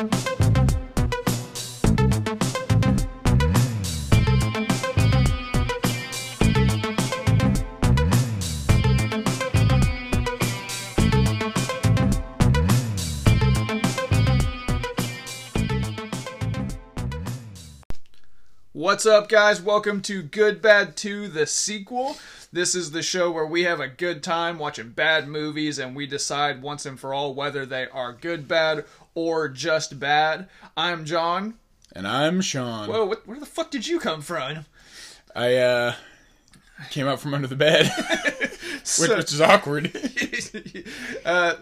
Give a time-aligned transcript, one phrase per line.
[0.00, 0.14] What's
[19.04, 19.60] up, guys?
[19.60, 22.16] Welcome to Good Bad 2, the sequel.
[22.52, 26.08] This is the show where we have a good time watching bad movies and we
[26.08, 28.84] decide once and for all whether they are good, bad,
[29.14, 30.48] or just bad.
[30.76, 31.54] I'm John.
[31.92, 32.88] And I'm Sean.
[32.88, 34.66] Whoa, what, where the fuck did you come from?
[35.34, 35.94] I uh
[36.90, 37.86] came out from under the bed,
[38.98, 39.92] which, which is awkward.
[41.24, 41.54] uh,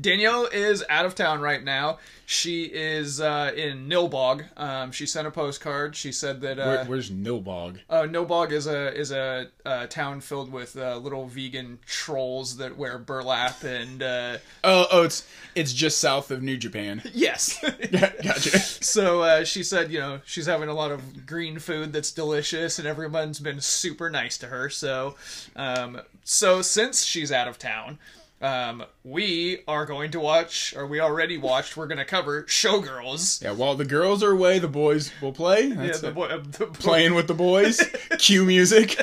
[0.00, 1.98] Danielle is out of town right now.
[2.26, 4.44] She is uh, in Nilbog.
[4.58, 5.96] Um, she sent a postcard.
[5.96, 7.78] She said that uh, Where, where's Nilbog?
[7.88, 12.76] Uh, Nilbog is a is a, uh town filled with uh, little vegan trolls that
[12.76, 17.00] wear burlap and uh, Oh, oh, it's it's just south of New Japan.
[17.14, 17.58] yes.
[17.90, 18.58] gotcha.
[18.84, 22.78] so uh, she said, you know, she's having a lot of green food that's delicious,
[22.78, 24.68] and everyone's been super nice to her.
[24.68, 25.16] So,
[25.56, 27.98] um, so since she's out of town.
[28.40, 31.76] Um, we are going to watch, or we already watched.
[31.76, 33.42] We're going to cover Showgirls.
[33.42, 35.66] Yeah, while the girls are away, the boys will play.
[35.68, 37.82] Yeah, the boy, uh, the boy- Playing with the boys.
[38.18, 38.96] Cue music.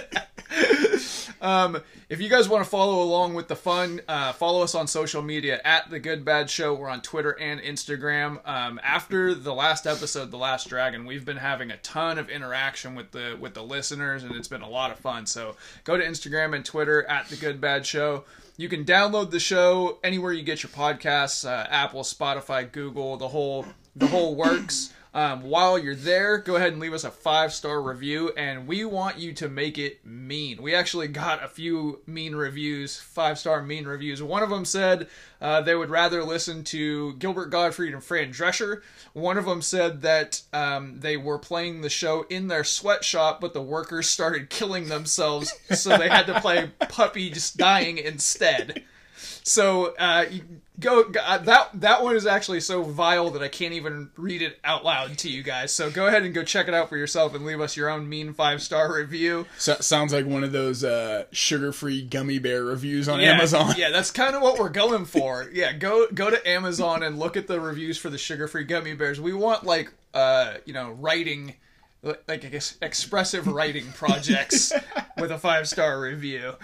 [1.41, 4.87] Um, if you guys want to follow along with the fun, uh, follow us on
[4.87, 6.73] social media at the Good Bad Show.
[6.73, 8.39] We're on Twitter and Instagram.
[8.47, 12.95] Um, after the last episode, The Last Dragon, we've been having a ton of interaction
[12.95, 15.25] with the with the listeners, and it's been a lot of fun.
[15.27, 18.23] So go to Instagram and Twitter at the Good Bad Show.
[18.57, 23.27] You can download the show anywhere you get your podcasts: uh, Apple, Spotify, Google, the
[23.27, 24.93] whole the whole works.
[25.15, 28.83] Um, while you're there, go ahead and leave us a five star review, and we
[28.83, 30.61] want you to make it mean.
[30.61, 34.21] We actually got a few mean reviews, five star mean reviews.
[34.21, 35.07] One of them said
[35.39, 38.81] uh, they would rather listen to Gilbert Gottfried and Fran Drescher.
[39.13, 43.53] One of them said that um, they were playing the show in their sweatshop, but
[43.53, 48.83] the workers started killing themselves, so they had to play Puppy Just Dying instead.
[49.43, 50.25] So uh,
[50.79, 54.59] go uh, that that one is actually so vile that I can't even read it
[54.63, 55.71] out loud to you guys.
[55.71, 58.07] So go ahead and go check it out for yourself and leave us your own
[58.09, 59.45] mean five star review.
[59.57, 63.73] So, sounds like one of those uh, sugar-free gummy bear reviews on Yeah, Amazon.
[63.77, 65.49] Yeah, that's kind of what we're going for.
[65.55, 68.93] Yeah, go go to Amazon and look at the reviews for the sugar free gummy
[68.93, 69.21] bears.
[69.21, 71.55] We want like uh you know writing
[72.03, 74.73] like I guess expressive writing projects
[75.17, 76.55] with a five star review.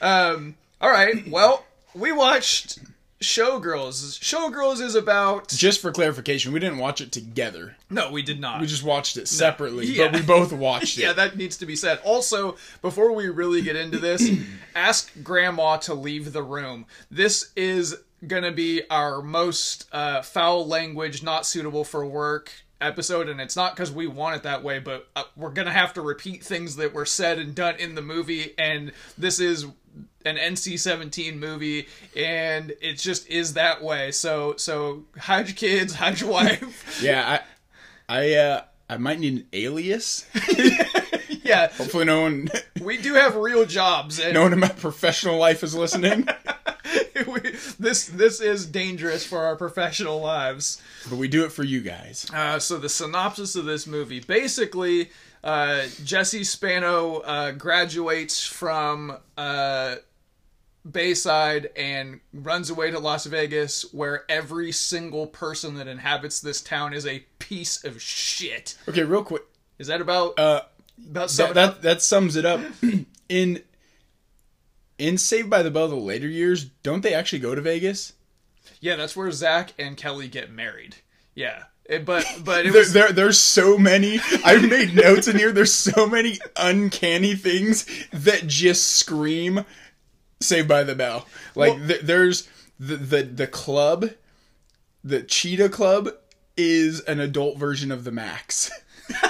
[0.00, 2.78] Um, all right, well we watched
[3.26, 4.18] Showgirls.
[4.20, 7.76] Showgirls is about Just for clarification, we didn't watch it together.
[7.90, 8.60] no, we did not.
[8.60, 10.08] We just watched it separately, Yeah.
[10.08, 11.02] but we both watched it.
[11.02, 11.98] yeah, that needs to be said.
[12.04, 14.28] Also, before we really get into this,
[14.74, 16.86] ask grandma to leave the room.
[17.10, 22.50] This is gonna be our most uh, foul language, not suitable for work
[22.80, 25.92] episode, and it's not because we want it that way, but uh, we're gonna have
[25.94, 29.66] to repeat things that were said and done in the movie, and this is
[30.26, 34.10] an NC-17 movie, and it just is that way.
[34.10, 37.00] So, so hide your kids, hide your wife.
[37.02, 37.40] Yeah,
[38.08, 40.26] I, I, uh, I might need an alias.
[41.42, 42.48] yeah, Hopefully, no one,
[42.80, 46.28] we do have real jobs, and no one in my professional life is listening.
[47.26, 47.40] we,
[47.78, 50.82] this this is dangerous for our professional lives.
[51.08, 52.30] but we do it for you guys.
[52.32, 55.10] Uh, so the synopsis of this movie, basically,
[55.42, 59.96] uh, Jesse Spano uh, graduates from uh,
[60.90, 66.92] Bayside and runs away to Las Vegas, where every single person that inhabits this town
[66.94, 68.76] is a piece of shit.
[68.88, 69.42] Okay, real quick.
[69.78, 70.62] Is that about Uh,
[71.10, 72.60] about that, that that sums it up.
[73.28, 73.62] In
[74.98, 78.14] in Saved by the Bell, the later years, don't they actually go to Vegas?
[78.80, 80.96] Yeah, that's where Zach and Kelly get married.
[81.34, 84.20] Yeah, It- but but it There, was there, there's so many.
[84.44, 85.52] I've made notes in here.
[85.52, 89.64] There's so many uncanny things that just scream
[90.40, 91.26] Saved by the Bell.
[91.54, 92.48] Like Well- th- there's
[92.78, 94.10] the, the the club,
[95.02, 96.10] the Cheetah Club
[96.56, 98.70] is an adult version of the Max.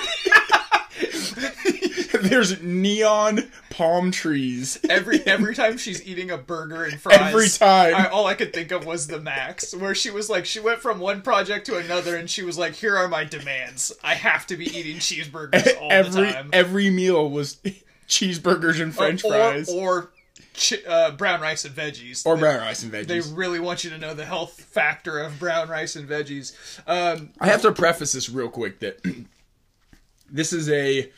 [2.22, 4.78] there's neon palm trees.
[4.88, 7.18] every every time she's eating a burger and fries.
[7.20, 7.94] Every time.
[7.94, 10.80] I, all I could think of was the Max, where she was like, she went
[10.80, 13.92] from one project to another, and she was like, "Here are my demands.
[14.02, 17.58] I have to be eating cheeseburgers all every the time, every meal was
[18.08, 20.10] cheeseburgers and uh, French or, fries, or
[20.56, 23.06] chi- uh, brown rice and veggies, or They- brown rice and veggies.
[23.06, 26.52] They really want you to know the health factor of brown rice and veggies.
[26.86, 29.00] Um, I have to preface this real quick that
[30.30, 31.10] this is a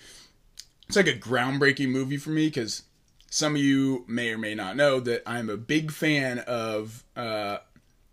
[0.87, 2.83] it's like a groundbreaking movie for me because
[3.31, 7.59] some of you may or may not know that I'm a big fan of uh,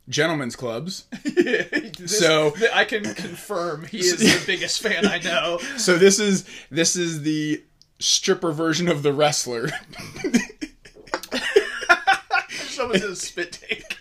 [0.10, 1.06] gentlemen's clubs.
[1.24, 5.60] This- So- I can confirm he is the biggest fan I know.
[5.78, 7.63] So this is this is the
[8.00, 9.69] stripper version of the wrestler.
[12.75, 13.98] Someone says spit take.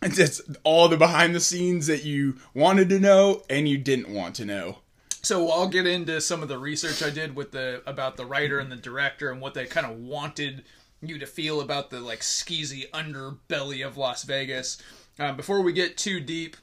[0.00, 4.36] It's all the behind the scenes that you wanted to know and you didn't want
[4.36, 4.78] to know.
[5.22, 8.60] So I'll get into some of the research I did with the about the writer
[8.60, 10.62] and the director and what they kind of wanted
[11.02, 14.78] you to feel about the like skeezy underbelly of Las Vegas.
[15.18, 16.56] Um, before we get too deep,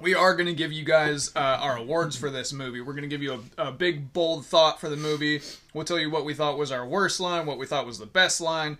[0.00, 2.80] we are going to give you guys uh, our awards for this movie.
[2.80, 5.40] We're going to give you a, a big bold thought for the movie.
[5.72, 8.06] We'll tell you what we thought was our worst line, what we thought was the
[8.06, 8.78] best line,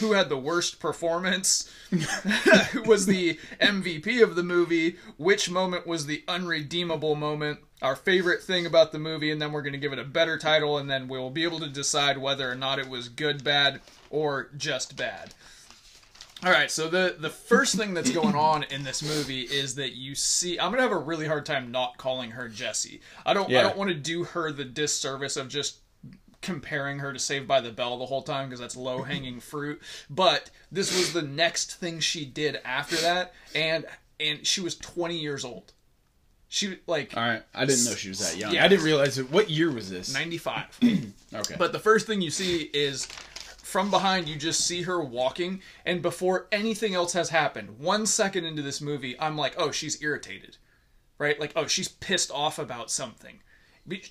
[0.00, 6.06] who had the worst performance, who was the MVP of the movie, which moment was
[6.06, 9.92] the unredeemable moment, our favorite thing about the movie, and then we're going to give
[9.92, 12.88] it a better title, and then we'll be able to decide whether or not it
[12.88, 15.34] was good, bad, or just bad.
[16.44, 19.94] All right, so the the first thing that's going on in this movie is that
[19.94, 23.00] you see I'm going to have a really hard time not calling her Jessie.
[23.24, 25.78] I don't I don't want to do her the disservice of just
[26.44, 29.82] comparing her to Saved by the Bell the whole time because that's low hanging fruit.
[30.08, 33.86] But this was the next thing she did after that, and
[34.20, 35.72] and she was 20 years old.
[36.48, 38.54] She like All right, I didn't know she was that young.
[38.54, 38.64] Yeah.
[38.64, 39.30] I didn't realize it.
[39.32, 40.12] What year was this?
[40.12, 40.78] 95.
[41.34, 45.60] Okay, But the first thing you see is from behind, you just see her walking,
[45.84, 50.00] and before anything else has happened, one second into this movie, I'm like, oh, she's
[50.00, 50.58] irritated.
[51.18, 51.40] Right?
[51.40, 53.40] Like, oh, she's pissed off about something.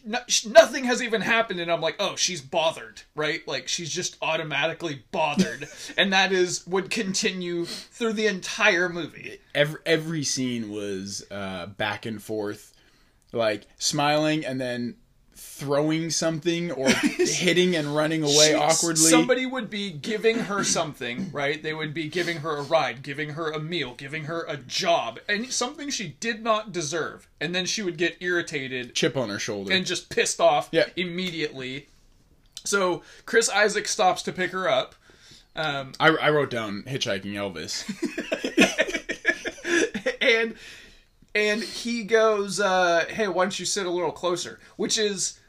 [0.05, 3.45] No- Nothing has even happened, and I'm like, oh, she's bothered, right?
[3.47, 5.67] Like, she's just automatically bothered.
[5.97, 9.39] and that is, would continue through the entire movie.
[9.55, 12.73] every every scene was uh, back and forth,
[13.31, 14.95] like smiling and then
[15.35, 19.09] throwing something or hitting and running away She- awkwardly.
[19.09, 21.61] Somebody would be giving her something, right?
[21.61, 25.19] They would be giving her a ride, giving her a meal, giving her a job,
[25.27, 27.27] and something she did not deserve.
[27.41, 29.73] And then she would get irritated chip on her shoulder.
[29.73, 30.85] and just pissed off Yeah.
[30.95, 31.87] immediately.
[32.65, 34.95] So Chris Isaak stops to pick her up.
[35.55, 37.83] Um, I, I wrote down hitchhiking Elvis.
[40.21, 40.55] and
[41.35, 45.39] and he goes, uh, "Hey, why don't you sit a little closer?" Which is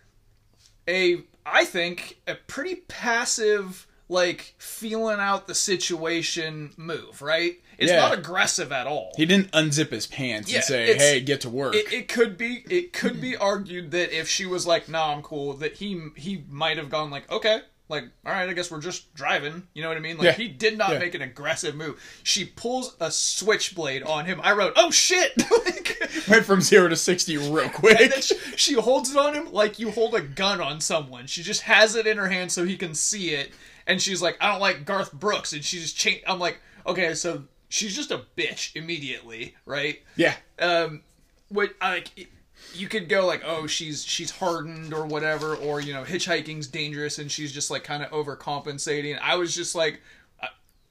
[0.89, 7.23] a, I think, a pretty passive, like feeling out the situation move.
[7.23, 7.61] Right?
[7.77, 7.99] It's Yeah.
[8.01, 9.13] not aggressive at all.
[9.17, 12.39] He didn't unzip his pants Yeah, and say, "Hey, get to work." it, it could
[12.39, 16.01] be it could be argued that if she was like, "Nah, I'm cool," that he
[16.17, 19.63] he might have gone like, "Okay." Like, all right, I guess we're just driving.
[19.75, 20.17] You know what I mean?
[20.17, 20.33] Like, Yeah.
[20.33, 20.99] he did not Yeah.
[21.01, 22.01] make an aggressive move.
[22.23, 24.41] She pulls a switchblade on him.
[24.43, 25.33] I wrote, "Oh shit!"
[25.67, 28.01] like, Went from zero to sixty real quick.
[28.01, 31.27] and then she, she holds it on him like you hold a gun on someone.
[31.27, 33.53] She just has it in her hand so he can see it,
[33.87, 36.25] and she's like, "I don't like Garth Brooks," and she just changed.
[36.27, 40.01] I'm like, okay, so she's just a bitch immediately, right?
[40.17, 41.03] yeah, um
[41.49, 42.29] what I like
[42.73, 47.19] you could go like oh she's she's hardened or whatever or you know hitchhiking's dangerous
[47.19, 50.01] and she's just like kind of overcompensating i was just like
[50.43, 50.47] uh,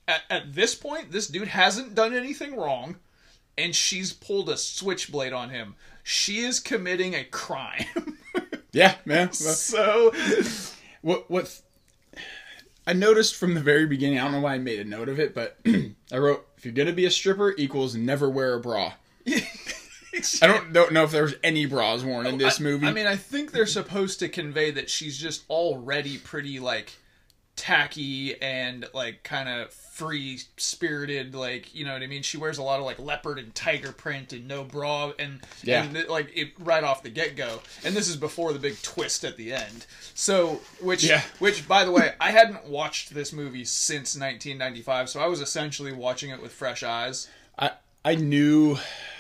[0.08, 2.96] at, at this point this dude hasn't done anything wrong
[3.58, 7.86] and she's pulled a switchblade on him she is committing a crime
[8.74, 9.32] yeah, man.
[9.32, 10.12] so
[11.04, 11.62] What what
[12.88, 15.20] I noticed from the very beginning, I don't know why I made a note of
[15.20, 15.58] it, but
[16.12, 18.94] I wrote if you're gonna be a stripper equals never wear a bra.
[20.42, 22.88] I don't don't know if there was any bras worn in this I- movie.
[22.88, 26.92] I mean, I think they're supposed to convey that she's just already pretty like
[27.56, 32.58] tacky and like kind of free spirited like you know what i mean she wears
[32.58, 35.84] a lot of like leopard and tiger print and no bra and Yeah.
[35.84, 39.38] and like it right off the get-go and this is before the big twist at
[39.38, 41.22] the end so which Yeah.
[41.38, 45.92] which by the way i hadn't watched this movie since 1995 so i was essentially
[45.94, 47.28] watching it with fresh eyes
[48.06, 48.78] I knew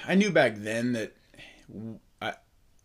[0.07, 1.13] I knew back then that
[2.21, 2.33] I,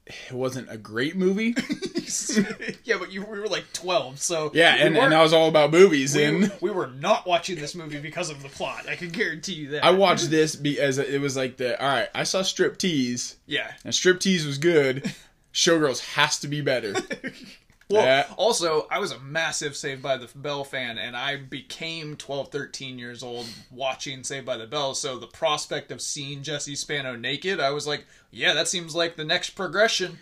[0.06, 1.54] it wasn't a great movie.
[2.84, 5.70] yeah but you we were like 12 so Yeah, we and I was all about
[5.70, 6.16] movies.
[6.16, 8.88] we, and we were not watching this movie because of the plot.
[8.88, 9.84] I can guarantee you that.
[9.84, 12.08] I watched this because it was like the all right.
[12.14, 13.72] I saw strip tease, yeah.
[13.84, 15.12] and strip tease was good.
[15.52, 16.94] Showgirls has to be better.
[17.90, 18.26] Well, Yeah.
[18.36, 22.98] also, I was a massive Saved by the Bell fan, and I became 12, 13
[22.98, 24.94] years old watching Saved by the Bell.
[24.94, 29.16] So the prospect of seeing Jesse Spano naked, I was like, yeah, that seems like
[29.16, 30.18] the next progression.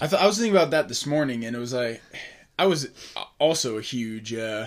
[0.00, 2.00] I thought I was thinking about that this morning, and it was like
[2.56, 2.88] I was
[3.40, 4.66] also a huge, uh,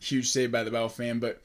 [0.00, 1.42] huge Saved by the Bell fan, but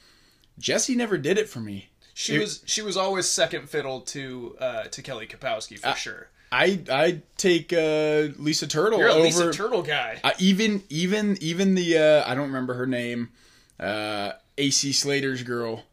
[0.58, 1.90] Jesse never did it for me.
[2.14, 6.30] She It- was she was always second fiddle to uh, to Kelly Kapowski for sure.
[6.54, 10.20] I I take uh, Lisa Turtle You're a over Lisa Turtle guy.
[10.24, 13.30] I, even even even the uh, I don't remember her name,
[13.80, 15.84] uh, AC Slater's girl.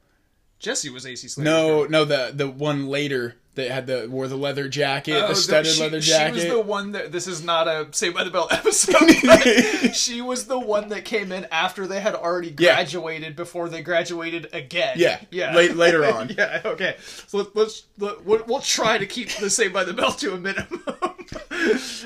[0.59, 4.37] Jesse was AC Slater's No, no, the the one later that had the wore the
[4.37, 6.35] leather jacket, Oh, the studded she, leather She jacket.
[6.35, 9.93] was the one that this is not a Saved by the Bell episode.
[9.95, 12.75] she was the one that came in after they had already Yeah.
[12.75, 14.95] graduated before they graduated again.
[14.99, 15.55] Yeah, yeah.
[15.55, 16.31] late- later on.
[16.37, 16.97] yeah, okay.
[17.27, 20.35] So let, let's let, we'll, we'll try to keep the Saved by the Bell to
[20.35, 20.83] a minimum.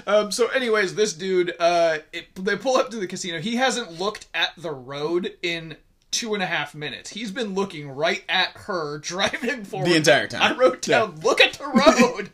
[0.06, 3.38] um, so, anyways, this dude, uh, it, they pull up to the casino.
[3.40, 5.76] He hasn't looked at the road in.
[6.14, 7.10] Two and a half minutes.
[7.10, 10.42] He's been looking right at her driving forward The entire time.
[10.42, 12.30] I wrote down, "Look at the road."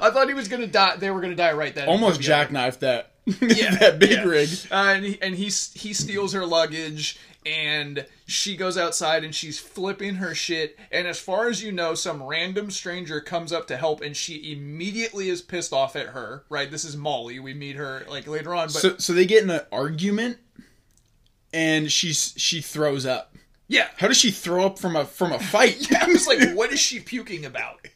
[0.00, 0.96] I thought he was gonna die.
[0.96, 1.88] They were gonna die right then.
[1.88, 3.10] Almost jackknifed that
[3.40, 4.24] Yeah, that big yeah.
[4.24, 4.48] rig.
[4.70, 9.58] Uh, and he, and he he steals her luggage, and she goes outside and she's
[9.58, 10.78] flipping her shit.
[10.92, 14.52] And as far as you know, some random stranger comes up to help, and she
[14.52, 16.44] immediately is pissed off at her.
[16.50, 16.70] Right?
[16.70, 17.38] This is Molly.
[17.38, 20.38] We meet her like later on, but So so they get in an argument,
[21.54, 23.34] and she's she throws up.
[23.68, 25.90] yeah, How does she throw up from a from a fight?
[26.02, 27.86] I was like, what is she puking about?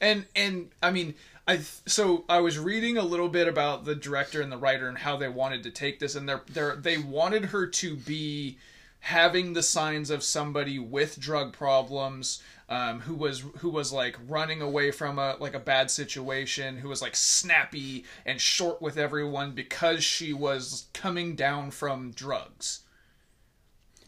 [0.00, 1.14] And and I mean,
[1.46, 4.96] I so I was reading a little bit about the director and the writer and
[4.96, 8.58] how they wanted to take this, and they're they they wanted her to be
[9.00, 12.42] having the signs of somebody with drug problems.
[12.68, 16.88] Um, who was who was like running away from a like a bad situation who
[16.88, 22.80] was like snappy and short with everyone because she was coming down from drugs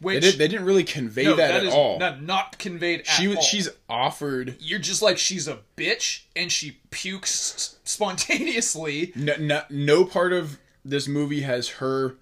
[0.01, 1.99] They, which did, they didn't really convey no, that, that at all.
[1.99, 3.43] not, not conveyed at she was all.
[3.43, 9.13] she's offered You're just like she's a bitch and she pukes spontaneously.
[9.15, 12.17] no, no, no part of this movie has her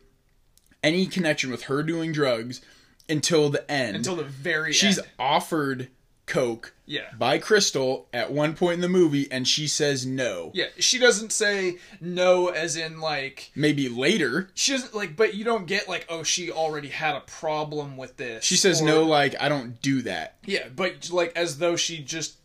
[0.83, 2.61] any connection with her doing drugs
[3.09, 3.95] until the end.
[3.95, 4.75] Until the very end.
[4.75, 5.07] she's end.
[5.17, 5.87] offered
[6.27, 7.07] coke Yeah.
[7.17, 10.51] by Crystal at one point in the movie, and she says no.
[10.53, 15.43] Yeah, she doesn't say no as in like Maybe later she doesn't like but you
[15.43, 18.43] don't get like oh she already had a problem with this.
[18.43, 20.35] she says or- no, like I don't do that.
[20.45, 22.35] Yeah, but like as though she just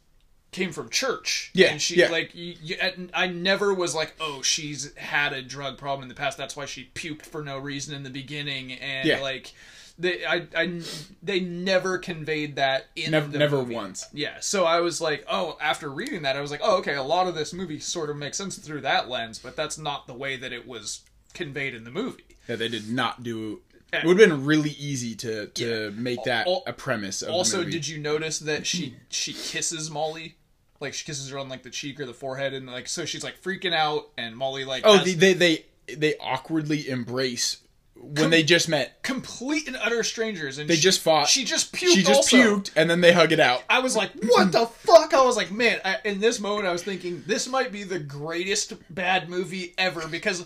[0.53, 1.51] came from church.
[1.55, 2.09] Yeah, and she yeah.
[2.11, 2.77] like you, you,
[3.13, 6.39] I never was like oh she's had a drug problem in the past.
[6.39, 9.21] That's why she puked for no reason in the beginning and Yeah.
[9.21, 9.53] like.
[9.99, 10.81] They, I, I,
[11.23, 13.75] they never conveyed that in Never, the never movie.
[13.75, 14.07] once.
[14.13, 17.03] Yeah, so I was like, oh, after reading that, I was like, oh, okay, a
[17.03, 20.15] lot of this movie sort of makes sense through that lens, but that's not the
[20.15, 21.03] way that it was
[21.35, 22.25] conveyed in the movie.
[22.49, 23.61] Yeah, they did not do.
[23.93, 27.21] It would have been really easy to to make that a premise.
[27.21, 27.73] Of Also, the movie.
[27.73, 30.37] did you notice that she she kisses Molly?
[30.81, 33.23] Like she kisses her on like the cheek or the forehead, and like so she's
[33.23, 37.59] like freaking out, and Molly like Oh, has they, they they they awkwardly embrace
[38.03, 39.03] when they just met.
[39.03, 41.29] complete and utter strangers, and They she- just fought.
[41.29, 41.95] She just puked.
[41.95, 42.37] She just also.
[42.37, 43.63] puked, and then they hug it out.
[43.71, 45.15] I was like, what the fuck?
[45.15, 47.99] I was like, man, I, in this moment, I was thinking, this might be the
[48.01, 50.45] greatest bad movie ever because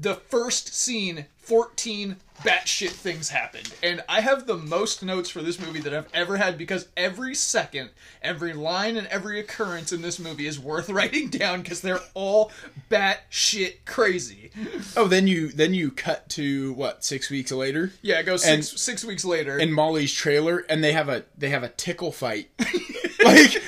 [0.00, 3.72] the first scene, 14 batshit things happened.
[3.82, 7.34] And I have the most notes for this movie that I've ever had because every
[7.34, 12.00] second, every line, and every occurrence in this movie is worth writing down because they're
[12.14, 12.50] all
[12.90, 14.50] batshit crazy.
[14.96, 18.64] Oh, then you then you cut to what six weeks later Yeah, it goes And-
[18.64, 19.58] six, six weeks later.
[19.58, 22.50] in Molly's trailer, and they have a they have a tickle fight.
[23.24, 23.62] like,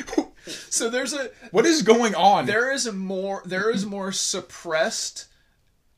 [0.69, 2.47] so there's a what is going on?
[2.47, 5.27] there is a more there is more suppressed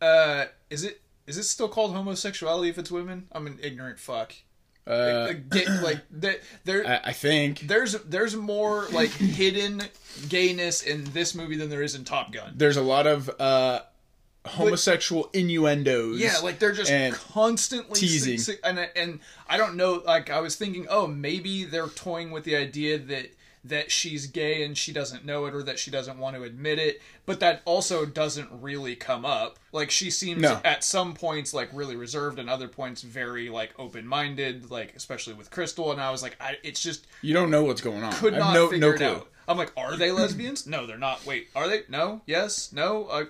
[0.01, 4.33] uh is it is this still called homosexuality if it's women i'm an ignorant fuck
[4.87, 9.83] Uh, like, like that there I, I think there's there's more like hidden
[10.29, 13.81] gayness in this movie than there is in top gun there's a lot of uh,
[14.47, 16.19] homosexual innuendos.
[16.21, 18.39] yeah like they're just and constantly teasing.
[18.39, 19.19] si- si- and and
[19.49, 23.27] i don't know like i was thinking oh maybe they're toying with the idea that
[23.69, 26.79] that she's gay and she doesn't know it or that she doesn't want to admit
[26.79, 29.59] it but that also doesn't really come up.
[29.73, 30.61] Like she seems No.
[30.65, 35.51] at some points like really reserved and other points very like open-minded like especially with
[35.51, 38.13] crystal and i was like I, it's just you don't know what's going on.
[38.13, 39.07] could not no figure no it clue.
[39.07, 39.29] out.
[39.49, 40.67] I'm like are they lesbians?
[40.67, 41.25] No they're not.
[41.27, 41.83] Wait are they?
[41.89, 42.21] No?
[42.27, 42.73] Yes?
[42.73, 43.05] No?
[43.07, 43.25] Uh,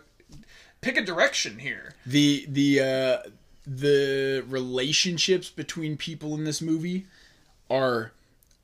[0.80, 1.94] pick a direction here.
[2.06, 3.30] The the uh
[3.66, 7.06] the relationships between people in this movie
[7.68, 8.12] are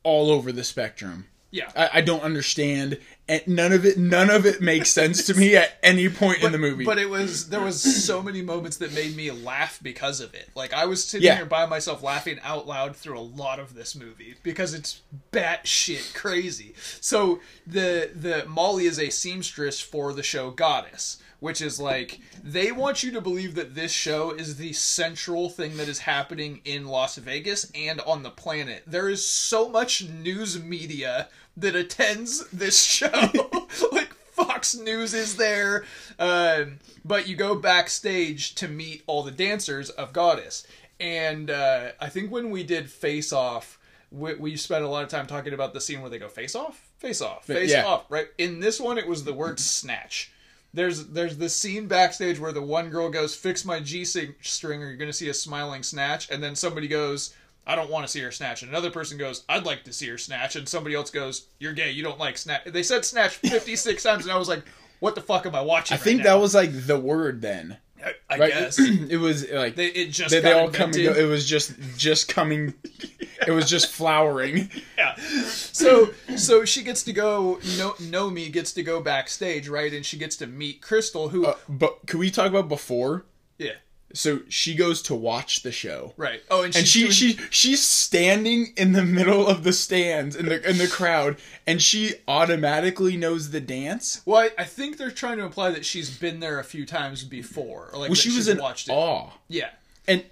[0.04, 4.44] all over the spectrum yeah I, I don't understand and none of it none of
[4.46, 7.60] it makes sense to me at any point in the movie But it was there
[7.60, 10.48] was so many moments that made me laugh because of it.
[10.56, 11.36] Like I was sitting Yeah.
[11.36, 16.14] here by myself laughing out loud through a lot of this movie because it's batshit
[16.14, 16.74] crazy.
[17.00, 22.70] So the the Molly is a seamstress for the show Goddess, which is like they
[22.70, 26.86] want you to believe that this show is the central thing that is happening in
[26.86, 28.84] Las Vegas and on the planet.
[28.86, 33.10] There is so much news media that attends this show.
[33.92, 35.84] like Fox News is there.
[36.16, 40.64] Um, but you go backstage to meet all the dancers of Goddess.
[41.00, 43.80] And uh, I think when we did Face Off,
[44.12, 46.54] we, we spent a lot of time talking about the scene where they go face
[46.54, 47.84] off, face off, face yeah.
[47.84, 48.04] off.
[48.08, 50.30] Right in this one, it was the word snatch.
[50.74, 54.86] There's there's this scene backstage where the one girl goes, "Fix my G string, or
[54.86, 57.34] you're gonna see a smiling snatch," and then somebody goes.
[57.64, 58.62] I don't want to see her snatch.
[58.62, 60.56] And another person goes, I'd like to see her snatch.
[60.56, 61.92] And somebody else goes, You're gay.
[61.92, 62.64] You don't like snatch.
[62.64, 64.24] They said snatch 56 times.
[64.24, 64.64] And I was like,
[64.98, 65.94] What the fuck am I watching?
[65.94, 67.76] I think that was like the word then.
[68.04, 68.50] I, I Right?
[68.52, 68.78] guess.
[68.80, 71.14] it was like they, it just they, they all come and invented.
[71.16, 71.20] go.
[71.20, 72.74] It was just just coming.
[73.46, 74.70] it was just flowering.
[74.98, 75.16] Yeah.
[75.16, 77.58] So so she gets to go.
[77.76, 79.92] No, Nomi gets to go backstage, right?
[79.92, 83.24] And she gets to meet Crystal, who Uh, but can we talk about before?
[83.58, 83.72] yeah,
[84.14, 86.12] So she goes to watch the show.
[86.16, 86.42] right.
[86.50, 90.46] Oh, and, And she doing- she she's standing in the middle of the stands in
[90.46, 94.20] the in the crowd, and she automatically knows the dance.
[94.26, 97.24] Well, I, I think they're trying to imply that she's been there a few times
[97.24, 97.90] before.
[97.92, 98.92] Or like Well, she was in watched it.
[98.92, 99.70] awe, Yeah.
[100.06, 100.24] and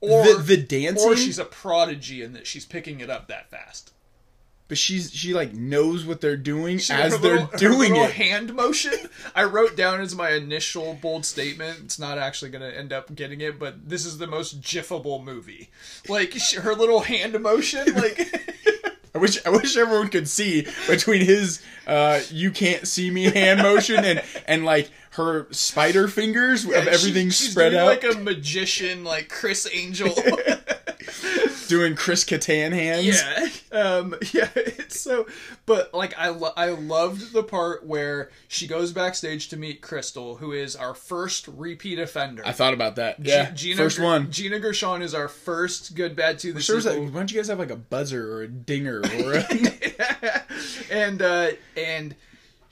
[0.00, 1.08] Or the the dancing.
[1.08, 3.92] or she's a prodigy in that she's picking it up that fast.
[4.70, 8.04] But she's she like knows what they're doing She- as they're little- her doing little
[8.06, 8.12] it.
[8.12, 8.94] hand motion.
[9.34, 11.80] I wrote down as my initial bold statement.
[11.84, 15.22] It's not actually going to end up getting it, but this is the most jiffable
[15.22, 15.70] movie.
[16.08, 18.32] Like sh- her little hand motion, like
[19.12, 23.60] I wish I wish everyone could see between his uh you can't see me hand
[23.60, 29.02] motion and and like her spider fingers of everything she- spread out like a magician,
[29.02, 30.14] like Criss Angel.
[31.70, 33.22] doing Chris Kattan hands.
[33.22, 33.48] yeah,
[33.80, 34.48] um, yeah.
[34.54, 35.26] It's so,
[35.64, 40.36] but like I, lo- I loved the part where she goes backstage to meet Crystal,
[40.36, 42.42] who is our first repeat offender.
[42.44, 43.24] I thought about that.
[43.24, 44.30] Yeah, Gina, first Ger- one.
[44.30, 47.58] Gina Gershon is our first good bad to the Sure, why don't you guys have
[47.58, 50.42] like a buzzer or a dinger or a
[50.90, 52.14] and uh and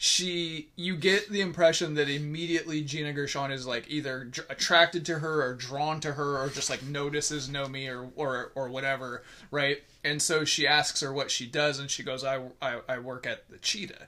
[0.01, 5.43] she you get the impression that immediately Gina Gershon is like either attracted to her
[5.43, 9.83] or drawn to her or just like notices Nomi or or or whatever, right?
[10.05, 13.27] And so she asks her what she does and she goes I I, I work
[13.27, 14.07] at the Cheetah.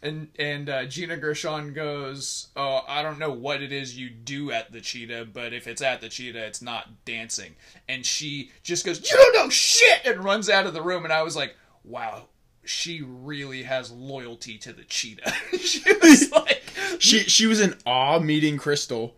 [0.00, 4.52] And and uh, Gina Gershon goes, "Oh, I don't know what it is you do
[4.52, 7.54] at the cheetah, but if it's at the cheetah, it's not dancing."
[7.88, 11.04] And she just goes, "You don't know shit!" and runs out of the room.
[11.04, 12.26] And I was like, "Wow,
[12.64, 16.62] she really has loyalty to the cheetah." she was like,
[16.98, 19.16] she she was in awe meeting Crystal,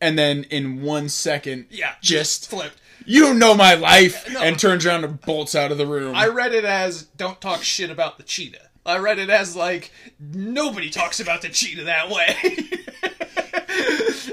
[0.00, 4.86] and then in one second, "Yeah, just flipped." you don't know my life, and turns
[4.86, 6.14] around and bolts out of the room.
[6.14, 9.92] I read it as "Don't talk shit about the cheetah." I read it as like
[10.18, 12.36] nobody talks about the cheetah that way.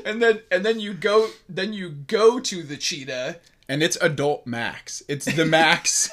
[0.06, 4.48] and then and then you go then you go to the cheetah and it's adult
[4.48, 5.04] max.
[5.08, 6.10] It's the max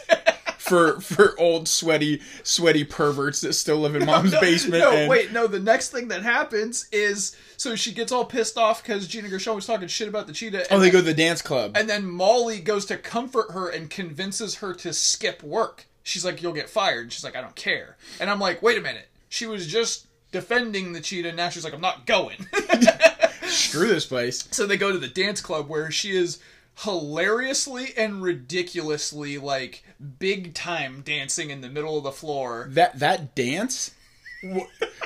[0.68, 4.82] for for old sweaty sweaty perverts that still live in mom's basement.
[4.82, 5.46] No, and wait, no.
[5.46, 9.54] The next thing that happens is so she gets all pissed off because Gina Gershon
[9.54, 10.64] was talking shit about the cheetah.
[10.70, 11.76] Oh, and they then, go to the dance club.
[11.76, 15.86] And then Molly goes to comfort her and convinces her to skip work.
[16.02, 18.82] She's like, "You'll get fired." She's like, "I don't care." And I'm like, "Wait a
[18.82, 21.32] minute." She was just defending the cheetah.
[21.32, 22.46] Now she's like, "I'm not going."
[23.46, 24.48] Screw this place.
[24.50, 26.40] so they go to the dance club where she is
[26.84, 29.84] hilariously and ridiculously like
[30.18, 32.68] big time dancing in the middle of the floor.
[32.70, 33.92] That that dance.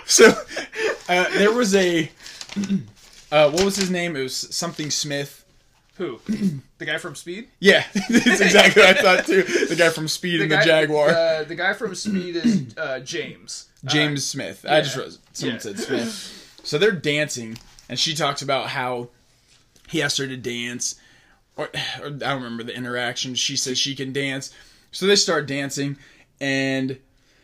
[0.06, 0.28] So
[1.08, 2.10] uh, there was a
[3.32, 4.16] uh, what was his name?
[4.16, 5.44] It was something Smith.
[5.94, 6.18] Who?
[6.78, 7.48] the guy from Speed?
[7.60, 9.42] Yeah, that's exactly what I thought too.
[9.42, 13.68] The guy from Speed and the Jaguar, Uh, the guy from Speed is uh, James.
[13.84, 14.64] James Smith.
[14.68, 15.60] I just wrote someone Yeah.
[15.60, 16.60] said Smith.
[16.64, 19.08] So they're dancing, and she talks about how
[19.88, 20.96] he asked her to dance,
[21.60, 21.70] or,
[22.02, 23.34] or I don't remember the interaction.
[23.34, 24.52] She says she can dance,
[24.92, 25.96] so they start dancing,
[26.40, 26.98] and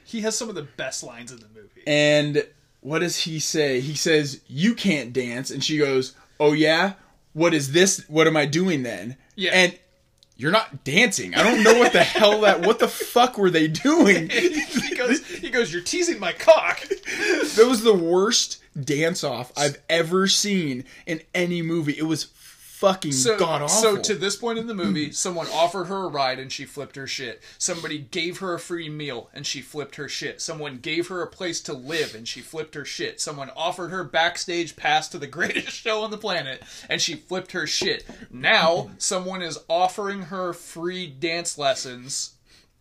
[0.05, 1.83] He has some of the best lines in the movie.
[1.87, 2.47] and
[2.81, 3.81] what does he say?
[3.81, 6.93] He says you can't dance, and she goes, "Oh yeah,
[7.33, 8.05] what is this?
[8.09, 9.53] What am I doing then?" Yeah.
[9.55, 9.79] and.
[10.39, 11.35] You're not dancing.
[11.35, 12.61] I don't know what the hell that.
[12.61, 14.29] What the fuck were they doing?
[14.31, 19.79] he goes, he goes, "You're teasing my cock." That was the worst dance off I've
[19.89, 21.97] ever seen in any movie.
[21.97, 22.25] It was
[22.77, 23.69] fucking So, god awful.
[23.69, 26.97] so to this point in the movie, someone offered her a ride and she flipped
[26.97, 27.43] her shit.
[27.57, 30.41] Somebody gave her a free meal and she flipped her shit.
[30.43, 33.21] Someone gave her a place to live and she flipped her shit.
[33.21, 37.53] Someone offered her backstage pass to the greatest show on the planet and she flipped
[37.53, 38.05] her shit.
[38.31, 42.33] Now, someone is offering her free dance lessons.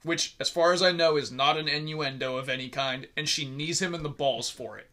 [0.04, 3.44] Which, as far as I know, is not an innuendo of any kind, and she
[3.50, 4.88] knees him in the balls for it.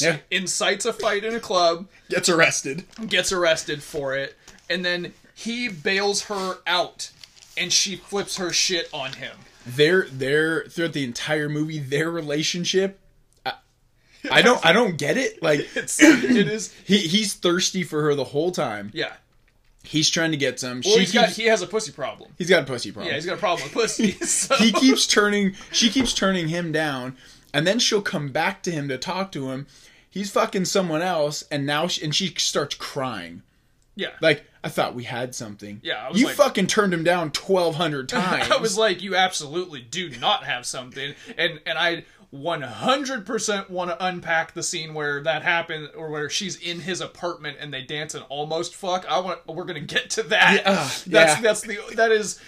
[0.00, 0.18] Yeah.
[0.30, 2.84] Incites a fight in a club, gets arrested.
[3.08, 4.36] gets arrested for it,
[4.68, 7.10] and then he bails her out,
[7.56, 9.36] and she flips her shit on him.
[9.66, 13.00] Their their throughout the entire movie, their relationship.
[13.46, 13.52] I,
[14.30, 15.42] I don't I don't get it.
[15.42, 18.90] Like It's it is he he's thirsty for her the whole time.
[18.94, 19.12] yeah.
[19.84, 20.82] He's trying to get some.
[20.84, 22.30] Well, she he's got, he has a pussy problem.
[22.36, 23.08] he's got a pussy problem.
[23.10, 24.12] Yeah, he's got a problem with pussy.
[24.26, 24.54] So.
[24.56, 27.16] he keeps turning she keeps turning him down
[27.54, 29.66] and then she'll come back to him to talk to him.
[30.10, 33.42] He's fucking someone else and now she, and she starts crying.
[33.94, 34.10] Yeah.
[34.20, 35.80] like i thought we had something.
[35.82, 39.16] Yeah, I was you like- fucking turned him down 1200 times I was like, you
[39.16, 45.22] absolutely do not have something, and and I 100% want to unpack the scene where
[45.22, 49.06] that happened, or where she's in his apartment and they dance and almost fuck.
[49.10, 50.62] I want, we're gonna get to that.
[50.62, 51.40] Yeah, uh, that's yeah.
[51.40, 52.38] that's the that is,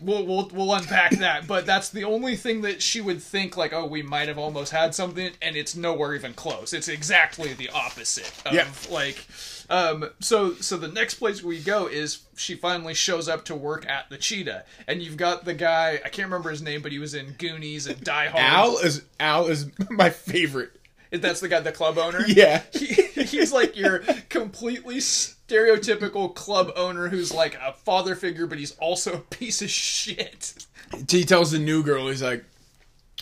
[0.00, 1.46] we'll we'll we'll unpack that.
[1.46, 4.70] But that's the only thing that she would think like, oh, we might have almost
[4.70, 6.72] had something, and it's nowhere even close.
[6.74, 8.66] It's exactly the opposite of Yeah.
[8.90, 9.26] like.
[9.72, 13.88] Um, so so the next place we go is she finally shows up to work
[13.88, 16.98] at the Cheetah, and you've got the guy I can't remember his name, but he
[16.98, 18.44] was in Goonies and Die Hard.
[18.44, 20.72] al is al is my favorite
[21.10, 22.22] That's the guy, the club owner.
[22.28, 22.86] yeah He,
[23.24, 29.14] he's like your completely stereotypical club owner who's like a father figure, but he's also
[29.14, 30.66] a piece of shit.
[31.08, 32.44] he tells the new girl he's like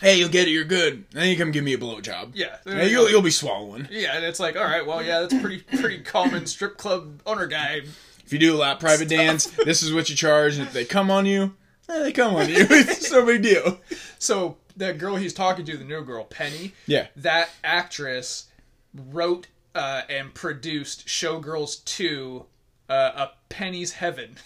[0.01, 2.57] hey you'll get it you're good and then you come give me a blowjob Yeah.
[2.65, 5.59] yeah, you'll, you'll be swallowing Yeah, and it's like, all right, well, yeah, that's pretty
[5.59, 7.81] pretty common strip club owner guy.
[8.25, 10.83] if you do a lap private dance this is what you charge and if they
[10.85, 11.53] come on you
[11.89, 13.79] eh, they come on you it's no big deal
[14.19, 16.73] So that girl he's talking to, the new girl, Penny.
[16.87, 17.07] Yeah.
[17.17, 18.47] That actress
[18.93, 22.45] wrote uh, and produced Showgirls 2,
[22.89, 24.37] uh, A Penny's Heaven.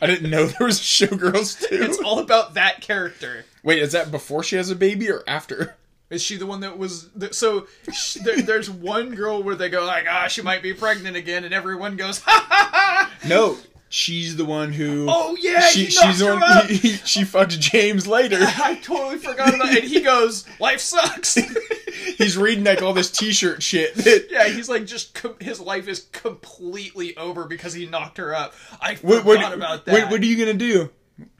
[0.00, 1.74] I didn't know there was Showgirls 2.
[1.82, 3.44] It's all about that character.
[3.66, 5.74] Wait, is that before she has a baby or after?
[6.08, 7.66] Is she the one that was so?
[7.92, 11.42] Sh- there, there's one girl where they go like, "Ah, she might be pregnant again,"
[11.42, 13.56] and everyone goes, "Ha ha ha!" No,
[13.88, 15.06] she's the one who.
[15.10, 16.42] Oh yeah, she, he she's the one.
[16.44, 16.66] up.
[16.66, 18.36] He, he- she fucked James later.
[18.40, 19.82] I totally forgot about it.
[19.82, 21.36] And he goes, "Life sucks."
[22.18, 23.94] He's reading like all this T-shirt shit.
[23.96, 28.32] that- yeah, he's like just com- his life is completely over because he knocked her
[28.34, 28.54] up.
[28.80, 29.92] I What, forgot what, about that.
[29.92, 30.90] what, what are you gonna do?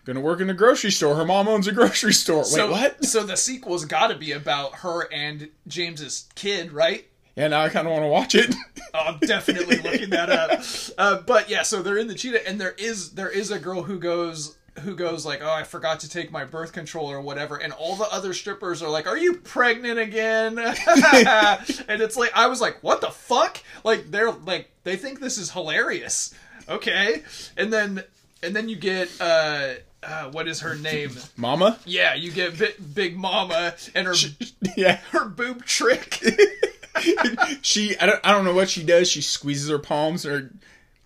[0.07, 1.17] Gonna work in a grocery store.
[1.17, 2.39] Her mom owns a grocery store.
[2.39, 3.05] Wait, so what?
[3.05, 7.07] So the sequel's got to be about her and James's kid, right?
[7.35, 8.55] Yeah, now I kind of want to watch it.
[8.95, 10.63] Oh, I'm definitely looking that up.
[10.99, 13.83] Uh, but yeah, so they're in the cheetah, and there is there is a girl
[13.83, 17.57] who goes who goes like, "Oh, I forgot to take my birth control or whatever,"
[17.57, 22.47] and all the other strippers are like, "Are you pregnant again?" and it's like I
[22.47, 26.33] was like, "What the fuck?" Like they're like they think this is hilarious.
[26.69, 27.23] Okay,
[27.59, 28.03] and then
[28.43, 29.75] and then you get uh,
[30.07, 31.11] uh what is her name?
[31.37, 31.79] Mama.
[31.85, 34.15] Yeah, you get Bi- Big Mama and her
[34.77, 34.97] Yeah.
[35.11, 36.23] her boob trick.
[37.63, 37.97] she.
[37.99, 38.21] I don't.
[38.25, 39.09] I don't know what she does.
[39.09, 40.25] She squeezes her palms.
[40.25, 40.51] Her.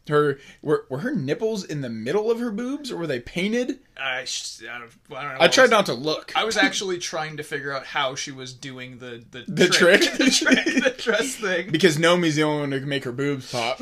[0.08, 3.78] Her were, were her nipples in the middle of her boobs or were they painted?
[3.96, 5.36] I, I, don't, I don't know.
[5.38, 6.32] I tried not to look.
[6.34, 10.00] I was actually trying to figure out how she was doing the the, The trick?
[10.18, 11.70] the trick, the dress thing.
[11.70, 13.78] because Nomi's the only one who can make her boobs pop.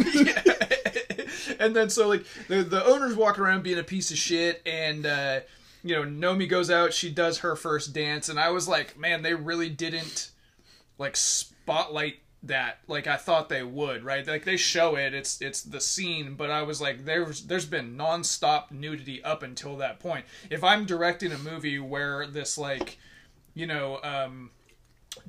[1.60, 5.06] and then so like the the owner's walking around being a piece of shit, and
[5.06, 5.40] uh,
[5.82, 9.22] you know Nomi goes out, she does her first dance, and I was like, man,
[9.22, 10.30] they really didn't
[10.98, 14.26] like spotlight that like I thought they would, right?
[14.26, 17.96] Like they show it, it's it's the scene, but I was like, there's there's been
[17.96, 20.24] nonstop nudity up until that point.
[20.50, 22.98] If I'm directing a movie where this like,
[23.54, 24.50] you know, um,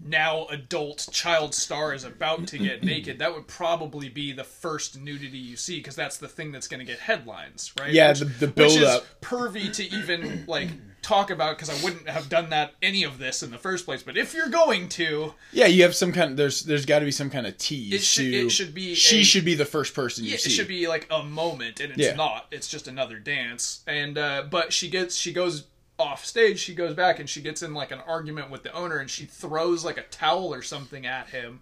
[0.06, 5.00] now adult child star is about to get naked, that would probably be the first
[5.00, 7.92] nudity you see because that's the thing that's going to get headlines, right?
[7.92, 10.70] Yeah, the- the build which is pervy to even like
[11.02, 14.04] talk about because I wouldn't have done that any of this in the first place.
[14.04, 16.32] But if you're going to, yeah, you have some kind.
[16.32, 17.94] Of, there's there's got to be some kind of tease.
[17.94, 20.36] It should- to- it should be She a- should be the first person you yeah,
[20.36, 22.16] it should be like a moment, and it's Yeah.
[22.16, 22.48] not.
[22.52, 23.82] It's just another dance.
[23.88, 25.66] And uh, but she gets she goes
[26.00, 26.60] off stage.
[26.60, 29.26] She goes back and she gets in like an argument with the owner, and she
[29.26, 31.62] throws like a towel or something at him.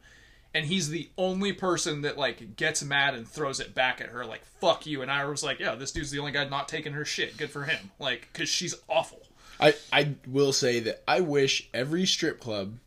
[0.54, 4.26] And he's the only person that like gets mad and throws it back at her,
[4.26, 6.94] like "fuck you." And I was like, "Yeah, this dude's the only guy not taking
[6.94, 7.38] her shit.
[7.38, 9.22] Good for him." Like, because she's awful.
[9.60, 12.78] I I will say that I wish every strip club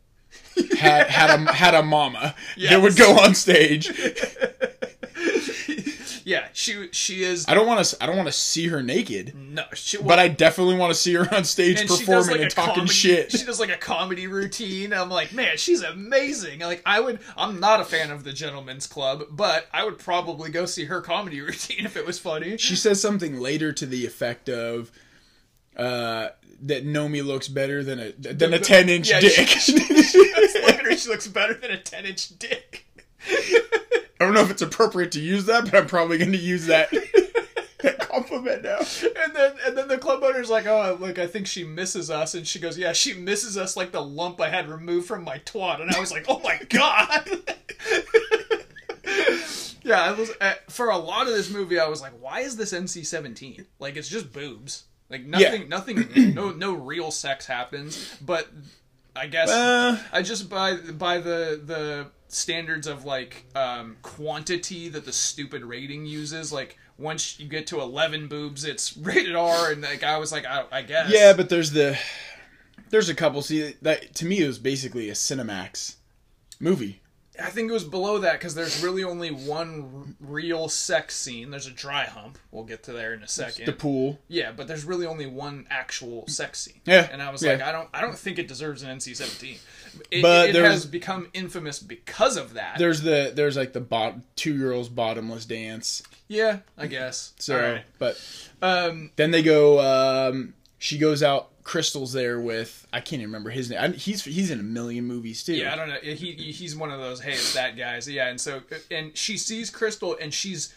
[0.77, 3.91] had had a had a mama that would go on stage.
[6.25, 7.45] Yeah, she she is.
[7.47, 10.27] I don't want to I don't want to see her naked, No, she, but I
[10.27, 13.31] definitely want to see her on stage and performing like and talking comedy, shit.
[13.31, 14.93] She does like a comedy routine.
[14.93, 16.59] I'm like, man, she's amazing.
[16.59, 17.19] Like, I would.
[17.35, 21.01] I'm not a fan of the Gentleman's Club, but I would probably go see her
[21.01, 22.57] comedy routine if it was funny.
[22.57, 24.91] She says something later to the effect of
[25.75, 26.29] uh,
[26.63, 29.47] that Nomi looks better than a than a ten inch Yeah, dick.
[29.47, 32.85] She, look at her, she looks better than a 10 inch dick.
[34.21, 36.67] I don't know if it's appropriate to use that, but I'm probably going to use
[36.67, 38.77] that, that compliment now.
[38.77, 42.35] And then and then the club owner's like, oh, look, I think she misses us.
[42.35, 45.39] And she goes, yeah, she misses us like the lump I had removed from my
[45.39, 45.81] twat.
[45.81, 47.29] And I was like, oh my god.
[49.83, 51.79] yeah, I was uh, for a lot of this movie.
[51.79, 53.65] I was like, why is this NC seventeen?
[53.79, 54.83] Like, it's just boobs.
[55.09, 58.15] Like nothing, nothing, no, no real sex happens.
[58.21, 58.47] But
[59.15, 59.97] I guess Uh.
[60.11, 66.05] I just by by the the standards of like um, quantity that the stupid rating
[66.05, 66.51] uses.
[66.51, 70.45] Like once you get to eleven boobs, it's rated R, and like I was like,
[70.45, 71.11] I, I guess.
[71.11, 71.97] Yeah, but there's the
[72.89, 73.41] there's a couple.
[73.41, 75.95] See, that to me it was basically a Cinemax
[76.59, 77.01] movie.
[77.39, 81.49] I think it was below that because there's really only one r- real sex scene.
[81.49, 82.37] There's a dry hump.
[82.51, 83.65] We'll get to there in a second.
[83.65, 84.19] The pool.
[84.27, 86.81] Yeah, but there's really only one actual sex scene.
[86.85, 87.53] Yeah, and I was yeah.
[87.53, 89.57] like, I don't, I don't think it deserves an NC-17.
[90.09, 92.77] It, But it has become infamous because of that.
[92.79, 96.03] There's the there's like the bot two girls bottomless dance.
[96.27, 97.33] yeah, I guess.
[97.39, 97.83] So, right.
[97.99, 98.19] but
[98.61, 99.79] Um, then they go.
[100.29, 101.49] Um, she goes out.
[101.63, 103.79] Crystal's there with I can't even remember his name.
[103.79, 105.53] I, he's he's in a million movies too.
[105.53, 105.97] yeah, I don't know.
[106.01, 107.21] He he- he's one of those.
[107.21, 108.09] Hey, it's that guys.
[108.09, 110.73] Yeah, and so and she sees Crystal and she's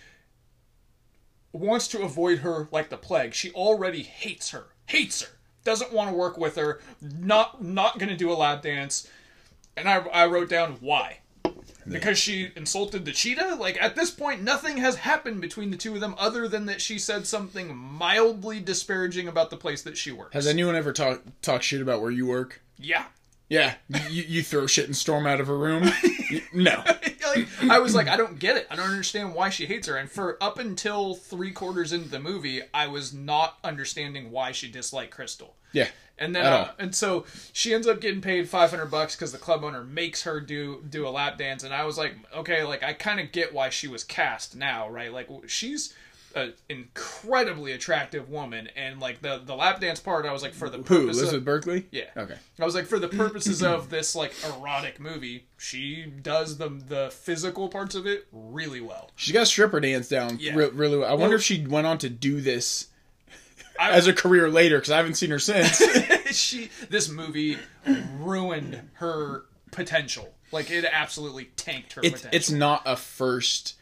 [1.52, 3.32] wants to avoid her like the plague.
[3.34, 4.66] She already hates her.
[4.86, 5.30] Hates her.
[5.64, 6.80] Doesn't want to work with her.
[7.00, 9.08] Not not going to do a lap dance.
[9.76, 11.20] And I I wrote down why.
[11.86, 13.56] Because she insulted the cheetah?
[13.56, 16.80] Like, at this point, nothing has happened between the two of them other than that
[16.80, 20.32] she said something mildly disparaging about the place that she works.
[20.32, 22.62] Has anyone ever talk talk shit about where you work?
[22.78, 23.04] yeah.
[23.50, 23.74] Yeah,
[24.08, 25.84] you, you throw shit and storm out of a room.
[26.52, 26.82] no,
[27.34, 28.66] like, I was like, I don't get it.
[28.70, 29.96] I don't understand why she hates her.
[29.96, 34.70] And for up until three quarters into the movie, I was not understanding why she
[34.70, 35.54] disliked Crystal.
[35.72, 39.32] yeah, And then, uh, and so she ends up getting paid five hundred bucks because
[39.32, 41.64] the club owner makes her do do a lap dance.
[41.64, 44.88] And I was like, okay, like I kind of get why she was cast now,
[44.88, 45.12] right?
[45.12, 45.94] Like she's
[46.34, 50.68] an incredibly attractive woman, and like the the lap dance part, I was like, for
[50.68, 51.86] the who purpose Elizabeth of, Berkley?
[51.90, 52.36] yeah, Okay.
[52.60, 57.10] I was like, for the purposes of this like erotic movie, she does the the
[57.12, 59.10] physical parts of it really well.
[59.16, 60.54] She's got stripper dance down Yeah.
[60.54, 61.08] re- really well.
[61.08, 62.88] I wonder Well- if she went on to do this
[63.80, 65.76] I, as a career later because I haven't seen her since.
[66.36, 67.58] she this movie
[68.18, 70.32] ruined her potential.
[70.52, 72.30] Like it absolutely tanked her it's potential.
[72.36, 73.74] it's not a first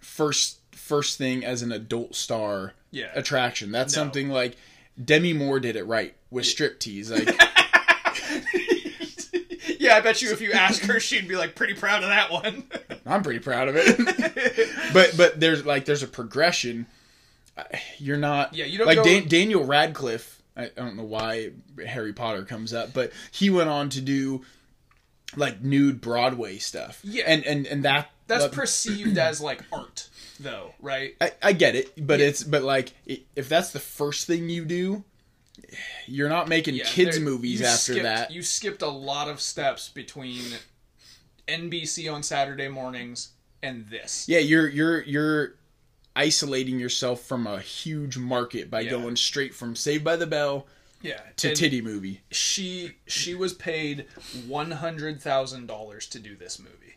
[0.00, 3.10] first first thing as an adult star Yeah.
[3.14, 3.70] attraction.
[3.70, 4.02] That's No.
[4.02, 4.56] something like
[5.02, 7.10] Demi Moore did it right with striptease.
[7.10, 7.28] Like
[9.80, 12.30] yeah, I bet you if you ask her, she'd be like pretty proud of that
[12.30, 12.64] one.
[13.06, 14.68] I'm pretty proud of it.
[14.92, 16.86] but but there's like there's a progression.
[17.98, 20.40] You're not Yeah, you don't like go- Dan- Daniel Radcliffe.
[20.56, 21.50] I, I don't know why
[21.86, 24.42] Harry Potter comes up, but he went on to do
[25.36, 27.00] like nude Broadway stuff.
[27.02, 27.24] Yeah.
[27.26, 30.08] and and and that That's that- perceived as like art,
[30.40, 31.14] though, right?
[31.20, 32.92] I, I get it, but it's but like
[33.36, 35.04] if that's the first thing you do,
[36.06, 38.30] you're not making Yeah, kids movies after skipped- that.
[38.30, 40.42] You skipped a lot of steps between
[41.48, 43.30] NBC on Saturday mornings
[43.62, 44.26] and this.
[44.28, 45.54] yeah, you're you're you're
[46.14, 48.90] isolating yourself from a huge market by Yeah.
[48.90, 50.66] going straight from Saved by the Bell
[51.00, 52.20] Yeah, to and titty movie.
[52.30, 54.06] She she was paid
[54.46, 56.91] one hundred thousand dollars to do this movie.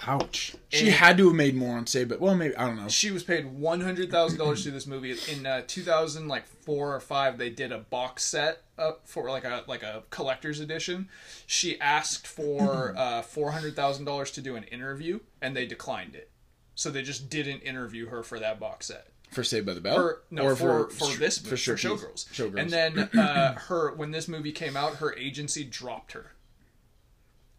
[0.00, 0.54] Ouch.
[0.68, 2.88] She And- had to have made more on Saved, but well, maybe I don't know.
[2.88, 5.16] She was paid one hundred thousand dollars to this movie.
[5.32, 9.30] In uh, two thousand like four or five, they did a box set up for
[9.30, 11.08] like a like a collector's edition.
[11.46, 16.14] She asked for uh, four hundred thousand dollars to do an interview, and they declined
[16.14, 16.30] it.
[16.74, 19.08] So they just didn't interview her for that box set.
[19.30, 22.28] For Saved by the Bell, Or no, for for, this for for, sure Showgirls.
[22.32, 22.60] Showgirls.
[22.60, 26.32] And then uh, her when this movie came out, her agency dropped her.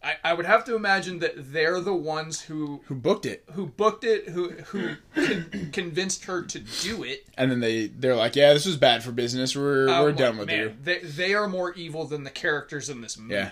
[0.00, 3.66] I, I would have to imagine that they're the ones who who booked it, who
[3.66, 7.26] booked it, who who con- convinced her to do it.
[7.36, 9.56] and then they they're like, yeah, this was bad for business.
[9.56, 10.74] We're I'm we're done with man, you.
[10.82, 13.34] They, they are more evil than the characters in this movie.
[13.34, 13.50] Yeah.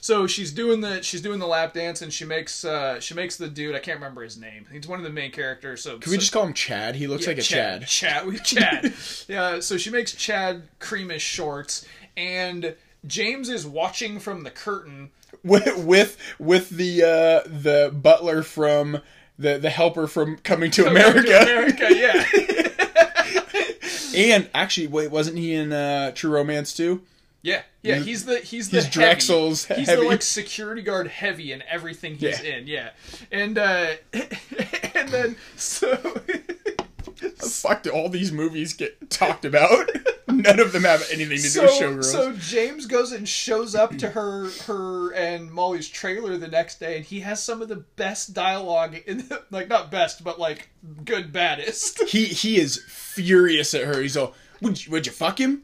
[0.00, 3.36] So she's doing the she's doing the lap dance and she makes uh she makes
[3.36, 4.66] the dude I can't remember his name.
[4.70, 5.82] He's one of the main characters.
[5.82, 6.94] So Can we just call him Chad?
[6.94, 7.86] He looks like a Chad.
[7.88, 8.24] Chad.
[8.24, 8.94] We Chad.
[9.26, 9.58] yeah.
[9.58, 11.84] So she makes Chad cream his shorts,
[12.16, 15.10] and James is watching from the curtain.
[15.44, 19.00] With with with the uh the butler from
[19.38, 21.22] the the helper from Coming to America.
[21.28, 22.24] To America, yeah.
[24.16, 27.02] And actually, wait, wasn't he in uh True Romance too?
[27.42, 28.94] Yeah, yeah, he's the he's the He's heavy.
[28.98, 32.56] Drexel's He's the like security guard heavy in everything he's Yeah.
[32.56, 32.66] in.
[32.66, 32.90] Yeah,
[33.30, 33.90] and uh
[34.94, 35.96] and then so
[37.18, 39.90] Fuck, do all these movies get talked about?
[40.28, 42.04] None of them have anything to do so with Showgirls.
[42.04, 46.96] so James goes and shows up to her her and Molly's trailer the next day,
[46.98, 50.68] and he has some of the best dialogue in the, like not best, but like
[51.04, 52.02] good baddest.
[52.08, 54.00] he he is furious at her.
[54.00, 55.62] He's all, would you, would you fuck him?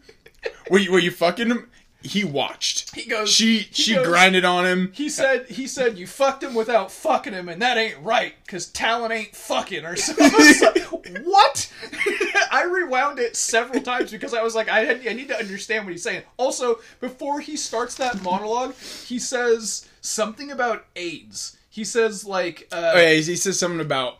[0.70, 1.70] Were you, were you fucking him?
[2.04, 2.94] He watched.
[2.94, 3.32] He goes.
[3.32, 4.92] She he she goes- grinded on him.
[4.94, 8.66] He said, "He said you fucked him without fucking him, and that ain't right, cause
[8.66, 10.26] talent ain't fucking." Or something.
[10.26, 11.72] I was like, what?
[12.52, 15.84] I rewound it several times because I was like, I, had, I need to understand
[15.84, 16.22] what he's saying.
[16.36, 18.74] Also, before he starts that monologue,
[19.06, 21.56] he says something about AIDS.
[21.74, 24.18] He says like, uh, Oh, yeah, he says something about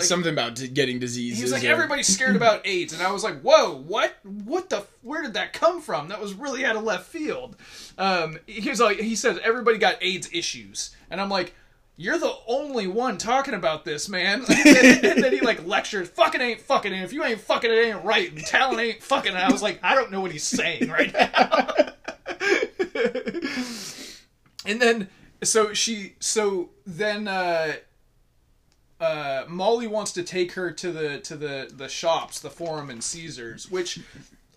[0.00, 1.38] something about getting diseases.
[1.38, 4.16] He's like or- everybody's scared about AIDS, and I was like, "Whoa, what?
[4.24, 4.84] What the?
[5.02, 6.08] Where did that come from?
[6.08, 7.54] That was really out of left field."
[7.96, 11.54] Um, he was like, he says everybody got AIDS issues, and I'm like,
[11.96, 16.08] "You're the only one talking about this, man." and, then, and then he like lectures,
[16.08, 19.30] "Fucking ain't fucking, and if you ain't fucking, it ain't right, and talent ain't fucking."
[19.30, 21.68] And I was like, I don't know what he's saying right now.
[24.66, 25.08] and then
[25.42, 27.74] so she so then uh
[28.98, 33.02] uh, Molly wants to take her to the to the the shops, the Forum and
[33.02, 34.00] Caesars, which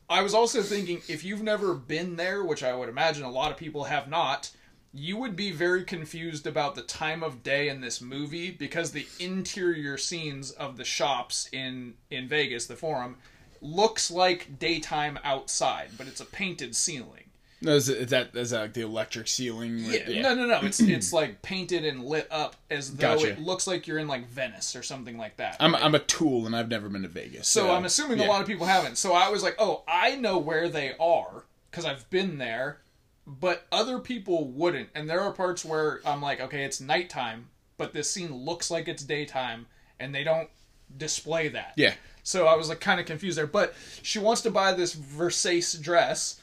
[0.09, 3.51] I was also thinking if you've never been there, which I would imagine a lot
[3.51, 4.51] of people have not,
[4.93, 9.07] you would be very confused about the time of day in this movie because the
[9.19, 13.17] interior scenes of the shops in in Vegas, the Forum,
[13.61, 17.28] looks like daytime outside, but it's a painted ceiling.
[17.62, 19.80] No, is, it- is that is that like the electric ceiling?
[19.80, 20.60] Yeah, no, no, no.
[20.63, 23.32] It's it's like painted and lit up as though Gotcha.
[23.32, 25.58] it looks like you're in like Venice or something like that.
[25.60, 27.48] I'm I'm a tool and I've never been to Vegas.
[27.48, 28.28] So I'm assuming yeah.
[28.28, 28.98] a lot of people haven't.
[28.98, 32.80] So I was like, oh, I know where they are because I've been there,
[33.28, 34.89] but other people wouldn't.
[34.95, 38.88] And there are parts where I'm like, okay, it's nighttime, but this scene looks like
[38.88, 39.67] it's daytime,
[40.00, 40.50] and they don't
[40.98, 41.74] display that.
[41.76, 41.93] Yeah.
[42.24, 43.48] So I was like kind of confused there.
[43.48, 46.38] But she wants to buy this Versace dress,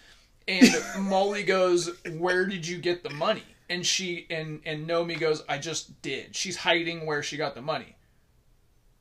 [0.49, 5.43] and Molly goes, "Where did you get the money?" And she and and Nomi goes,
[5.49, 7.97] "I just did." She's hiding where she got the money.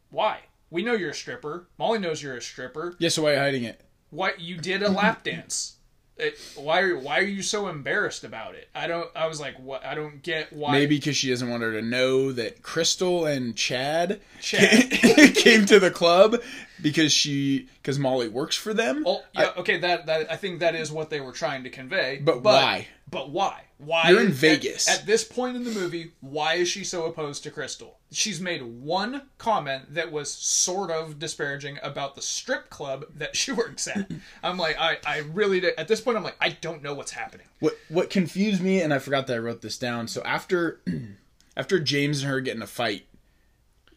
[0.10, 0.42] Why?
[0.70, 1.68] We know you're a stripper.
[1.78, 2.96] Molly knows you're a stripper.
[3.00, 3.82] Yeah, so why are you hiding it?
[4.10, 5.75] What you did a lap dance?
[6.18, 8.70] It, why are why are you so embarrassed about it?
[8.74, 9.10] I don't.
[9.16, 9.84] I was like, what?
[9.84, 10.72] I don't get why.
[10.72, 14.92] Maybe because she doesn't want her to know that Crystal and Chad, Chad.
[15.36, 16.38] came to the club
[16.82, 19.04] because she because Molly works for them.
[19.06, 19.80] Oh, yeah, okay.
[19.80, 22.22] That that I think that is what they were trying to convey.
[22.24, 22.88] But why?
[23.16, 23.62] But why?
[23.78, 24.10] Why?
[24.10, 24.90] You're in at- Vegas.
[24.90, 26.12] At, this point in the movie.
[26.20, 27.98] Why is she so opposed to Crystal?
[28.12, 33.54] She's made one comment that was sort of disparaging about the strip club that she
[33.54, 34.12] works at.
[34.44, 37.12] I'm like, I I really did- at this point I'm like, I don't know what's
[37.12, 37.48] happening.
[37.62, 40.10] What what confused me, and I forgot that I wrote this down.
[40.10, 40.82] So after
[41.56, 43.06] after James and her get in a fight,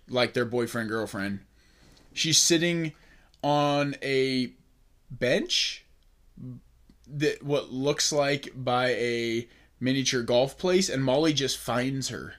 [0.08, 1.40] like their boyfriend girlfriend,
[2.12, 2.92] she's sitting
[3.42, 4.52] on a
[5.10, 5.84] bench
[7.16, 9.48] that what looks like by a
[9.80, 12.34] miniature golf place, and Molly just finds her,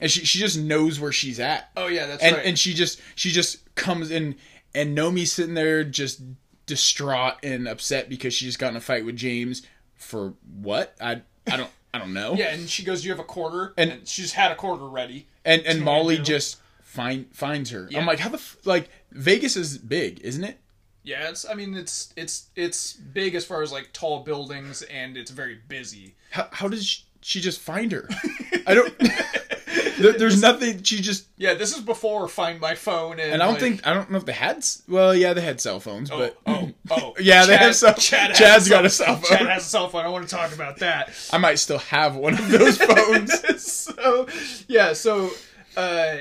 [0.00, 2.46] and she she just knows where she's at Oh yeah, that's and right.
[2.46, 4.36] and she just she just comes in
[4.74, 6.20] and Nomi's sitting there just
[6.66, 9.62] distraught and upset because she just got in a fight with James
[9.94, 13.20] for what I I don't I don't know yeah, and she goes, "Do you have
[13.20, 15.26] a quarter?" And- And, she's had a quarter ready.
[15.44, 18.00] and and Molly just find finds her Yeah.
[18.00, 20.58] I'm like how the f- like Vegas is big isn't it
[21.06, 21.48] Yeah, it's.
[21.48, 25.58] I mean, it's it's it's big as far as like tall buildings, and it's very
[25.68, 26.16] busy.
[26.30, 28.08] how how does she, she just find her
[28.66, 28.92] I don't
[29.98, 33.46] there, there's nothing she just Yeah, this is before Find My Phone, and and I
[33.46, 36.10] don't like- think I don't know if they had well yeah they had cell phones
[36.10, 37.14] Oh, but oh, oh.
[37.20, 39.38] Yeah, they have cell- Chad has Chad's a got a cell- cell phone.
[39.38, 40.04] Chad has a cell phone.
[40.04, 41.10] I want to talk about that.
[41.32, 44.26] I might still have one of those phones so
[44.68, 45.30] yeah, so
[45.76, 46.16] uh,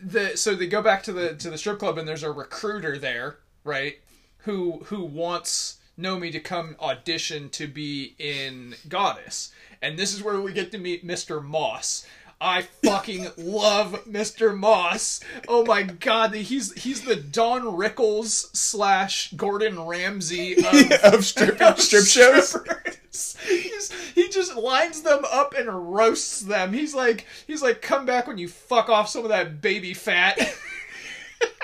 [0.00, 2.98] the so they go back to the to the strip club, and there's a recruiter
[2.98, 3.98] there, right?
[4.38, 10.40] Who who wants Nomi to come audition to be in Goddess, and this is where
[10.40, 11.42] we get to meet Mr.
[11.42, 12.06] Moss.
[12.40, 14.56] I fucking love Mr.
[14.56, 15.20] Moss.
[15.48, 22.04] Oh my god, he's he's the Don Rickles slash Gordon Ramsay of, of strip strip
[22.04, 22.56] shows.
[23.46, 26.72] He's, he just lines them up and roasts them.
[26.72, 30.38] He's like, he's like, come back when you fuck off some of that baby fat.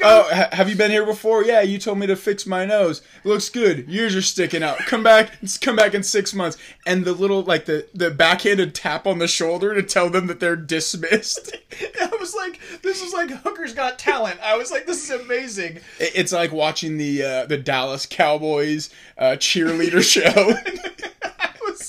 [0.00, 1.44] Oh, ha- have you been here before?
[1.44, 3.02] Yeah, you told me to fix my nose.
[3.24, 3.88] Looks good.
[3.88, 4.78] Yours are sticking out.
[4.78, 5.32] Come back.
[5.60, 6.56] Come back in six months.
[6.86, 10.40] And the little like the the backhanded tap on the shoulder to tell them that
[10.40, 11.56] they're dismissed.
[12.00, 14.38] I was like, this is like Hooker's Got Talent.
[14.40, 15.80] I was like, this is amazing.
[15.98, 20.54] It's like watching the uh, the Dallas Cowboys uh, cheerleader show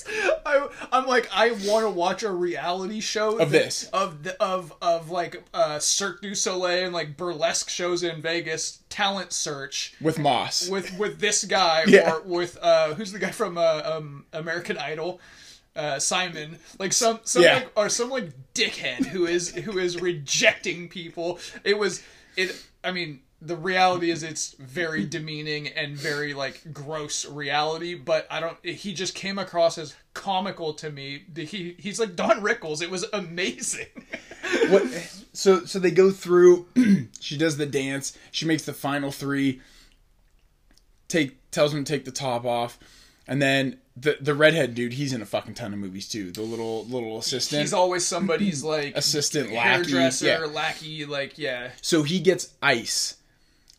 [0.46, 3.88] I I'm like, I want to watch a reality show Of that- this.
[3.92, 8.80] of the, of of like uh, Cirque du Soleil and like burlesque shows in Vegas,
[8.88, 9.94] talent search.
[10.00, 10.68] with Moss.
[10.68, 12.12] with with this guy Yeah.
[12.12, 15.20] or with uh who's the guy from uh, um American Idol
[15.76, 17.54] uh Simon like some some Yeah.
[17.54, 22.02] like or some like dickhead who is who is rejecting people it was
[22.36, 28.26] it I mean the reality is it's very demeaning and very like gross reality but
[28.30, 31.24] i don't he just came across as comical to me.
[31.34, 32.82] He he's like don rickles.
[32.82, 33.86] It was amazing.
[34.68, 34.82] What
[35.32, 36.66] so so they go through
[37.20, 38.16] she does the dance.
[38.32, 39.60] She makes the final three.
[41.06, 42.78] Take tells him to take the top off.
[43.28, 46.32] And then the the redhead dude he's in a fucking ton of movies too.
[46.32, 47.60] The little little assistant.
[47.60, 49.68] He's always somebody's like assistant lackey.
[49.68, 50.38] hairdresser yeah.
[50.38, 51.70] lackey like yeah.
[51.80, 53.16] So he gets ice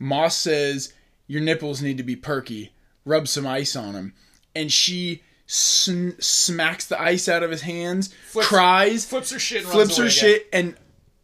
[0.01, 0.93] moss says
[1.27, 2.71] your nipples need to be perky
[3.05, 4.13] rub some ice on them
[4.55, 9.61] and she sm- smacks the ice out of his hands Flips- cries flips her shit
[9.63, 10.75] and flips runs her away, shit and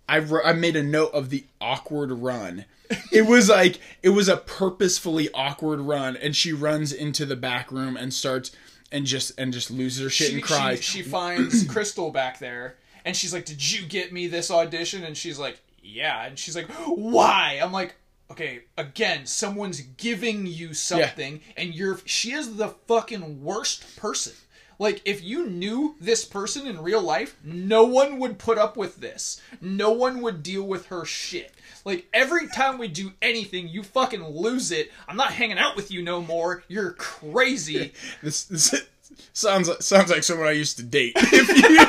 [0.10, 2.66] I, I made a note of the awkward run
[3.12, 7.72] it was like it was a purposefully awkward run and she runs into the back
[7.72, 8.52] room and starts
[8.92, 12.40] and just and just loses her shit she, and cries She, she finds Crystal back
[12.40, 16.40] there, and she's like, "Did you get me this audition?" And she's like, "Yeah." And
[16.40, 17.96] she's like, "Why?" I'm like,
[18.32, 24.34] "Okay, again, someone's giving you something, and you're she is the fucking worst person."
[24.80, 28.98] Like, if you knew this person in real life, no one would put up with
[28.98, 29.42] this.
[29.60, 31.52] No one would deal with her shit.
[31.84, 34.92] Like, every time we do anything, you fucking lose it.
[35.08, 36.64] I'm not hanging out with you no more.
[36.68, 37.92] You're crazy.
[38.22, 38.76] this, this
[39.34, 41.88] sounds like sounds like someone I used to date If you-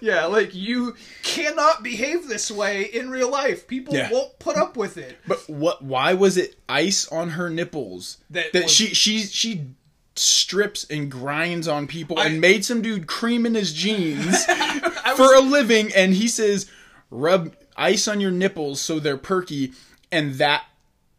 [0.00, 0.96] Yeah, like you
[1.34, 3.66] cannot behave this way in real life.
[3.66, 4.10] People Yeah.
[4.10, 5.18] won't put up with it.
[5.26, 9.66] but what why was it ice on her nipples That that was- she she she
[10.16, 14.44] strips and grinds on people I- and made some dude cream in his jeans
[15.16, 16.70] for a living and he says
[17.10, 19.72] rub ice on your nipples so they're perky
[20.12, 20.64] and that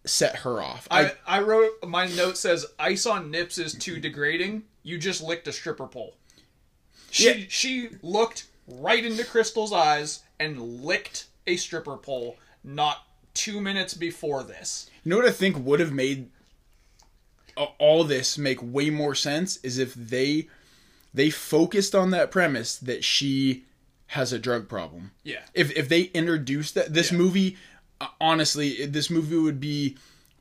[0.06, 4.64] set her off I, I wrote my note says ice on nips is too degrading.
[4.84, 6.16] You just licked a stripper pole.
[7.12, 7.46] She Yeah.
[7.50, 14.44] she looked right into Crystal's eyes and licked a stripper pole not two minutes before
[14.44, 14.90] this.
[15.04, 16.30] You know what I think would have made
[17.80, 20.48] all this make way more sense is if they
[21.14, 23.64] they focused on that premise that she
[24.08, 25.12] has a drug problem.
[25.24, 25.42] Yeah.
[25.54, 27.18] If if they introduced that this Yeah.
[27.18, 27.58] movie
[28.02, 29.96] uh, honestly this movie would be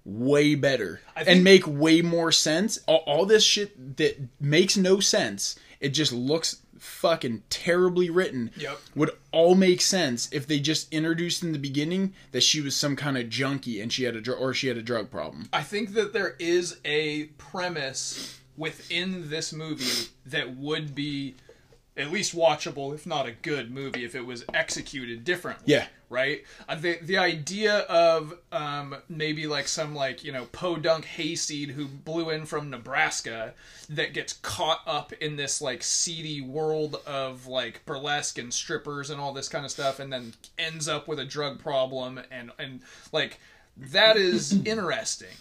[0.05, 2.79] way better think- and make way more sense.
[2.87, 5.57] All, all this shit that makes no sense.
[5.81, 8.51] It just looks fucking terribly written.
[8.57, 8.81] Yep.
[8.95, 12.97] Would all make sense if they just introduced in the beginning that she was some
[12.97, 15.49] kind of junkie and she had a dr- or she had a drug problem.
[15.53, 21.35] I think that there is a premise within this movie that would be
[21.97, 25.65] at least watchable, if not a good movie, if it was executed differently.
[25.67, 25.87] Yeah.
[26.11, 26.45] Right.
[26.69, 31.87] Uh, the the idea of um, maybe like some like you know podunk hayseed who
[31.87, 33.55] blew in from Nebraska
[33.89, 39.21] that gets caught up in this like seedy world of like burlesque and strippers and
[39.21, 42.81] all this kind of stuff, and then ends up with a drug problem and and
[43.11, 43.41] like
[43.77, 45.37] that is interesting.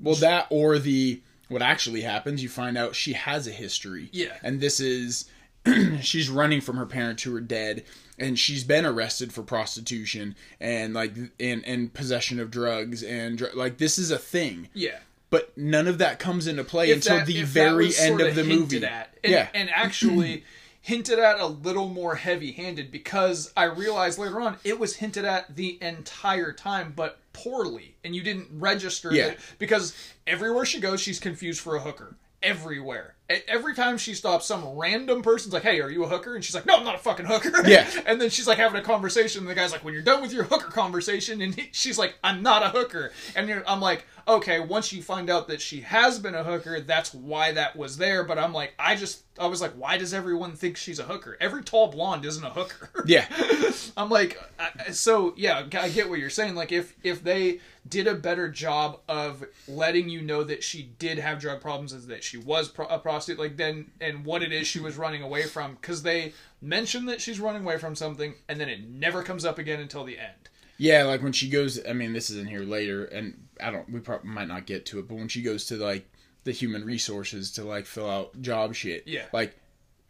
[0.00, 4.10] Well, that or the what actually happens, you find out she has a history.
[4.12, 4.36] Yeah.
[4.42, 5.30] And this is
[6.02, 7.84] she's running from her parents who are dead
[8.18, 13.54] and she's been arrested for prostitution and like and and possession of drugs and dr-
[13.54, 14.68] like this is a thing.
[14.74, 14.98] Yeah.
[15.30, 18.44] But none of that comes into play If until that- the very end of the
[18.44, 18.84] movie.
[18.84, 19.48] At, and, yeah.
[19.54, 20.44] and actually
[20.80, 25.54] hinted at a little more heavy-handed because I realized later on it was hinted at
[25.54, 29.28] the entire time, but poorly, and you didn't register Yeah.
[29.28, 29.94] that because
[30.26, 32.16] everywhere she goes, she's confused for a hooker.
[32.42, 33.16] Everywhere,
[33.48, 36.54] every time she stops, some random person's like, "Hey, are you a hooker?" And she's
[36.54, 37.88] like, "No, I'm not a fucking hooker." Yeah.
[38.06, 40.32] and then she's like having a conversation, and the guy's like, "When you're done with
[40.32, 44.04] your hooker conversation," and he, she's like, "I'm not a hooker," and you're, I'm like,
[44.28, 47.96] "Okay." Once you find out that she has been a hooker, that's why that was
[47.96, 48.24] there.
[48.24, 51.36] But I'm like, I just, I was like, why does everyone think she's a hooker?
[51.40, 52.90] Every tall blonde isn't a hooker.
[53.06, 53.26] yeah.
[53.96, 56.54] I'm like, I- so yeah, I get what you're saying.
[56.54, 61.18] Like, if if they did a better job of letting you know that she did
[61.18, 64.52] have drug problems, is that she was pro- a prostitute, like then and what it
[64.52, 68.34] is she was running away from, because they mention that she's running away from something,
[68.48, 70.34] and then it never comes up again until the end.
[70.76, 71.80] Yeah, like when she goes.
[71.88, 73.88] I mean, this is in here later, and I don't.
[73.90, 76.08] We probably might not get to it, but when she goes to like
[76.44, 79.24] the human resources to like fill out job shit, Yeah.
[79.32, 79.56] like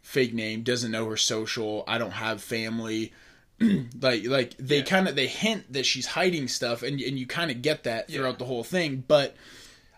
[0.01, 1.83] fake name, doesn't know her social.
[1.87, 3.13] I don't have family.
[4.01, 4.83] like, like they Yeah.
[4.85, 8.09] kind of they hint that she's hiding stuff, and and you kind of get that
[8.09, 8.37] throughout Yeah.
[8.37, 9.03] the whole thing.
[9.07, 9.35] But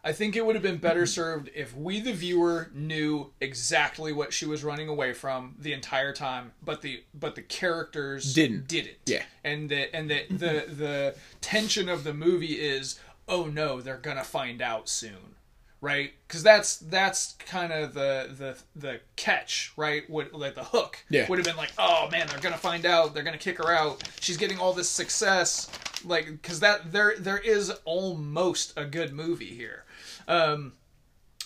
[0.04, 4.34] I think it would have been better served if we, the viewer, knew exactly what
[4.34, 8.68] she was running away from the entire time, but the but the characters Didn't.
[8.68, 8.98] didn't.
[9.06, 9.22] Yeah.
[9.44, 13.00] and the and that the the tension of the movie is,
[13.32, 15.36] oh no, they're gonna find out soon,
[15.80, 16.12] right?
[16.28, 20.08] Because that's that's kind of the the the catch, right?
[20.10, 21.28] Would like the hook Yeah.
[21.28, 24.04] would have been like, oh man, they're gonna find out, they're gonna kick her out.
[24.20, 25.70] She's getting all this success,
[26.06, 29.86] like because that there there is almost a good movie here,
[30.28, 30.74] um,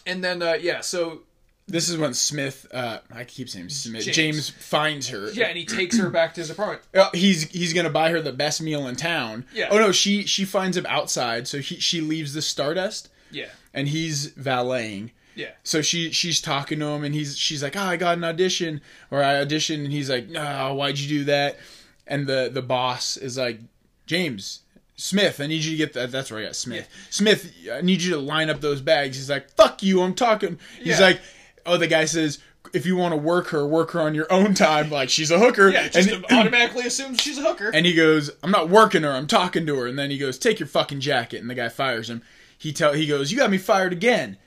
[0.06, 1.22] and then uh, yeah, so
[1.68, 4.16] This is when Smith, uh, I keep saying Smith, James.
[4.16, 5.32] James, finds her.
[5.32, 6.84] yeah, and he takes her back to his apartment.
[6.94, 9.46] Uh, he's he's gonna buy her the best meal in town.
[9.54, 9.70] Yeah.
[9.72, 13.88] Oh no, she she finds him outside, so he she leaves the Stardust, Yeah, and
[13.88, 15.12] he's valeting.
[15.34, 18.24] yeah, So she she's talking to him, and he's she's like, "Oh, I got an
[18.24, 21.58] audition, or I auditioned," and he's like, "No, why'd you do that?"
[22.06, 23.60] And the the boss is like,
[24.06, 24.62] "James
[24.98, 26.12] Smith, I need you to get that.
[26.12, 26.88] That's right, yeah, Smith.
[27.10, 30.60] Smith, I need you to line up those bags." He's like, "Fuck you, I'm talking."
[30.78, 31.06] He's Yeah.
[31.08, 31.22] like,
[31.66, 32.40] "Oh, the guy says."
[32.74, 34.90] If you want to work her, work her on your own time.
[34.90, 35.70] Like she's a hooker.
[35.70, 35.88] yeah.
[35.88, 37.70] Just and, automatically assumes she's a hooker.
[37.70, 39.12] and he goes, "I'm not working her.
[39.12, 41.70] I'm talking to her." And then he goes, "Take your fucking jacket." And the guy
[41.70, 42.24] fires him.
[42.58, 44.38] He tell he goes, "You got me fired again."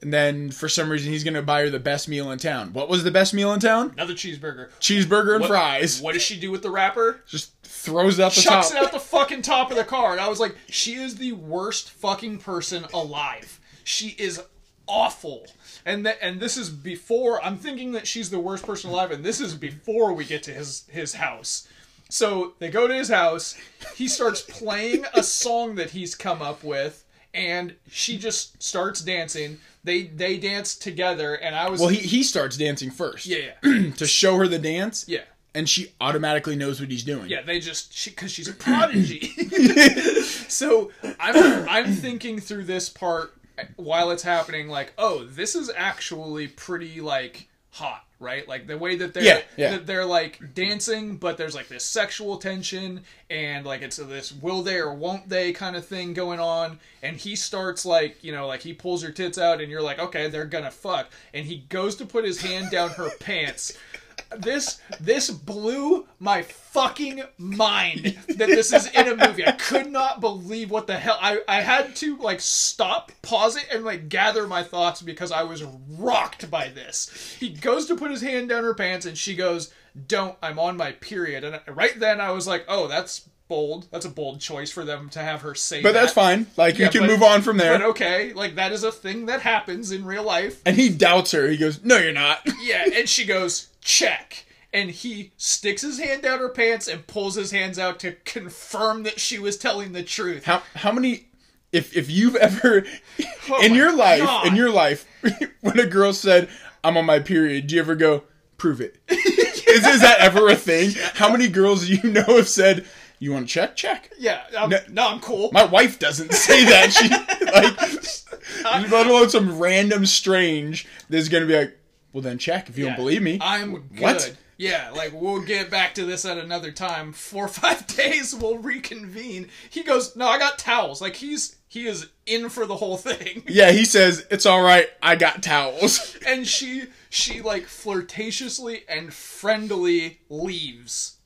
[0.00, 2.72] And then for some reason he's gonna buy her the best meal in town.
[2.72, 3.90] What was the best meal in town?
[3.94, 4.68] Another cheeseburger.
[4.80, 6.00] Cheeseburger and What- fries.
[6.00, 7.22] What does she do with the wrapper?
[7.26, 8.76] Just throws it out the chucks top.
[8.76, 10.12] it out the fucking top of the car.
[10.12, 13.58] And I was like, she is the worst fucking person alive.
[13.82, 14.40] She is
[14.86, 15.46] awful.
[15.88, 19.24] And th- and this is before I'm thinking that she's the worst person alive, and
[19.24, 21.66] this is before we get to his his house.
[22.10, 23.56] So they go to his house.
[23.94, 29.58] He starts playing a song that he's come up with, and she just starts dancing.
[29.82, 33.24] They they dance together, and I was well, he he starts dancing first.
[33.24, 35.06] yeah yeah to show her the dance.
[35.08, 35.22] yeah.
[35.54, 37.28] And she automatically knows what he's doing.
[37.30, 39.20] Yeah, they just she because she's a prodigy.
[40.48, 43.34] so I'm I'm thinking through this part
[43.76, 48.46] while it's happening, like, oh, this is actually pretty like hot, right?
[48.48, 49.70] Like the way that they're Yeah, yeah.
[49.72, 54.62] that they're like dancing, but there's like this sexual tension and like it's this will
[54.62, 56.80] they or won't they kind of thing going on.
[57.02, 59.98] And he starts like you know like he pulls her tits out, and you're like,
[59.98, 61.10] okay, they're gonna fuck.
[61.34, 63.76] And he goes to put his hand down her pants
[64.36, 69.46] this this blew my fucking mind that this is in a movie.
[69.46, 71.18] I could not believe what the hell.
[71.20, 75.42] I I had to like stop, pause it, and like gather my thoughts because I
[75.42, 77.36] was rocked by this.
[77.38, 79.72] He goes to put his hand down her pants, and she goes,
[80.06, 80.36] "Don't!
[80.42, 83.88] I'm on my period." And right then I was like, "Oh, that's." Bold.
[83.90, 85.82] That's a bold choice for them to have her say.
[85.82, 86.46] But that's fine.
[86.58, 87.78] Like Yeah, you can but- move on from there.
[87.78, 90.60] But okay, like that is a thing that happens in real life.
[90.66, 91.48] and he doubts her.
[91.48, 94.44] He goes, "No, you're not." Yeah, and she goes, check.
[94.74, 99.04] And he sticks his hand down her pants and pulls his hands out to confirm
[99.04, 100.44] that she was telling the truth.
[100.44, 101.28] How how many
[101.72, 102.84] if if you've ever
[103.50, 104.46] Oh in your life God.
[104.46, 105.06] in your life
[105.62, 106.50] when a girl said
[106.84, 108.24] I'm on my period, do you ever go
[108.58, 108.98] prove it?
[109.08, 110.90] is, is that ever a thing?
[111.14, 112.84] How many girls do you know have said
[113.18, 113.76] you want to check?
[113.76, 114.10] Check.
[114.18, 114.78] Yeah, I'm, No.
[114.90, 115.50] no, I'm cool.
[115.52, 116.92] My wife doesn't say that.
[116.92, 117.08] She
[118.64, 121.76] like let alone some random strange that's gonna be like,
[122.12, 123.38] well then check if you Yeah, don't believe me.
[123.40, 124.00] I'm good.
[124.00, 124.36] What?
[124.56, 127.12] Yeah, like we'll get back to this at another time.
[127.12, 129.48] Four or five days, we'll reconvene.
[129.70, 131.00] He goes, no, I got towels.
[131.00, 133.42] Like he's he is in for the whole thing.
[133.46, 134.88] yeah, he says it's all right.
[135.02, 136.16] I got towels.
[136.26, 141.17] and she she like flirtatiously and friendly leaves.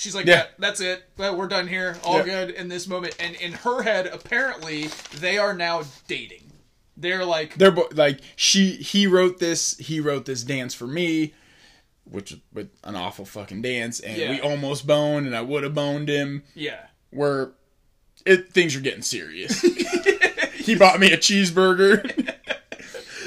[0.00, 0.34] She's like, Yeah.
[0.34, 1.04] yeah, that's it.
[1.18, 1.98] We're done here.
[2.04, 2.22] All Yeah.
[2.24, 3.14] good in this moment.
[3.20, 4.86] And in her head, apparently,
[5.18, 6.50] they are now dating.
[6.96, 11.34] They're like, They're bo- like she he wrote this he wrote this dance for me,
[12.04, 14.30] which was an awful fucking dance, and Yeah.
[14.30, 16.44] we almost boned, and I would have boned him.
[16.54, 17.52] yeah, Where
[18.24, 19.60] it things are getting serious.
[20.54, 22.34] he bought me a cheeseburger,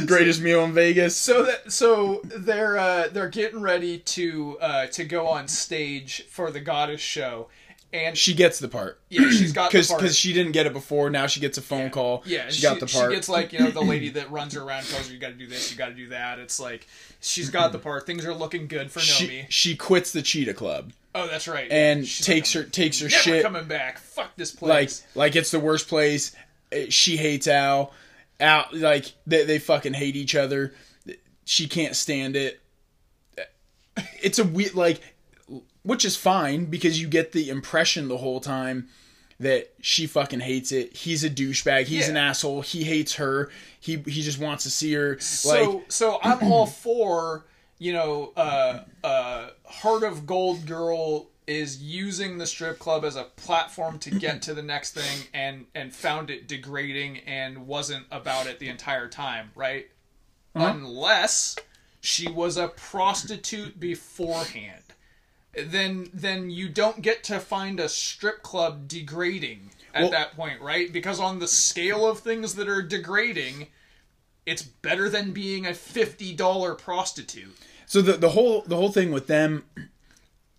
[0.05, 1.15] greatest meal in Vegas.
[1.15, 6.51] So that so they're uh, they're getting ready to uh, to go on stage for
[6.51, 7.47] the goddess show,
[7.91, 11.09] and She gets the part yeah, she's got because because she didn't get it before.
[11.09, 12.23] Now she gets a phone call.
[12.25, 13.11] Yeah, she, got the part.
[13.11, 15.29] She gets like you know the lady that runs her around tells her you got
[15.29, 16.39] to do this, you got to do that.
[16.39, 16.87] It's like
[17.21, 18.05] she's got the part.
[18.05, 19.45] Things are looking good for she, Nomi.
[19.49, 21.71] she quits the cheetah club Oh, that's right.
[21.71, 23.99] and She's takes like, her takes her shit coming back.
[23.99, 25.03] Fuck this place.
[25.15, 26.35] like like it's the worst place.
[26.89, 27.93] She hates Al.
[28.43, 30.73] Al like they they fucking hate each other.
[31.45, 32.59] She can't stand it.
[34.21, 35.01] It's a weird like
[35.83, 38.87] which is fine because you get the impression the whole time
[39.39, 40.95] that she fucking hates it.
[40.95, 41.85] He's a douchebag.
[41.85, 42.11] He's Yeah.
[42.11, 42.61] an asshole.
[42.61, 43.49] He hates her.
[43.79, 47.45] He he just wants to see her so like so I'm all for
[47.79, 53.23] you know uh uh Heart of Gold girl is using the strip club as a
[53.23, 58.47] platform to get to the next thing and and found it degrading and wasn't about
[58.47, 59.87] it the entire time, right?
[60.55, 60.67] Uh-huh.
[60.67, 61.57] Unless
[62.01, 64.83] she was a prostitute beforehand.
[65.55, 70.61] Then then you don't get to find a strip club degrading at Well- that point,
[70.61, 70.91] right?
[70.91, 73.67] Because on the scale of things that are degrading,
[74.45, 77.55] it's better than being a fifty dollar prostitute.
[77.85, 79.65] So the the whole the whole thing with them,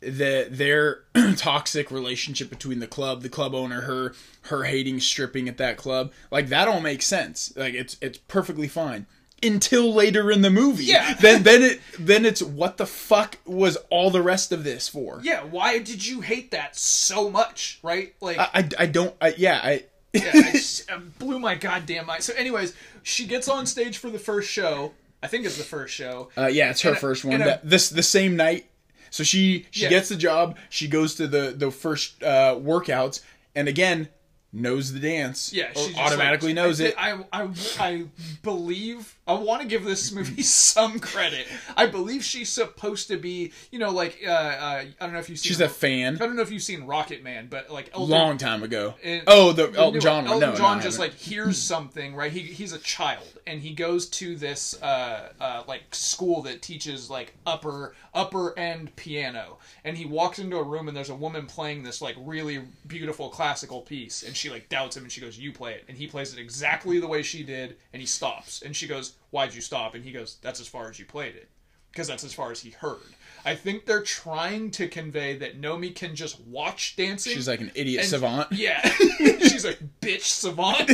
[0.06, 1.00] the their
[1.36, 6.12] toxic relationship between the club, the club owner, her her hating stripping at that club,
[6.30, 7.52] like that all makes sense.
[7.56, 9.06] Like it's it's perfectly fine
[9.42, 10.84] until later in the movie.
[10.84, 11.14] Yeah.
[11.20, 15.20] Then then it then it's what the fuck was all the rest of this for?
[15.22, 17.78] Yeah, why did you hate that so much?
[17.82, 18.14] Right?
[18.20, 19.84] Like I I, I don't I, yeah I.
[20.14, 20.88] yeah, it just,
[21.18, 22.22] blew my goddamn mind.
[22.22, 24.92] So, anyways, she gets on stage for the first show.
[25.20, 26.30] I think it's the first show.
[26.38, 27.34] Uh, yeah, it's her And a- first one.
[27.34, 28.66] and a- That- this the same night.
[29.14, 29.90] So she she Yeah.
[29.90, 30.56] gets the job.
[30.70, 33.20] She goes to the the first uh, workouts,
[33.54, 34.08] and again
[34.52, 35.52] knows the dance.
[35.52, 36.94] Yeah, she automatically like, knows I, it.
[36.98, 37.48] I, I,
[37.78, 38.04] I
[38.42, 40.42] believe I want to give this movie
[40.72, 41.46] some credit.
[41.76, 45.30] I believe she's supposed to be, you know, like uh, uh, I don't know if
[45.30, 45.38] you've.
[45.38, 46.16] She's a fan.
[46.16, 48.94] I don't know if you've seen Rocketman, but like Elton, Long time ago.
[49.28, 50.26] Oh, the Elton John.
[50.26, 52.32] Elton No, John no, just like hears something, right?
[52.32, 57.10] He he's a child and he goes to this uh, uh, like school that teaches
[57.10, 61.46] like upper upper end piano, and he walks into a room and there's a woman
[61.46, 65.38] playing this like really beautiful classical piece, and she like doubts him and she goes,
[65.38, 68.62] "You play it," and he plays it exactly the way she did, and he stops,
[68.62, 71.34] and she goes, "Why'd you stop?" And he goes, "That's as far as you played
[71.36, 71.48] it."
[71.90, 72.98] Because that's as far as he heard.
[73.44, 77.34] I think they're trying to convey that Nomi can just watch dancing.
[77.34, 78.50] She's like an idiot And- savant.
[78.50, 78.80] Yeah,
[79.18, 80.90] she's a bitch savant,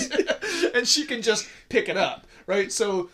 [0.74, 2.72] and she can just pick it up, right?
[2.72, 3.08] So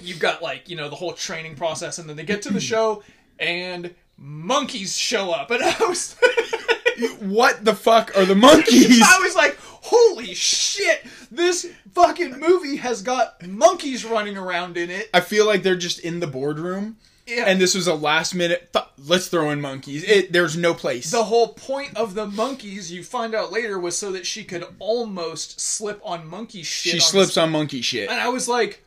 [0.00, 2.60] you've got like you know the whole training process, and then they get to the
[2.60, 3.02] show,
[3.38, 6.14] and monkeys show up, and I was,
[7.20, 9.00] What the fuck are the monkeys?
[9.04, 15.08] I was like, holy shit, this fucking movie has got monkeys running around in it.
[15.14, 16.98] I feel like they're just in the boardroom,
[17.30, 17.44] Yeah.
[17.46, 18.72] and this was a last minute.
[18.72, 20.02] Th- let's throw in monkeys.
[20.04, 21.10] It, there's no place.
[21.10, 24.64] the whole point of the monkeys, you find out later, was so that she could
[24.78, 26.92] almost slip on monkey shit.
[26.92, 28.10] she on slips on monkey shit.
[28.10, 28.84] and I was like,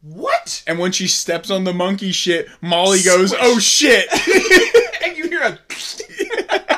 [0.00, 0.62] what?
[0.66, 4.08] And when she steps on the monkey shit, Molly goes, "Oh shit!"
[5.04, 5.58] and you hear a.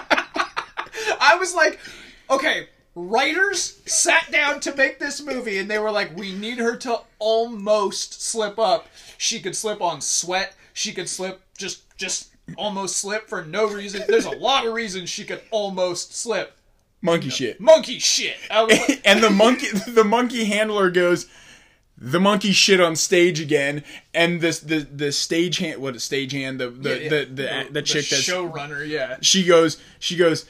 [1.20, 1.78] I was like,
[2.30, 6.76] okay, writers sat down to make this movie, and they were like, we need her
[6.76, 8.88] to almost slip up.
[9.16, 10.54] She could slip on sweat.
[10.75, 14.03] She could slip just just almost slip for no reason.
[14.07, 16.57] There's a lot of reasons she could almost slip.
[17.01, 17.61] monkey shit.
[17.61, 18.37] Monkey shit.
[18.51, 21.27] Like, and the monkey the monkey handler goes
[21.97, 26.33] the monkey shit on stage again and this the the stage hand what a stage
[26.33, 28.87] hand the the yeah, the, the, the, chick that's showrunner.
[28.87, 29.16] Yeah.
[29.20, 30.45] she goes she goes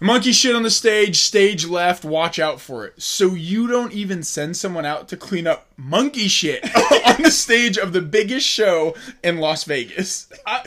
[0.00, 4.22] monkey shit on the stage stage left watch out for it so you don't even
[4.22, 6.62] send someone out to clean up monkey shit
[7.06, 10.66] on the stage of the biggest show in Las Vegas I,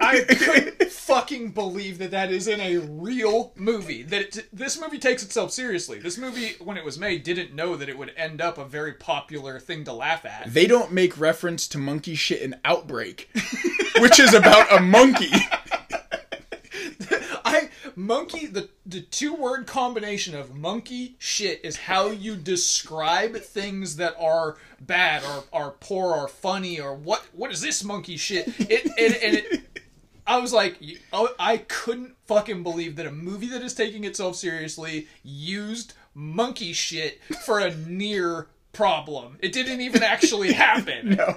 [0.00, 4.02] I couldn't fucking believe that that is in a real movie.
[4.02, 5.98] That it, this movie takes itself seriously.
[5.98, 8.94] This movie, when it was made, didn't know that it would end up a very
[8.94, 10.52] popular thing to laugh at.
[10.54, 13.28] they don't make reference to monkey shit in Outbreak
[14.00, 15.30] which is about a monkey
[18.00, 24.14] monkey the the two word combination of monkey shit is how you describe things that
[24.18, 28.48] are bad or are poor or funny or what what is this monkey shit?
[28.58, 29.82] It and, and it.
[30.26, 30.76] I was like,
[31.12, 36.72] oh, I couldn't fucking believe that a movie that is taking itself seriously used monkey
[36.72, 39.36] shit for a near problem.
[39.40, 41.10] It didn't even actually happen.
[41.16, 41.36] no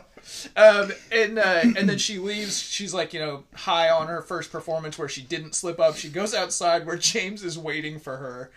[0.56, 2.60] Um, and uh, and then she leaves.
[2.62, 5.96] She's like, you know, high on her first performance where she didn't slip up.
[5.98, 8.52] She goes outside where James is waiting for her,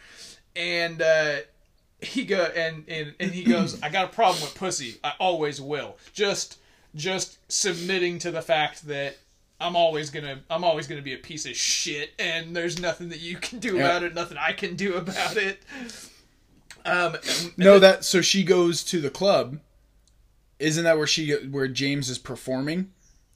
[0.54, 1.36] and uh,
[2.00, 4.98] he go and, and and he goes, I got a problem with pussy.
[5.02, 5.96] I always will.
[6.12, 6.58] Just
[6.94, 9.16] just submitting to the fact that.
[9.58, 13.20] I'm always gonna I'm always gonna be a piece of shit and there's nothing that
[13.20, 13.84] you can do Yeah.
[13.86, 15.62] about it, nothing I can do about it.
[16.86, 17.16] Um
[17.56, 19.58] No, that so she goes to the club.
[20.58, 22.90] Isn't that where she where James is performing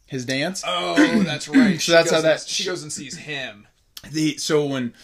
[0.07, 0.63] his dance?
[0.67, 1.81] Oh, that's right.
[1.81, 3.67] so that's how that- and- she goes and sees him.
[4.11, 4.95] The so when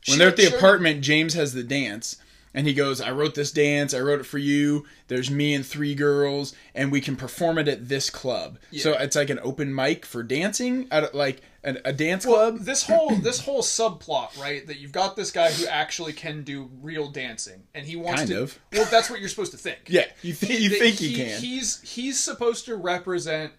[0.00, 2.16] She- when they're at the she- apartment, James has the dance,
[2.52, 3.94] and he goes, "I wrote this dance.
[3.94, 4.84] I wrote it for you.
[5.06, 8.58] There's me and three girls, and we can perform it at this club.
[8.76, 12.64] So it's like an open mic for dancing, at like a, a dance Well, club.
[12.64, 14.66] this whole this whole subplot, right?
[14.66, 18.30] That you've got this guy who actually can do real dancing, and he wants Kind
[18.30, 18.42] to.
[18.42, 18.58] of.
[18.72, 19.78] Well, that's what you're supposed to think.
[19.88, 21.40] Yeah, you, th- you think he, can?
[21.40, 23.52] He's he's supposed to represent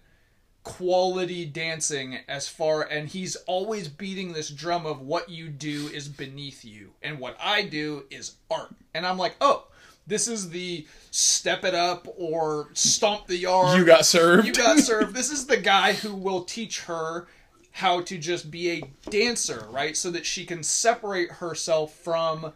[0.62, 6.06] quality dancing as far and he's always beating this drum of what you do is
[6.06, 8.74] beneath you and what I do is art.
[8.94, 9.66] And I'm like, "Oh,
[10.06, 13.78] this is the step it up or stomp the yard.
[13.78, 14.46] you got served.
[14.46, 15.14] You got served.
[15.14, 17.26] This is the guy who will teach her
[17.72, 19.96] how to just be a dancer, right?
[19.96, 22.52] So that she can separate herself from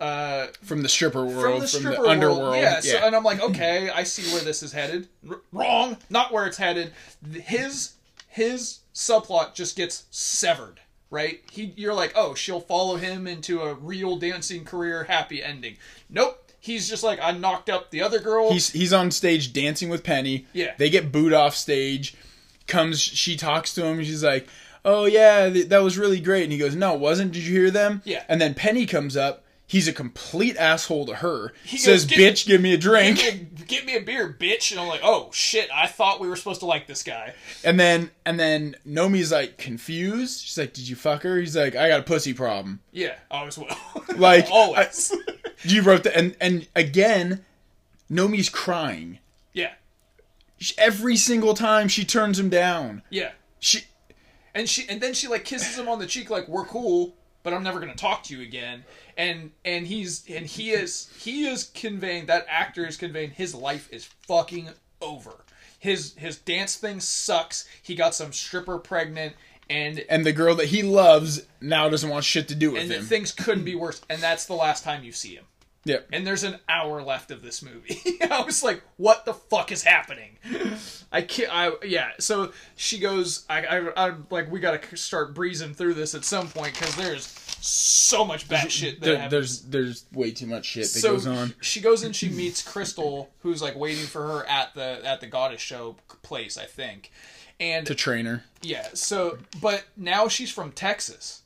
[0.00, 2.10] uh, from the stripper world, from from the the, world.
[2.10, 2.56] underworld.
[2.56, 5.08] Yeah, so, and I'm like, okay, I see where this is headed.
[5.28, 6.92] R- wrong, not where it's headed.
[7.32, 7.94] His
[8.28, 10.80] his subplot just gets severed.
[11.10, 11.40] Right?
[11.50, 15.78] He, you're like, oh, she'll follow him into a real dancing career, happy ending.
[16.10, 16.44] Nope.
[16.60, 18.52] He's just like, I knocked up the other girl.
[18.52, 20.46] he's he's on stage dancing with Penny.
[20.52, 20.74] Yeah.
[20.76, 22.14] they get booed off stage.
[22.68, 24.02] Comes, she talks to him.
[24.04, 24.46] She's like,
[24.84, 27.32] "Oh yeah, th- that was really great." And he goes, "No, it wasn't.
[27.32, 28.22] Did you hear them?" Yeah.
[28.28, 29.44] And then Penny comes up.
[29.66, 31.52] He's a complete asshole to her.
[31.64, 34.34] He says, goes, "Bitch, give me a drink." Get me, a, get me a beer,
[34.38, 34.70] bitch.
[34.70, 37.34] And I'm like, oh shit, I thought we were supposed to like this guy.
[37.64, 40.44] And then and then Nomi's like confused.
[40.44, 43.36] She's like, "Did you fuck her?" He's like, "I got a pussy problem." Yeah, oh,
[43.38, 43.68] always will.
[44.16, 45.14] Like, always.
[45.64, 47.44] You wrote that, and and again,
[48.10, 49.18] Nomi's crying
[50.76, 53.02] every single time she turns him down.
[53.10, 53.32] yeah.
[53.60, 53.80] She
[54.54, 57.52] and she and then she like kisses him on the cheek like we're cool but
[57.52, 58.84] i'm never going to talk to you again
[59.16, 63.88] and and he's and he is he is conveying that actor is conveying his life
[63.92, 64.68] is fucking
[65.02, 65.44] over
[65.78, 69.34] his his dance thing sucks he got some stripper pregnant
[69.68, 72.92] and and the girl that he loves now doesn't want shit to do with and
[72.92, 73.04] him.
[73.04, 75.44] things couldn't be worse and that's the last time you see him
[75.84, 76.08] Yep.
[76.12, 78.00] and there's an hour left of this movie.
[78.30, 80.36] I was like, "What the fuck is happening?"
[81.10, 81.50] I can't.
[81.52, 82.10] I yeah.
[82.18, 83.46] So she goes.
[83.48, 86.94] I I, I like we got to start breezing through this at some point because
[86.96, 87.26] there's
[87.60, 89.30] so much bad shit that There, happens.
[89.30, 91.54] there's there's way too much shit that So goes on.
[91.60, 95.26] she goes and she meets Crystal, who's like waiting for her at the at the
[95.26, 97.10] goddess show place, I think.
[97.60, 98.44] And To train her.
[98.62, 101.42] yeah, so but now she's from Texas.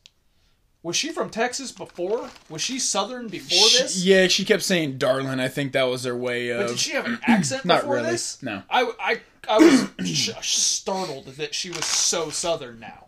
[0.83, 2.29] Was she from Texas before?
[2.49, 4.05] Was she Southern before She- this?
[4.05, 6.61] yeah, she kept saying "darling." I think that was their way of.
[6.63, 8.43] But did she have an accent Not before really, this?
[8.43, 8.63] no.
[8.69, 13.07] I, I, I was startled that she was so southern now.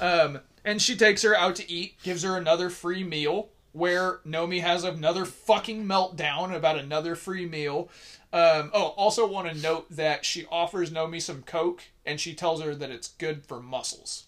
[0.00, 4.60] Um, and she takes her out to eat, gives her another free meal, where Nomi
[4.60, 7.88] has another fucking meltdown about another free meal.
[8.32, 12.60] Um, oh, also want to note that she offers Nomi some Coke, and she tells
[12.62, 14.24] her that it's good for muscles.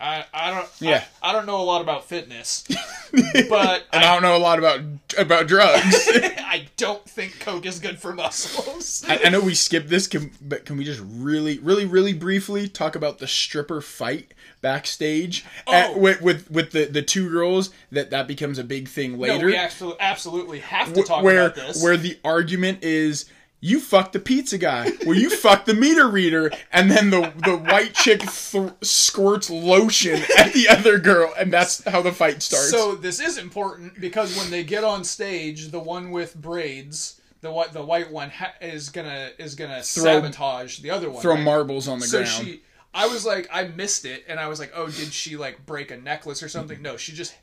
[0.00, 1.04] I, I don't Yeah.
[1.22, 2.64] I, I don't know a lot about fitness,
[3.48, 4.80] but and I don't know a lot about
[5.16, 5.82] about drugs.
[6.14, 9.04] I don't think Coke is good for muscles.
[9.08, 12.68] I, I know we skipped this, can, but can we just really, really, really briefly
[12.68, 15.98] talk about the stripper fight backstage at- Oh.
[15.98, 17.70] with, with with the the two girls?
[17.92, 19.46] That that becomes a big thing No, later.
[19.46, 21.82] we absolutely, absolutely have to talk where about this.
[21.82, 23.26] where the argument is
[23.64, 27.56] you fucked the pizza guy well you fucked the meter reader and then the the
[27.56, 32.70] white chick th- squirts lotion at the other girl and that's how the fight starts
[32.70, 37.50] so this is important because when they get on stage, the one with braids, the
[37.52, 41.22] white the white one ha- is gonna is gonna sabotage the other one.
[41.22, 41.44] throw right?
[41.44, 44.58] marbles on the So ground she, I was like, I missed it, and I was
[44.60, 46.82] like, oh, did she like break a necklace or something?
[46.82, 47.34] No, she just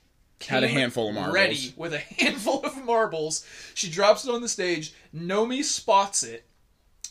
[0.47, 1.33] Had a handful of marbles.
[1.33, 3.45] ready with a handful of marbles.
[3.73, 4.93] She drops it on the stage.
[5.15, 6.45] Nomi spots it.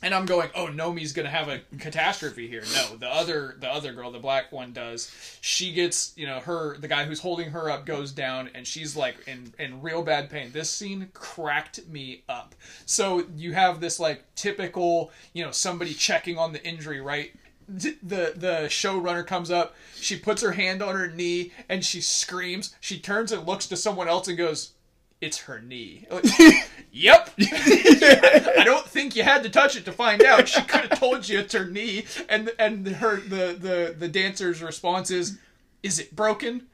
[0.01, 2.63] And I'm going, oh, Nomi's gonna have a catastrophe here.
[2.73, 5.13] No, the other, the other girl, the black one, does.
[5.41, 8.95] She gets, you know, her, the guy who's holding her up goes down, and she's
[8.95, 10.53] like in in real bad pain.
[10.53, 12.55] This scene cracked me up.
[12.87, 17.33] So you have this like typical, you know, somebody checking on the injury, right?
[17.69, 22.75] The the showrunner comes up she puts her hand on her knee and she screams
[22.81, 24.73] she turns and looks to someone else and goes
[25.21, 26.25] it's her knee Like,
[26.93, 30.99] yep i don't think you had to touch it to find out she could have
[30.99, 35.39] told you it's her knee and and her the the the dancer's response is
[35.83, 36.67] is it broken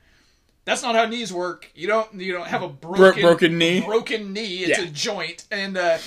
[0.66, 1.70] that's not how knees work.
[1.74, 3.82] You don't you don't have a broken broken knee?
[3.82, 4.60] Broken knee.
[4.60, 4.84] It's Yeah.
[4.86, 5.98] a joint, and uh,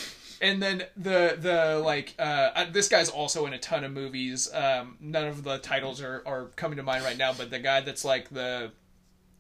[0.41, 2.21] and then the the like uh,
[2.55, 4.51] uh, this guy's also in a ton of movies.
[4.53, 7.81] Um, none of the titles are are coming to mind right now, but the guy
[7.81, 8.71] that's like the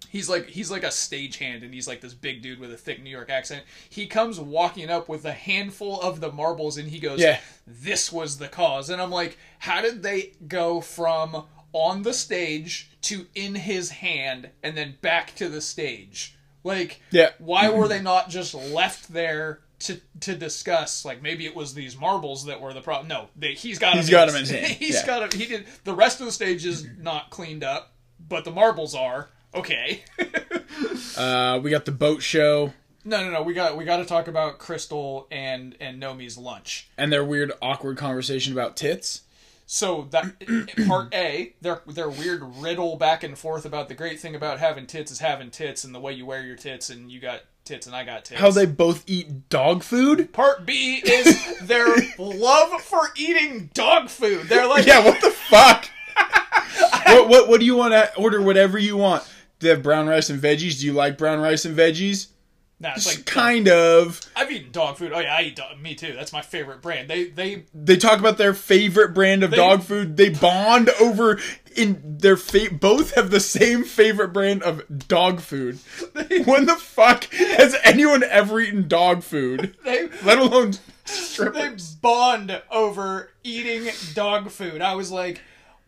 [0.09, 3.01] he's like he's like a stagehand and he's like this big dude with a thick
[3.01, 3.63] New York accent.
[3.89, 7.39] He comes walking up with a handful of the marbles and he goes, Yeah.
[7.65, 12.91] "This was the cause." And I'm like, "How did they go from on the stage
[13.03, 17.29] to in his hand and then back to the stage?" Like, Yeah.
[17.37, 21.05] why were they not just left there to to discuss?
[21.05, 23.07] Like, maybe it was these marbles that were the problem.
[23.07, 25.05] No, they, he's got He's him got him in his hand, He's yeah.
[25.05, 25.39] got him.
[25.39, 25.65] He did.
[25.83, 30.03] The rest of the stage is not cleaned up, but the marbles are okay.
[31.17, 32.73] uh, we got the boat show
[33.07, 33.41] no, no, no.
[33.41, 36.89] We got we got to talk about Crystal and and Nomi's lunch.
[36.97, 39.21] and their weird awkward conversation about tits
[39.65, 40.35] So that
[40.87, 44.87] part A, their their weird riddle back and forth about the great thing about having
[44.87, 47.85] tits is having tits and the way you wear your tits and you got tits
[47.87, 48.39] and I got tits.
[48.39, 51.87] how they both eat dog food Part B is their
[52.17, 54.47] love for eating dog food.
[54.47, 55.89] They're like, yeah what the fuck
[57.05, 59.23] what, what what do you want to order whatever you want
[59.59, 62.27] do they have brown rice and veggies do you like brown rice and veggies
[62.79, 64.21] Nah, it's like kind of.
[64.35, 65.11] I've eaten dog food.
[65.11, 65.79] Oh yeah, I eat dog.
[65.79, 66.13] Me too.
[66.13, 67.09] That's my favorite brand.
[67.09, 70.15] They they They talk about their favorite brand of dog food.
[70.15, 71.39] They bond over
[71.77, 75.79] in their fa- both have the same favorite brand of dog food.
[76.45, 79.75] when the fuck has anyone ever eaten dog food?
[79.85, 80.73] they Let alone
[81.53, 84.81] they bond over eating dog food.
[84.81, 85.41] I was like,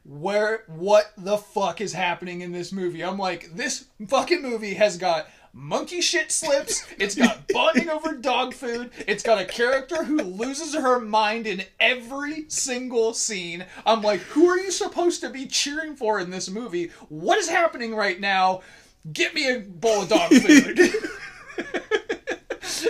[0.06, 3.04] where what the fuck is happening in this movie?
[3.04, 8.54] I'm like, this fucking movie has got monkey shit slips, it's got bonding over dog
[8.54, 13.66] food, it's got a character who loses her mind in every single scene.
[13.86, 16.91] I'm like, who are you supposed to be cheering for in this movie?
[17.10, 18.62] What is happening right now?
[19.12, 20.80] Get me a bowl of dog food.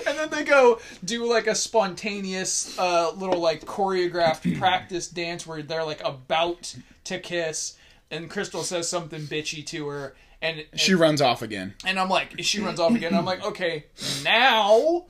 [0.07, 5.61] and then they go do like a spontaneous uh, little like choreographed practice dance where
[5.61, 7.77] they're like about to kiss
[8.11, 11.73] and crystal says something bitchy to her and, and She runs off again.
[11.85, 13.85] and i'm like she runs off again i'm like okay
[14.23, 15.05] now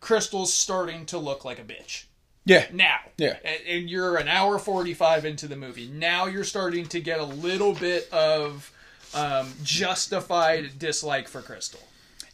[0.00, 2.04] crystal's starting to look like a bitch
[2.44, 2.66] Yeah.
[2.72, 3.36] now Yeah.
[3.44, 7.24] and, and you're an hour 45 into the movie now you're starting to get a
[7.24, 8.70] little bit of
[9.14, 11.80] um, justified dislike for crystal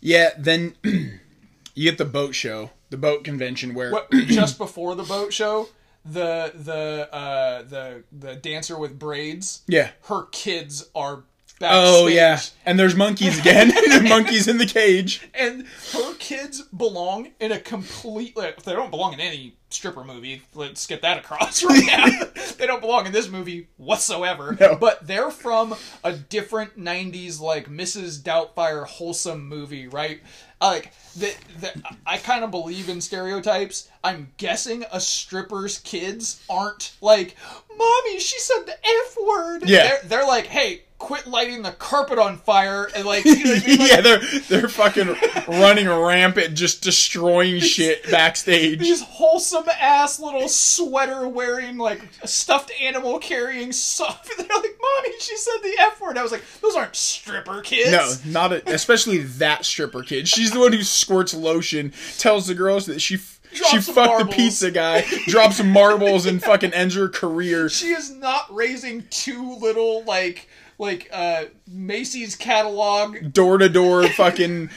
[0.00, 5.02] Yeah, then you get the boat show, the boat convention where what, just before the
[5.02, 5.68] boat show,
[6.06, 9.90] the the uh, the the dancer with braids, Yeah.
[10.04, 11.24] her kids are
[11.60, 12.40] backstage, Oh yeah.
[12.66, 13.72] And there's monkeys again.
[14.08, 15.28] monkeys in the cage.
[15.34, 18.36] and her kids belong in a complete.
[18.36, 20.42] Like, they don't belong in any stripper movie.
[20.54, 22.06] Let's get that across right now.
[22.58, 24.56] they don't belong in this movie whatsoever.
[24.58, 24.74] No.
[24.76, 28.20] But they're from a different '90s like Mrs.
[28.20, 30.20] Doubtfire wholesome movie, right?
[30.60, 33.88] Like the, the, I kind of believe in stereotypes.
[34.04, 37.36] I'm guessing a stripper's kids aren't like,
[37.76, 39.82] "Mommy, she said the f word." Yeah.
[39.84, 43.66] they're, they're like, "Hey, quit lighting the carpet on fire," and like, you know I
[43.66, 43.78] mean?
[43.80, 45.16] Like, yeah, they're they're fucking
[45.48, 48.78] running rampant, just destroying shit backstage.
[48.78, 54.28] these wholesome ass little sweater wearing like stuffed animal carrying stuff.
[54.36, 57.90] They're like, "Mommy, she said the f word." I was like, "Those aren't stripper kids."
[57.90, 60.28] No, not a, especially that stripper kid.
[60.28, 63.18] She's the one who squirts lotion, tells the girls that she
[63.52, 67.68] Drops she fucked the pizza guy, drops some marbles, and fucking ends her career.
[67.68, 70.48] she is not raising two little like
[70.80, 73.32] like uh Macy's catalog.
[73.32, 74.70] Door to door fucking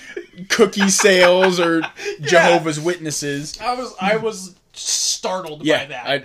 [0.50, 1.82] cookie sales or
[2.22, 3.58] Jehovah's Witnesses.
[3.60, 6.06] I was I was startled by that.
[6.08, 6.24] I,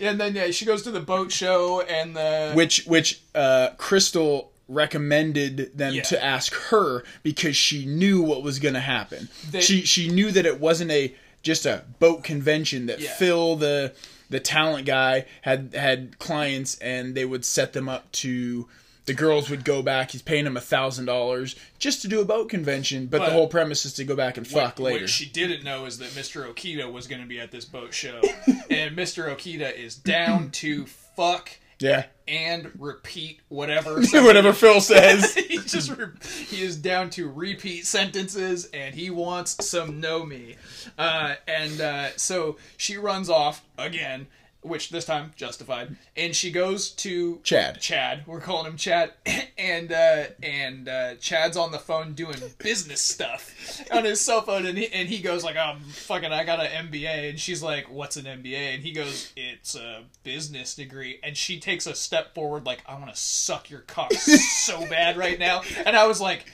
[0.00, 4.52] and then yeah, she goes to the boat show and the which which uh, Crystal
[4.68, 6.02] recommended them Yeah.
[6.02, 9.28] to ask her because she knew what was going to happen.
[9.50, 13.12] They- she she knew that it wasn't a just a boat convention that Yeah.
[13.14, 13.94] Phil the
[14.28, 18.68] the talent guy had had clients and they would set them up to
[19.06, 20.10] the girls would go back.
[20.10, 23.32] He's paying them a thousand dollars just to do a boat convention, but, But- the
[23.32, 25.00] whole premise is to go back and fuck What- later.
[25.04, 26.52] What she didn't know is that Mr.
[26.52, 28.20] Okita was going to be at this boat show,
[28.70, 29.34] and Mr.
[29.34, 35.34] Okita is down to fuck yeah, and repeat whatever whatever Phil says.
[35.48, 36.06] he just re-
[36.48, 40.56] he is down to repeat sentences and he wants some Nomi
[40.96, 44.26] uh, and uh, so she runs off again
[44.66, 45.96] which this time justified.
[46.16, 47.80] And she goes to Chad.
[47.80, 48.24] chad.
[48.26, 49.12] We're calling him chad.
[49.58, 54.66] And uh, and uh, chad's on the phone doing business stuff on his cell phone.
[54.66, 57.62] And he, and he goes like "I'm oh fucking i got an mba and she's
[57.62, 61.20] like what's an mba and he goes it's a business degree.
[61.22, 65.16] And she takes a step forward like i want to suck your cock so bad
[65.16, 65.62] right now.
[65.86, 66.44] And i was like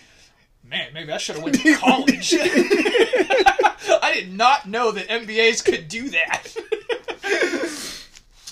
[0.64, 2.34] man maybe i should have went to college.
[2.38, 6.46] I did not know that mbas could do that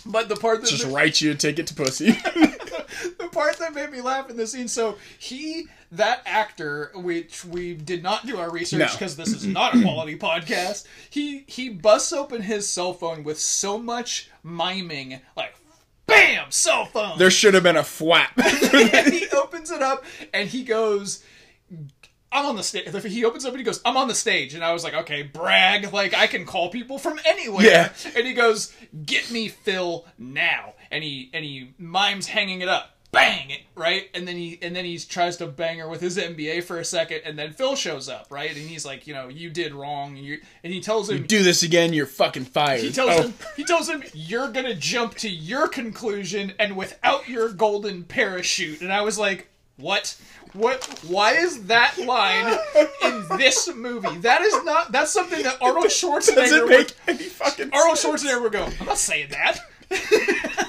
[0.07, 2.11] but the part that Just write you a ticket to pussy.
[3.19, 4.69] the part that made me laugh in the scene.
[4.69, 8.87] So he, that actor, which we did not do our research No.
[8.93, 10.87] because this is not a quality podcast.
[11.09, 15.55] He he busts open his cell phone with so much miming, like
[16.07, 17.19] bam, cell phone.
[17.19, 18.33] there should have been a flap.
[18.39, 21.23] and he opens it up and he goes.
[22.33, 22.85] I'm on the stage.
[23.05, 25.23] He opens up and he goes, "I'm on the stage," and I was like, "Okay,
[25.23, 25.93] brag!
[25.93, 27.93] Like I can call people from anywhere." Yeah.
[28.17, 28.73] And he goes,
[29.05, 34.09] "Get me Phil now," and he and he mimes hanging it up, bang it right,
[34.15, 36.85] and then he and then he tries to bang her with his MBA for a
[36.85, 40.17] second, and then Phil shows up, right, and he's like, "You know, you did wrong,"
[40.17, 42.83] you and he tells him, you Do this again, you're fucking fired.
[42.83, 43.23] he tells Oh.
[43.25, 48.83] him he tells him you're gonna jump to your conclusion and without your golden parachute.
[48.83, 50.15] And I was like, what?
[50.53, 50.85] What?
[51.07, 52.59] Why is that line
[53.05, 54.17] in this movie?
[54.19, 54.91] That is not.
[54.93, 56.35] That's something that Arnold Schwarzenegger.
[56.35, 57.99] Does it would- any fucking Arnold?
[57.99, 58.69] Schwarzenegger would go.
[58.81, 59.59] I'm not saying that.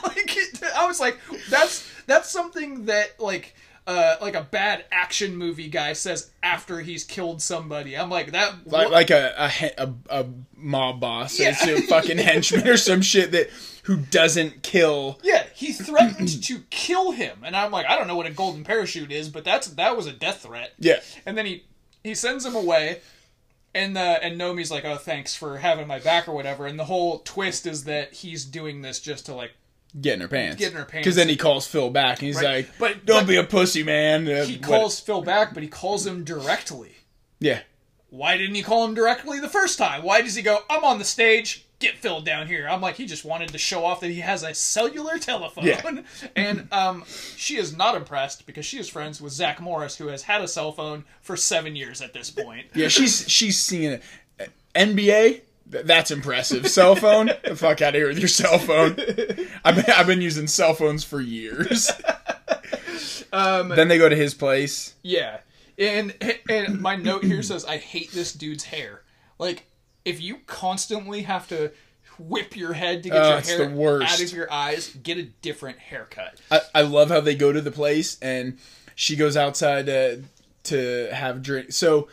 [0.04, 0.38] like,
[0.76, 1.18] I was like,
[1.50, 3.56] that's that's something that like
[3.92, 7.98] uh, like a bad action movie guy says after he's killed somebody.
[7.98, 8.54] I'm like that.
[8.66, 10.26] like, what- like a, a a a
[10.56, 11.54] mob boss Yeah.
[11.54, 13.50] to a fucking henchman or some shit that
[13.84, 15.20] who doesn't kill.
[15.24, 18.64] yeah, he threatened to kill him, and I'm like, I don't know what a golden
[18.64, 20.74] parachute is, but that's that was a death threat.
[20.80, 21.66] Yeah, And then he
[22.04, 23.02] he sends him away,
[23.74, 26.68] and uh, and Nomi's like, oh, thanks for having my back or whatever.
[26.68, 29.52] And the whole twist is that he's doing this just to like
[30.00, 30.58] get in her pants.
[30.58, 31.06] Get in her pants.
[31.06, 32.68] Because then he calls Phil back and he's Right.
[32.68, 35.64] like, But- "Don't but- be a pussy, man." Uh, he what- calls Phil back, but
[35.64, 36.96] he calls him directly.
[37.39, 37.62] Yeah,
[38.10, 40.04] Why didn't he call him directly the first time?
[40.04, 42.68] Why does he go, I'm on the stage, get Phil down here?
[42.70, 45.64] I'm like, he just wanted to show off that he has a cellular telephone.
[45.66, 45.82] Yeah.
[46.36, 47.06] And um,
[47.38, 50.48] she is not impressed because she is friends with Zach Morris, who has had a
[50.48, 52.68] cell phone for seven years at this point.
[52.76, 52.89] yeah.
[52.89, 54.04] She's she's seeing it.
[54.76, 55.42] MBA.
[55.72, 56.67] Th- That's impressive.
[56.67, 57.28] Cell phone.
[57.43, 58.91] the fuck out of here with your cell phone.
[59.63, 61.91] I've been, I've been using cell phones for years.
[63.34, 64.93] Um, then they go to his place.
[65.03, 65.39] yeah.
[65.78, 66.13] And,
[66.49, 69.01] and my note here says, I hate this dude's hair.
[69.39, 69.65] Like,
[70.05, 71.72] if you constantly have to
[72.19, 75.80] whip your head to get Oh, your hair out of your eyes, get a different
[75.80, 76.39] haircut.
[76.51, 78.59] I, I love how they go to the place and
[78.95, 80.24] she goes outside to,
[80.65, 81.72] to have drink.
[81.72, 82.09] So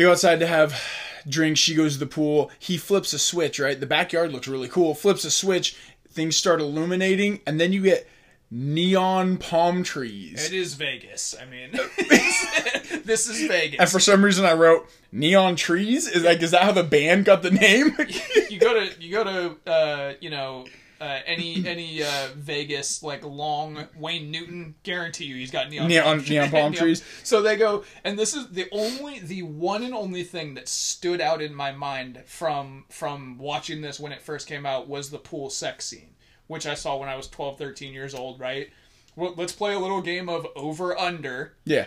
[0.00, 0.82] they go outside to have
[1.28, 1.60] drinks.
[1.60, 2.50] She goes to the pool.
[2.58, 3.78] He flips a switch, right?
[3.78, 4.94] The backyard looks really cool.
[4.94, 5.76] Flips a switch.
[6.08, 7.40] Things start illuminating.
[7.46, 8.08] And then you get
[8.50, 10.46] neon palm trees.
[10.46, 11.34] It is Vegas.
[11.38, 11.72] I mean,
[13.04, 13.78] this is Vegas.
[13.78, 16.08] And for some reason I wrote neon trees.
[16.08, 17.94] Is like, is that how the band got the name?
[18.48, 20.64] you go to you go to uh, you know
[21.00, 26.22] uh, any any uh, Vegas like long Wayne Newton guarantee you he's got neon Neon-
[26.28, 27.02] neon palm trees.
[27.24, 31.20] So they go, and this is the only the one and only thing that stood
[31.20, 35.18] out in my mind from from watching this when it first came out was the
[35.18, 36.14] pool sex scene,
[36.46, 38.38] which I saw when I was 12, 13 years old.
[38.38, 38.70] Right.
[39.16, 41.54] Well, let's play a little game of over under.
[41.64, 41.86] yeah.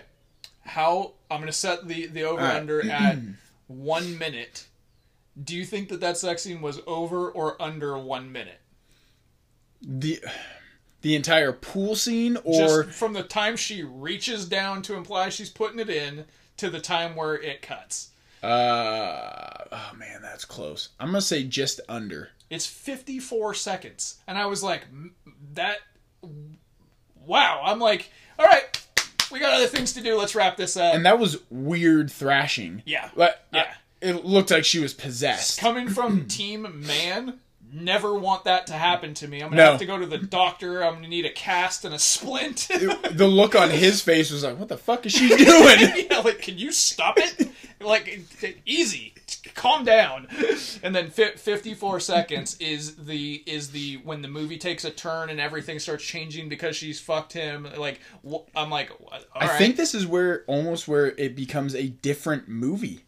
[0.62, 3.18] how I'm going to set the the over under at
[3.68, 4.68] one minute.
[5.42, 8.60] Do you think that that sex scene was over or under one minute?
[9.86, 10.24] The
[11.02, 15.50] the entire pool scene or Just from the time she reaches down to imply she's
[15.50, 16.26] putting it in
[16.58, 18.12] to the time where it cuts.
[18.42, 20.90] uh oh man, that's close.
[21.00, 22.30] I'm gonna say just under.
[22.50, 24.20] It's 54 seconds.
[24.28, 24.86] And I was like,
[25.56, 25.78] that.
[27.26, 27.62] Wow.
[27.64, 28.64] I'm like, all right,
[29.32, 30.16] we got other things to do.
[30.18, 30.94] Let's wrap this up.
[30.94, 32.84] And that was weird thrashing.
[32.86, 33.10] Yeah.
[33.16, 33.62] Like, Yeah.
[33.62, 33.74] I-
[34.06, 35.60] it looked like she was possessed.
[35.62, 37.40] coming from team man
[37.74, 39.70] never want that to happen to me i'm gonna No.
[39.72, 42.68] have to go to the doctor i'm gonna need a cast and a splint
[43.12, 46.40] the look on his face was like, "What the fuck is she doing?" yeah, like
[46.40, 47.50] can you stop it
[47.82, 48.22] like
[48.66, 49.14] easy
[49.56, 50.28] calm down
[50.84, 55.30] and then fi- 54 seconds is the is the when the movie takes a turn
[55.30, 58.00] and everything starts changing because she's fucked him like
[58.56, 59.58] i'm like all I right.
[59.58, 63.02] think this is where almost where it becomes a different movie.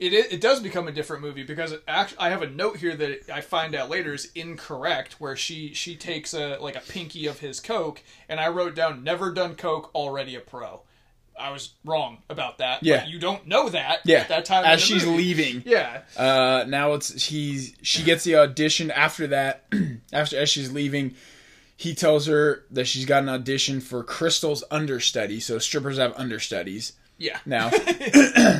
[0.00, 2.96] It, it does become a different movie because it act I have a note here
[2.96, 7.26] that I find out later is incorrect where she she takes a like a pinky
[7.26, 10.82] of his coke and I wrote down never done coke already a pro.
[11.38, 12.82] I was wrong about that.
[12.82, 13.06] Yeah.
[13.06, 15.16] you don't know that Yeah, at that time as she's movie.
[15.18, 15.62] leaving.
[15.66, 19.64] Yeah, Uh, now it's he's she gets the audition after that.
[20.12, 21.14] after as she's leaving,
[21.76, 25.40] he tells her that she's got an audition for Crystal's understudy.
[25.40, 27.38] So strippers have understudies yeah.
[27.46, 27.70] now.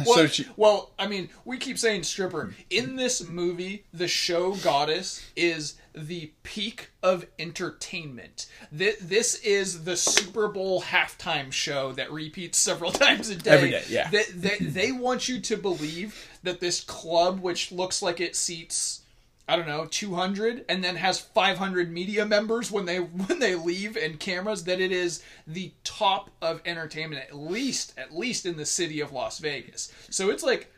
[0.07, 2.55] Well, so she, well, I mean, we keep saying stripper.
[2.71, 8.47] In this movie, the show goddess is the peak of entertainment.
[8.77, 13.51] Th- This is the Super Bowl halftime show that repeats several times a day.
[13.51, 14.09] Every day, yeah.
[14.11, 19.03] They, they, they want you to believe that this club, which looks like it seats.
[19.51, 23.97] I don't know, 200 and then has 500 media members when they when they leave
[23.97, 28.65] and cameras that it is the top of entertainment at least at least in the
[28.65, 29.93] city of Las Vegas.
[30.09, 30.73] So it's like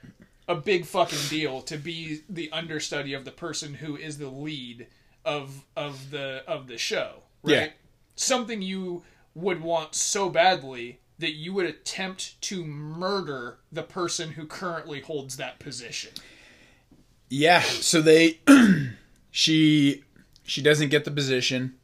[0.48, 4.86] a big fucking deal to be the understudy of the person who is the lead
[5.22, 7.52] of of the of the show, right?
[7.52, 7.68] Yeah.
[8.16, 9.02] Something you
[9.34, 15.36] would want so badly that you would attempt to murder the person who currently holds
[15.36, 16.10] that position.
[17.32, 17.62] Yeah.
[17.62, 18.40] So they
[19.30, 20.04] she
[20.44, 21.76] she doesn't get the position.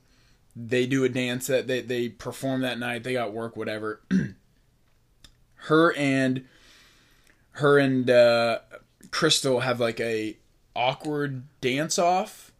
[0.55, 3.03] They do a dance that they they perform that night.
[3.03, 4.03] They got work, whatever.
[5.55, 6.45] her and
[7.53, 8.59] her and uh,
[9.11, 10.37] Crystal have like a
[10.77, 12.53] awkward dance off,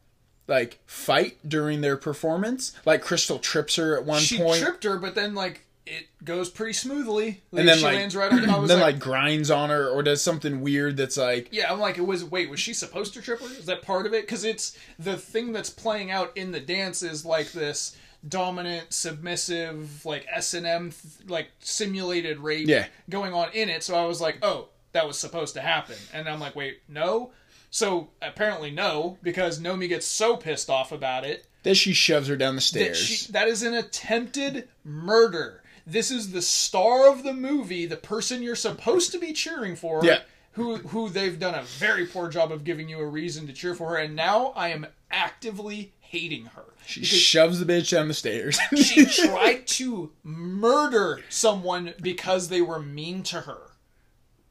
[0.47, 2.73] like fight during their performance.
[2.87, 6.49] Like Crystal trips her at one she point, tripped her, but then like it goes
[6.51, 7.43] pretty smoothly.
[7.51, 8.49] Like, and then she like lands right on.
[8.51, 11.73] I was then like, like grinds on her or does something weird that's like yeah,
[11.73, 12.25] I'm like, it was.
[12.25, 13.47] Wait, was she supposed to trip her?
[13.47, 14.23] Is that part of it?
[14.23, 17.97] Because it's the thing that's playing out in the dance is like this
[18.29, 20.93] dominant, submissive, like S and M,
[21.29, 22.87] like simulated rape Yeah.
[23.09, 23.83] going on in it.
[23.83, 27.31] So I was like, oh, that was supposed to happen, and I'm like, wait, no.
[27.71, 32.37] So apparently no, because Nomi gets so pissed off about it that she shoves her
[32.37, 32.97] down the that stairs.
[32.99, 35.63] she, that is an attempted murder.
[35.91, 40.05] This is the star of the movie, the person you're supposed to be cheering for.
[40.05, 40.21] Yeah.
[40.53, 43.75] Who who they've done a very poor job of giving you a reason to cheer
[43.75, 46.65] for her, and now I am actively hating her.
[46.85, 48.59] she shoves the bitch down the stairs.
[48.77, 53.59] She tried to murder someone because they were mean to her.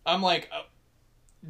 [0.05, 0.61] I'm like, uh,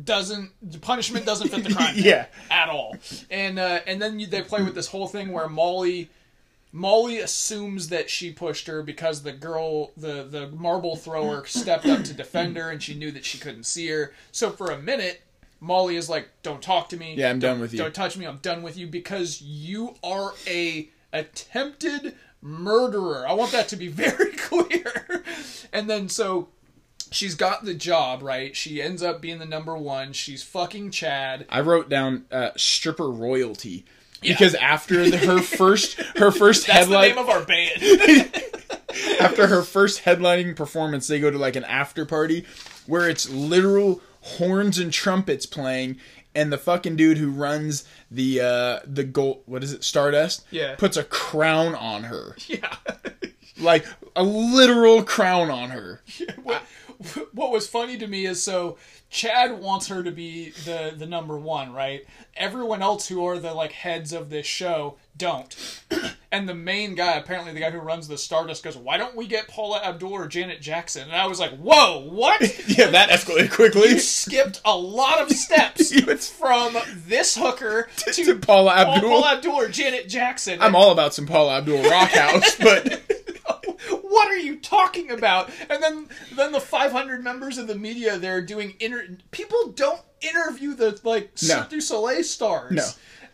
[0.03, 1.93] doesn't the punishment doesn't fit the crime?
[1.97, 2.25] Yeah.
[2.49, 2.95] at all.
[3.29, 6.09] And uh, and then you, they play with this whole thing where Molly.
[6.77, 12.03] Molly assumes that she pushed her because the girl, the the marble thrower, stepped up
[12.03, 14.13] to defend her, and she knew that she couldn't see her.
[14.31, 15.23] So for a minute,
[15.59, 17.15] Molly is like, "Don't talk to me.
[17.15, 18.27] Yeah, I'm done with you." Don't touch me.
[18.27, 22.13] I'm done with you because you are a attempted
[22.43, 23.27] murderer.
[23.27, 25.23] I want that to be very clear.
[25.73, 26.49] and then so
[27.11, 28.55] she's got the job right.
[28.55, 30.13] She ends up being the number one.
[30.13, 31.47] She's fucking Chad.
[31.49, 33.85] I wrote down uh, stripper royalty
[34.21, 37.71] because after the, her first her first headline name of our band.
[39.19, 42.45] after her first headlining performance, they go to like an after party
[42.85, 45.97] where it's literal horns and trumpets playing,
[46.35, 50.75] and the fucking dude who runs the uh the gold what is it Stardust Yeah.
[50.75, 52.75] puts a crown on her yeah.
[53.59, 56.01] like a literal crown on her.
[56.43, 56.63] what,
[57.33, 58.77] what was funny to me is so
[59.09, 62.05] Chad wants her to be the the number one, right?
[62.35, 65.55] Everyone else who are the like heads of this show don't.
[66.31, 69.25] and the main guy, apparently the guy who runs the Stardust, goes, "Why don't we
[69.27, 73.51] get Paula Abdul or Janet Jackson?" And I was like, "Whoa, what?" Yeah, that escalated
[73.51, 73.89] quickly.
[73.89, 76.75] You skipped a lot of steps It's- from
[77.07, 79.09] this hooker to, to Paula Abdul.
[79.09, 80.61] Paula Abdul or Janet Jackson.
[80.61, 83.01] I'm all about some Paula Abdul rock house, but
[84.01, 85.49] what are you talking about?
[85.69, 90.73] And then then the 500 members of the media they're doing inter people don't interview
[90.73, 91.47] the like No.
[91.47, 92.71] Cirque du Soleil stars.
[92.71, 92.83] No.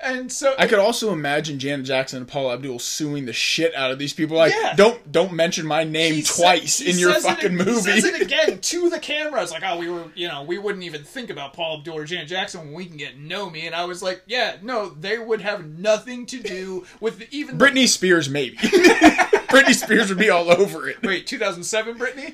[0.02, 3.90] And so I could also imagine Janet Jackson and Paula Abdul suing the shit out
[3.92, 4.36] of these people.
[4.36, 4.74] Like, Yeah.
[4.76, 7.80] don't don't mention my name he twice in your says it- fucking He movie.
[7.80, 9.42] says it again to the camera.
[9.42, 12.04] It's like, oh, we were, you know, we wouldn't even think about Paul Abdul or
[12.04, 13.64] Janet Jackson when we can get Nomi.
[13.66, 17.58] And I was like, yeah, no, they would have nothing to do with the, even.
[17.58, 18.58] the- Britney Spears, maybe.
[19.54, 21.02] Britney Spears would be all over it.
[21.04, 22.34] wait, 2007 Britney.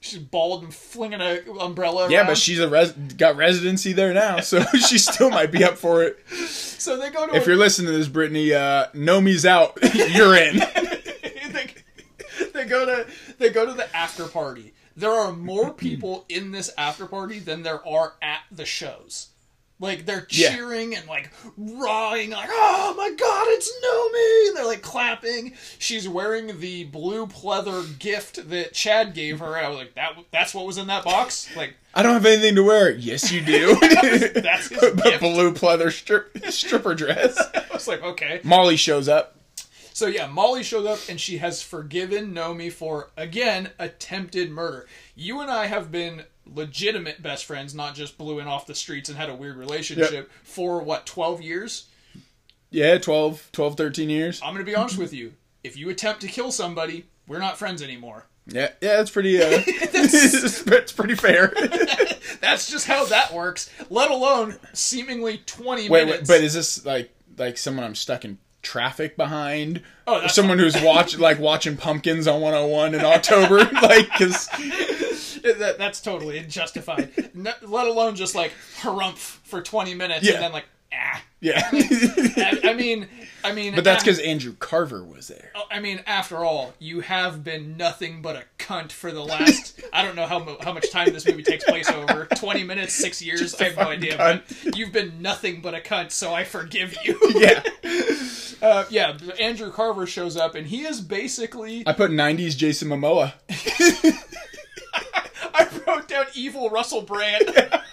[0.00, 2.08] She's bald and flinging a umbrella.
[2.08, 2.26] Yeah, around.
[2.28, 6.04] but she's a res- got residency there now, so she still might be up for
[6.04, 6.18] it.
[6.48, 9.76] so they go to If a- you're listening to this, Britney, uh, Nomi's out.
[9.94, 10.58] you're in.
[11.52, 11.74] they,
[12.52, 13.06] they go to
[13.38, 14.74] they go to the after party.
[14.96, 19.28] There are more people in this after party than there are at the shows.
[19.78, 20.54] Like they're Yeah.
[20.56, 25.52] cheering and like rawing, like "Oh my god, it's Nomi!" And they're like clapping.
[25.78, 29.56] She's wearing the blue pleather gift that Chad gave her.
[29.56, 32.54] I was like, "That that's what was in that box." Like I don't have anything
[32.54, 32.90] to wear.
[32.90, 33.74] Yes, you do.
[33.80, 35.20] That's his a gift.
[35.20, 37.38] blue pleather strip- stripper dress.
[37.54, 39.34] I was like, "Okay." Molly shows up.
[39.92, 44.86] So yeah, Molly showed up and she has forgiven Nomi for again attempted murder.
[45.14, 46.24] You and I have been
[46.54, 50.30] legitimate best friends, not just blew in off the streets and had a weird relationship
[50.42, 51.86] for what, 12 years?
[52.70, 54.40] Yeah, 12, 12 13 years.
[54.42, 55.34] I'm going to be honest with you.
[55.64, 58.26] If you attempt to kill somebody, we're not friends anymore.
[58.46, 59.42] Yeah, yeah, that's pretty.
[59.42, 61.52] Uh, it's pretty fair.
[62.40, 66.28] That's just how that works, let alone seemingly 20 wait, wait, minutes.
[66.28, 69.82] but is this like like someone I'm stuck in traffic behind?
[70.06, 74.48] Oh, or that's someone who's watch like watching pumpkins on 101 in October, like because
[75.58, 77.10] that, that's totally justified.
[77.34, 80.34] N- let alone just like harumph for 20 minutes Yeah.
[80.34, 81.22] and then like, ah.
[81.40, 81.68] yeah.
[81.72, 83.08] I, I mean,
[83.44, 85.52] I mean, but that's because Andrew Carver was there.
[85.70, 89.80] I mean, after all, you have been nothing but a cunt for the last.
[89.92, 92.26] I don't know how how much time this movie takes place over.
[92.34, 93.54] Twenty minutes, six years.
[93.60, 94.16] I have no idea.
[94.18, 94.64] cunt.
[94.64, 97.20] But you've been nothing but a cunt, so I forgive you.
[97.36, 97.62] Yeah,
[98.62, 99.16] uh, yeah.
[99.38, 101.84] Andrew Carver shows up, and he is basically.
[101.86, 103.34] I put 90s Jason Momoa.
[106.36, 107.44] I wrote down evil Russell Brand.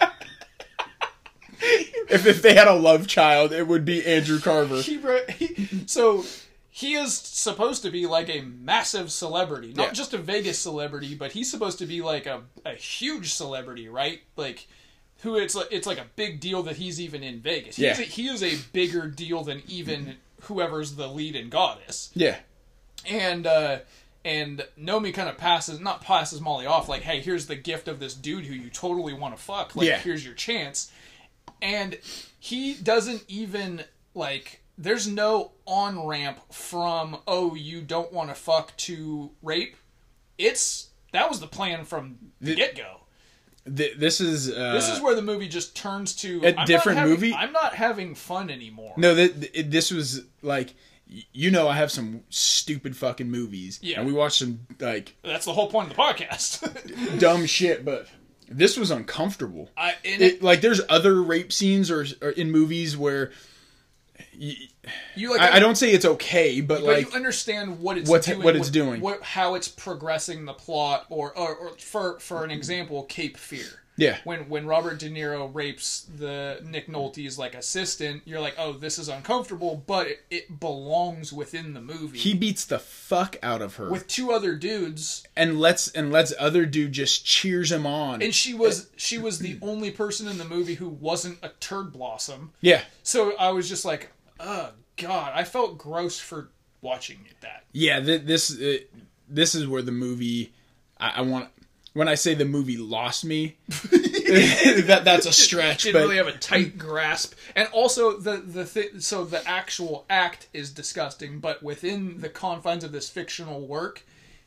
[2.10, 4.82] If if they had a love child, it would be Andrew Carver.
[4.82, 4.98] he,
[5.46, 6.24] he so
[6.70, 9.92] he is supposed to be like a massive celebrity, not Yeah.
[9.92, 14.20] just a Vegas celebrity, but he's supposed to be like a, a huge celebrity, right?
[14.36, 14.66] Like
[15.22, 17.78] who it's like it's like a big deal that he's even in Vegas.
[17.78, 17.92] Yeah.
[17.92, 22.10] a, he is a bigger deal than even whoever's the lead in Goddess.
[22.14, 22.36] Yeah,
[23.08, 23.78] And uh
[24.24, 28.00] and Nomi kind of passes not passes Molly off like, hey, here's the gift of
[28.00, 29.76] this dude who you totally want to fuck.
[29.76, 29.98] Like Yeah.
[29.98, 30.90] here's your chance.
[31.60, 31.98] And
[32.38, 33.84] he doesn't even
[34.14, 39.76] like there's no on ramp from oh you don't want to fuck to rape.
[40.38, 43.00] It's that was the plan from the get go.
[43.76, 46.98] Th- this is uh, This is where the movie just turns to A I'm different
[46.98, 47.32] having- movie?
[47.34, 48.94] I'm not having fun anymore.
[48.96, 49.14] no.
[49.14, 50.74] Th- th- this was like
[51.32, 53.78] you know I have some stupid fucking movies.
[53.82, 53.98] Yeah.
[53.98, 57.18] and we watched some like That's the whole point of the podcast.
[57.20, 58.06] dumb shit, but
[58.48, 59.70] this was uncomfortable.
[59.76, 63.30] I, and It, like there's other rape scenes or, or in movies where
[64.38, 64.56] y-
[65.16, 68.08] you like I, I don't say it's okay, but, but like you understand what it's
[68.10, 69.00] What's- doing, what it's doing.
[69.00, 73.66] what, how it's progressing the plot, or, or, or for for an example, Cape Fear.
[73.96, 78.72] Yeah, When when Robert De Niro rapes the Nick Nolte's like assistant, you're like, oh,
[78.72, 82.18] this is uncomfortable, but it, it belongs within the movie.
[82.18, 86.32] he beats the fuck out of her with two other dudes, and lets and lets
[86.38, 88.20] other dude just cheers him on.
[88.22, 91.92] and she was she was the only person in the movie who wasn't a turd
[91.92, 92.52] blossom.
[92.60, 94.10] yeah, So I was just like,
[94.40, 96.50] oh god, I felt gross for
[96.82, 97.40] watching it.
[97.42, 98.00] That yeah.
[98.00, 98.78] Th- this uh,
[99.28, 100.52] this is where the movie.
[100.98, 101.48] I, I want
[101.94, 103.56] when I say the movie lost me.
[103.68, 108.64] that that's a stretch, didn't but really have a tight grasp, and also the the
[108.64, 114.02] thi- so the actual act is disgusting, but within the confines of this fictional work,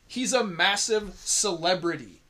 [0.06, 2.20] he's a massive celebrity.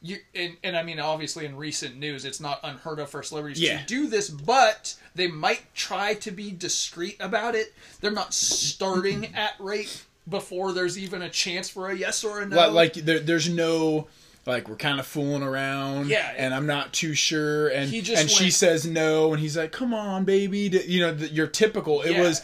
[0.00, 3.60] You and, and I mean obviously in recent news, it's not unheard of for celebrities
[3.60, 3.78] Yeah.
[3.80, 7.72] to do this, but they might try to be discreet about it.
[8.00, 9.90] They're not starting at rape
[10.28, 12.56] before there's even a chance for a yes or a no.
[12.56, 14.08] like, like there, there's no
[14.46, 16.32] like we're kind of fooling around Yeah.
[16.36, 20.24] and i'm not too sure and and she says no and he's like come on
[20.24, 22.22] baby you know the, your typical it Yeah.
[22.22, 22.42] was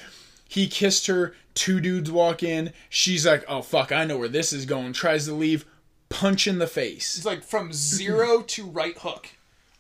[0.49, 4.53] he kissed her two dudes walk in she's like oh fuck i know where this
[4.53, 5.65] is going tries to leave
[6.09, 9.29] punch in the face It's like from zero to right hook.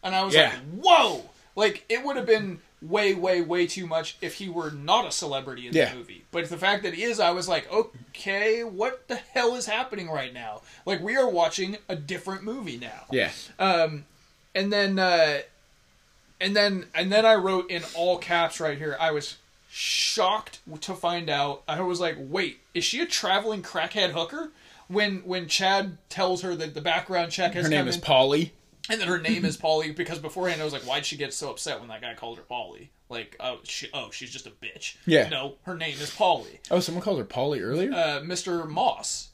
[0.03, 0.51] And I was Yeah.
[0.51, 1.31] like, whoa!
[1.57, 5.11] Like, it would have been way, way, way too much if he were not a
[5.11, 5.91] celebrity in Yeah.
[5.91, 6.25] the movie.
[6.31, 10.09] But the fact that he is, I was like, okay, what the hell is happening
[10.09, 10.63] right now?
[10.87, 13.07] Like, we are watching a different movie now.
[13.11, 14.05] yeah Um,
[14.55, 15.39] and then, uh,
[16.41, 18.97] and then, and then I wrote in all caps right here.
[19.01, 19.37] I was
[19.69, 21.63] shocked to find out.
[21.69, 24.51] I was like, wait, is she a traveling crackhead hooker?
[24.89, 28.53] When when Chad tells her that the background check has her name is polly
[28.89, 31.51] and then her name is Polly because beforehand I was like, why'd she get so
[31.51, 32.90] upset when that guy called her Polly?
[33.09, 34.97] Like, oh, she, oh, she's just a bitch.
[35.06, 35.28] Yeah.
[35.28, 36.60] No, her name is Polly.
[36.70, 38.69] oh someone called her polly earlier Uh, Mr.
[38.69, 39.28] Moss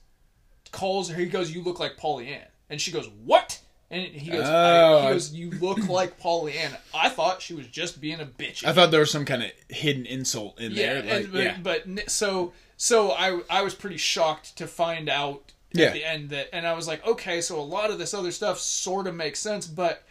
[0.71, 1.19] calls her.
[1.19, 3.61] He goes, "You look like Polly Ann," and she goes, "What?"
[3.91, 4.99] And he goes, Oh.
[4.99, 8.27] I, "He goes, you look like Polly Ann." I thought she was just being a
[8.27, 8.65] bitch.
[8.65, 11.43] i thought there was some kind of hidden insult in yeah, there like, and, but,
[11.43, 15.91] yeah but so so I I was pretty shocked to find out at Yeah.
[15.93, 18.59] the end that, and I was like, okay, so a lot of this other stuff
[18.59, 20.05] sort of makes sense, but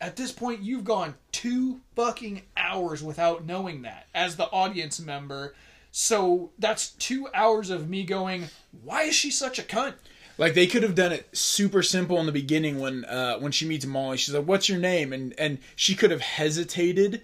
[0.00, 5.54] at this point, you've gone two fucking hours without knowing that as the audience member.
[5.92, 8.48] So that's two hours of me going,
[8.82, 9.94] why is she such a cunt?
[10.38, 13.66] Like they could have done it super simple in the beginning when uh, when she
[13.66, 14.18] meets Molly.
[14.18, 17.22] She's like, "What's your name?" and and she could have hesitated,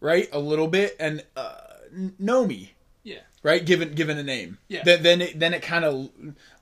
[0.00, 1.56] right, a little bit, and uh,
[1.94, 2.72] n- know me,
[3.02, 3.18] Yeah.
[3.42, 4.56] right, given given a name.
[4.68, 4.84] Yeah.
[4.84, 6.08] Then then it, then it kind of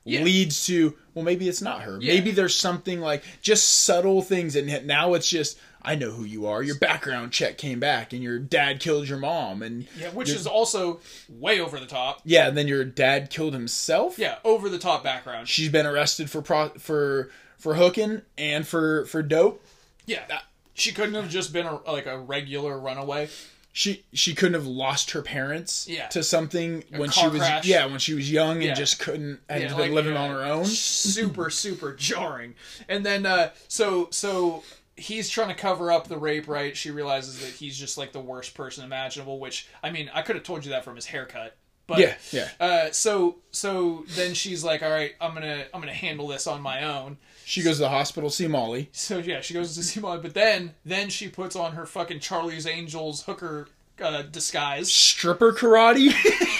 [0.09, 0.23] Yeah.
[0.23, 1.99] leads to well, maybe it's not her.
[2.01, 2.15] Yeah.
[2.15, 6.47] Maybe there's something like just subtle things, and now it's just I know who you
[6.47, 6.63] are.
[6.63, 10.47] Your background check came back, and your dad killed your mom, and Yeah, which is
[10.47, 12.21] also way over the top.
[12.25, 14.19] yeah, and then your dad killed himself.
[14.19, 15.49] Yeah, over the top background.
[15.49, 19.65] she's been arrested for pro- for for hooking and for for dope.
[20.07, 20.23] Yeah.
[20.31, 20.39] Uh,
[20.75, 23.29] she couldn't have just been a, like a regular runaway.
[23.73, 26.09] She she couldn't have lost her parents Yeah.
[26.09, 27.65] to something when she was crash.
[27.67, 28.75] yeah when she was young and Yeah.
[28.75, 30.65] just couldn't had Yeah, been like, living on her own.
[30.67, 32.55] Super, super jarring.
[32.89, 34.65] And then, uh, so, so
[34.97, 36.77] he's trying to cover up the rape, right?
[36.77, 39.39] She realizes that he's just like the worst person imaginable.
[39.39, 41.57] Which, I mean, I could have told you that from his haircut.
[41.87, 42.49] But, Yeah, yeah.
[42.61, 46.61] Uh, so, so then she's like, "All right, I'm gonna, I'm gonna handle this on
[46.61, 47.17] my own."
[47.49, 48.91] She goes to the hospital, see Molly.
[48.93, 52.21] So yeah, she goes to see Molly, but then, then she puts on her fucking
[52.21, 53.69] Charlie's Angels hooker
[54.03, 54.93] uh, disguise.
[54.93, 56.13] Stripper karate.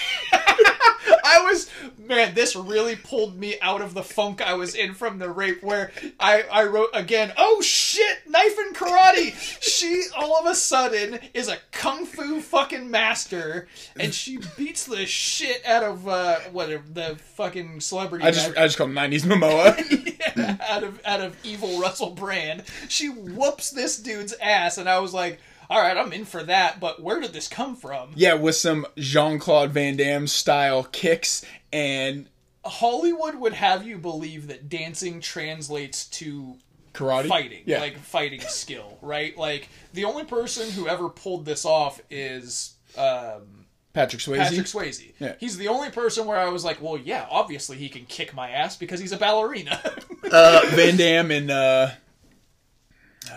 [1.49, 5.31] Was man, this really pulled me out of the funk I was in from the
[5.31, 9.35] rape where I, I wrote again, oh shit, knife and karate.
[9.63, 13.67] she all of a sudden is a kung fu fucking master
[13.99, 18.63] and she beats the shit out of uh what the fucking celebrity I just guy-
[18.63, 20.17] I just call him '90s Momoa.
[20.37, 22.65] yeah, out of out of evil Russell Brand.
[22.89, 26.81] She whoops this dude's ass and I was like, all right, I'm in for that,
[26.81, 28.11] but where did this come from?
[28.15, 32.29] yeah, with some Jean Claude Van Damme style kicks and
[32.65, 36.57] Hollywood would have you believe that dancing translates to
[36.93, 37.29] karate.
[37.29, 37.81] fighting, Yeah.
[37.81, 39.37] like fighting skill, right?
[39.37, 44.39] Like the only person who ever pulled this off is um, Patrick Swayze.
[44.39, 45.13] Patrick Swayze.
[45.19, 45.35] Yeah.
[45.39, 48.51] He's the only person where I was like, well, yeah, obviously he can kick my
[48.51, 49.81] ass because he's a ballerina.
[50.33, 51.91] uh, Van Damme and uh,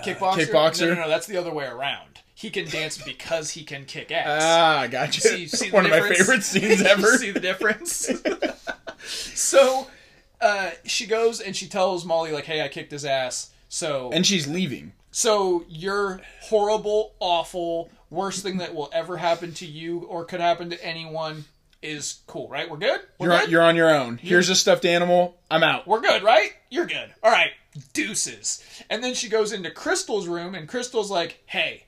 [0.03, 0.47] kickboxer.
[0.47, 0.88] kickboxer.
[0.89, 2.22] No, no, no, that's the other way around.
[2.34, 4.41] He can dance because he can kick ass.
[4.43, 5.22] ah, gotcha.
[5.22, 7.18] see, see the One of my favorite scenes ever.
[7.18, 8.09] see the difference?
[9.05, 9.88] so
[10.39, 14.26] uh, she goes and she tells Molly like, "Hey, I kicked his ass." So and
[14.26, 14.93] she's leaving.
[15.11, 20.69] so you're horrible, awful, worst thing that will ever happen to you or could happen
[20.72, 21.45] to anyone
[21.81, 22.69] is cool, right?
[22.69, 22.99] We're good.
[23.18, 23.43] We're You're good.
[23.45, 24.18] on, you're on your own.
[24.18, 25.38] Here's a stuffed animal.
[25.49, 25.88] I'm out.
[25.88, 26.51] We're good, right?
[26.69, 27.11] You're good.
[27.23, 27.51] All right,
[27.93, 28.64] deuces.
[28.89, 31.85] And then she goes into Crystal's room, and Crystal's like, "Hey,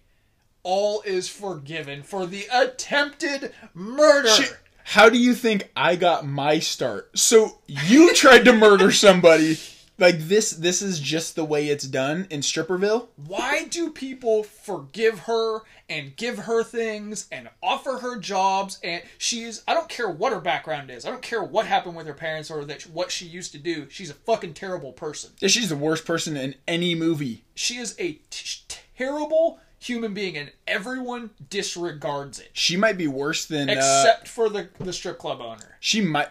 [0.64, 4.58] all is forgiven for the attempted murder." Shit.
[4.86, 7.18] How do you think I got my start?
[7.18, 9.58] So you tried to murder somebody.
[10.00, 13.08] Like this this is just the way it's done in Stripperville?
[13.28, 18.80] Why do people forgive her and give her things and offer her jobs?
[18.84, 21.06] And she's, I don't care what her background is.
[21.06, 23.88] I don't care what happened with her parents or that what she used to do.
[23.90, 25.32] She's a fucking terrible person.
[25.40, 27.44] Yeah, she's the worst person in any movie.
[27.54, 28.62] She is a t-
[28.98, 32.50] terrible human being and everyone disregards it.
[32.54, 35.78] She might be worse than uh, Except for the, the strip club owner.
[35.80, 36.30] she might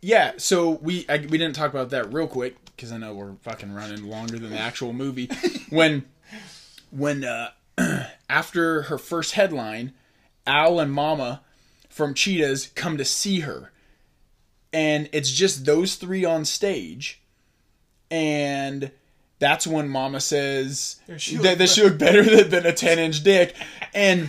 [0.00, 3.34] yeah so we I, we didn't talk about that real quick because i know we're
[3.42, 5.30] fucking running longer than the actual movie.
[5.70, 6.06] When
[6.90, 7.50] when uh
[8.28, 9.92] after her first headline
[10.46, 11.42] al and mama
[11.88, 13.72] from cheetahs come to see her.
[14.72, 17.20] And it's just those three on stage
[18.10, 18.90] and
[19.38, 23.54] that's when mama says that, that she looked better than, than a 10 inch dick.
[23.94, 24.28] And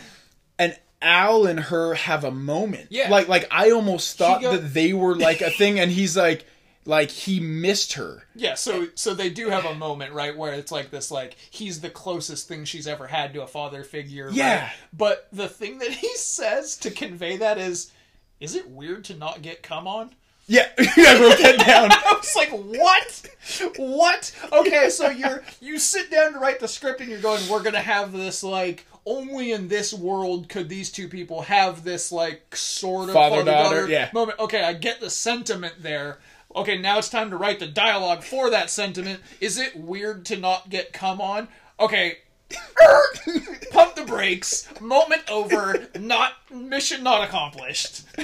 [1.02, 3.10] al and her have a moment Yeah.
[3.10, 6.46] like like i almost thought that they were like a thing and he's like
[6.86, 10.72] like he missed her Yeah, so so they do have a moment, right, where it's
[10.72, 14.26] like this like he's the closest thing she's ever had to a father figure.
[14.28, 14.34] right?
[14.36, 14.70] Yeah.
[14.92, 17.92] But the thing that he says to convey that is
[18.40, 20.16] is it weird to not get come on?
[20.48, 23.30] yeah i wrote that down I was like, what?
[23.78, 24.36] What?
[24.52, 27.80] Okay, so you're you sit down to write the script and you're going, we're gonna
[27.80, 33.10] have this like only in this world could these two people have this like sort
[33.10, 34.10] of Father-daughter, father-daughter yeah.
[34.14, 34.40] moment.
[34.40, 36.20] Okay, I get the sentiment there.
[36.56, 39.22] Okay, now it's time to write the dialogue for that sentiment.
[39.40, 41.48] Is it weird to not get come on?
[41.80, 42.20] Okay.
[43.72, 44.68] Pump the brakes.
[44.82, 45.88] Moment over.
[45.98, 48.04] Not mission not accomplished.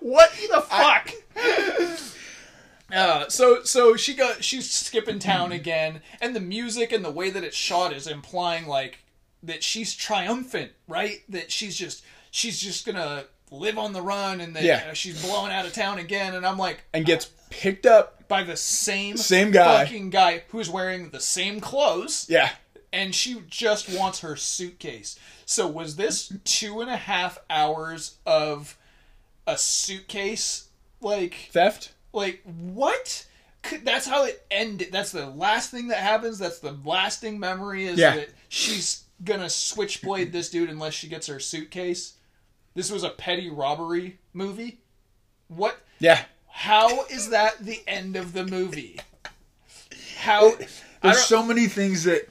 [0.00, 1.10] what the fuck?
[2.94, 7.30] Uh, so so she got she's skipping town again, and the music and the way
[7.30, 8.98] that it's shot is implying like
[9.42, 11.22] that she's triumphant, right?
[11.28, 14.86] That she's just she's just gonna live on the run, and that Yeah.
[14.90, 16.34] uh, she's blowing out of town again.
[16.34, 19.84] And I'm like, and gets picked up by the same Same guy.
[19.84, 22.50] fucking guy who's wearing the same clothes, yeah
[22.92, 25.18] and she just wants her suitcase.
[25.44, 28.78] So was this two and a half hours of
[29.48, 30.68] a suitcase
[31.00, 33.26] like theft like what?
[33.62, 34.88] Could- that's how it ended.
[34.92, 36.38] That's the last thing that happens.
[36.38, 38.16] That's the lasting memory is Yeah.
[38.16, 42.14] that she's gonna switchblade this dude unless she gets her suitcase.
[42.74, 44.80] This was a petty robbery movie.
[45.48, 45.78] What?
[45.98, 46.22] Yeah.
[46.48, 49.00] How is that the end of the movie?
[50.18, 50.52] How
[51.02, 52.28] there's so many things that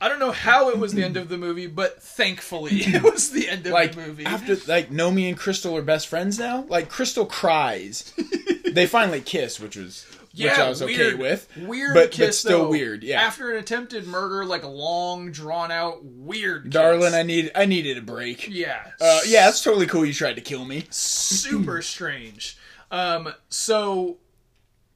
[0.00, 3.30] I don't know how it was the end of the movie but thankfully it was
[3.30, 4.24] the end of like the movie.
[4.26, 6.64] after like Nomi and Crystal are best friends now.
[6.68, 8.12] Like Crystal cries.
[8.78, 10.06] they finally kiss, which was
[10.36, 11.48] which I was okay with.
[11.56, 12.70] Weird but, kiss, but still though.
[12.70, 13.02] weird.
[13.02, 16.64] Yeah, After an attempted murder, like a long, drawn out, weird.
[16.64, 16.72] Kiss.
[16.72, 18.48] darling, I need I needed a break.
[18.48, 20.04] yeah, Uh, yeah, it's totally cool.
[20.06, 20.84] You tried to kill me.
[20.90, 22.56] super strange.
[22.90, 24.18] Um, so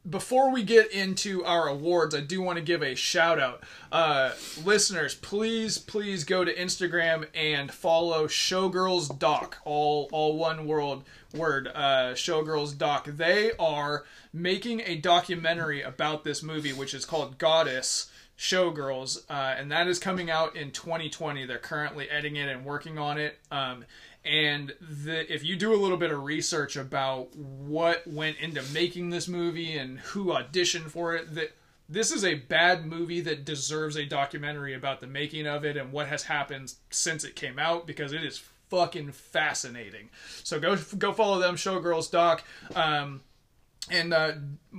[0.08, 3.62] before we get into our awards, I do want to give a shout out.
[3.90, 4.32] Uh,
[4.64, 11.68] listeners, please, please go to Instagram and follow Showgirls Doc, all all one world word,
[11.68, 13.06] uh, Showgirls Doc.
[13.06, 18.08] They are making a documentary about this movie, which is called Goddess.
[18.38, 21.46] Showgirls, uh, and that is coming out in 2020.
[21.46, 23.38] They're currently editing it and working on it.
[23.52, 23.84] Um,
[24.24, 29.10] and the, if you do a little bit of research about what went into making
[29.10, 31.52] this movie and who auditioned for it, that
[31.88, 35.92] this is a bad movie that deserves a documentary about the making of it and
[35.92, 40.08] what has happened since it came out because it is fucking fascinating.
[40.44, 42.44] So go go follow them, Showgirls Doc.
[42.74, 43.22] Um,
[43.90, 44.32] and uh,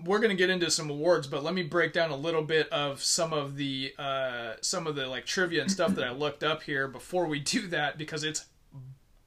[0.06, 3.04] we're gonna get into some awards, but let me break down a little bit of
[3.04, 6.64] some of the uh, some of the like trivia and stuff that I looked up
[6.64, 8.46] here before we do that because it's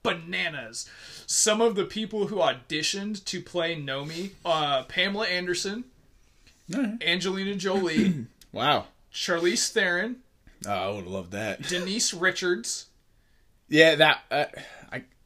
[0.06, 0.88] bananas.
[1.26, 5.84] Some of the people who auditioned to play Nomi: uh, Pamela Anderson,
[7.00, 8.86] Angelina Jolie, Wow.
[9.12, 10.16] Charlize Theron,
[10.66, 11.62] Oh, I would love that.
[11.68, 12.86] Denise Richards,
[13.68, 14.20] Yeah, that.
[14.30, 14.44] Uh,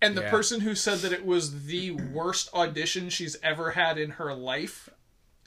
[0.02, 0.30] And the Yeah.
[0.30, 4.88] person who said that it was the worst audition she's ever had in her life,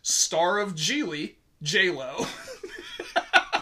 [0.03, 2.27] star of Gigli, J Lo.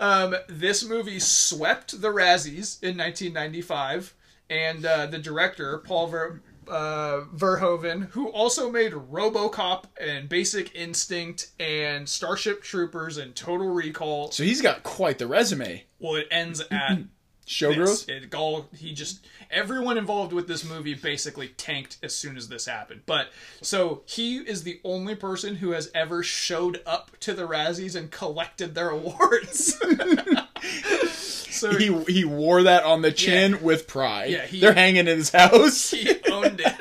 [0.00, 4.14] um, this movie swept the Razzies in 1995,
[4.48, 11.50] and uh, the director Paul Ver- uh, Verhoeven, who also made RoboCop and Basic Instinct
[11.60, 14.30] and Starship Troopers and Total Recall.
[14.30, 15.84] So he's got quite the resume.
[15.98, 16.98] Well, it ends at
[17.46, 18.08] Showgirls.
[18.08, 22.66] It all he just everyone involved with this movie basically tanked as soon as this
[22.66, 23.02] happened.
[23.06, 23.28] But
[23.62, 28.10] so he is the only person who has ever showed up to the Razzies and
[28.10, 29.78] collected their awards.
[31.10, 34.30] so He he wore that on the chin with pride.
[34.30, 35.90] Yeah, he- They're hanging in his house.
[35.90, 36.74] he owned it.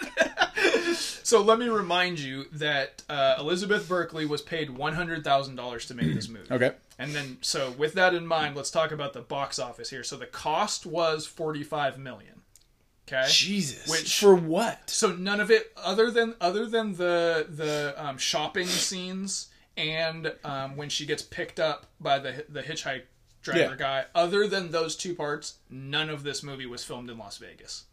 [1.23, 5.85] so let me remind you that uh, Elizabeth Berkley was paid one hundred thousand dollars
[5.87, 6.51] to make this movie.
[6.51, 6.71] Okay.
[6.97, 10.03] And then, so with that in mind, let's talk about the box office here.
[10.03, 12.38] So the cost was forty-five million.
[13.11, 13.25] Okay.
[13.29, 13.87] Jesus.
[13.89, 14.89] Which- for what?
[14.89, 20.75] So none of it, other than other than the the um, shopping scenes and um,
[20.75, 23.03] when she gets picked up by the the hitchhike
[23.41, 23.75] driver Yeah.
[23.77, 27.85] guy, other than those two parts, none of this movie was filmed in Las Vegas.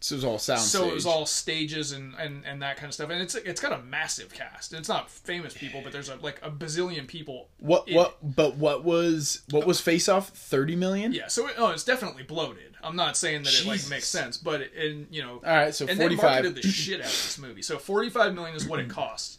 [0.00, 0.60] So it was all sound.
[0.60, 3.60] So it was all stages and, and, and that kind of stuff, and it's it's
[3.60, 4.72] got a massive cast.
[4.72, 7.48] It's not famous people, but there's a, like a bazillion people.
[7.58, 8.16] What what?
[8.22, 10.28] But what was what was Face Off?
[10.28, 11.12] Thirty million.
[11.12, 12.76] Yeah, so it, oh, it's definitely bloated.
[12.80, 15.74] I'm not saying that it like makes sense, but it, in you know, All right.
[15.74, 17.62] So and forty they marketed the shit out of this movie.
[17.62, 19.38] So 45 million is what it costs.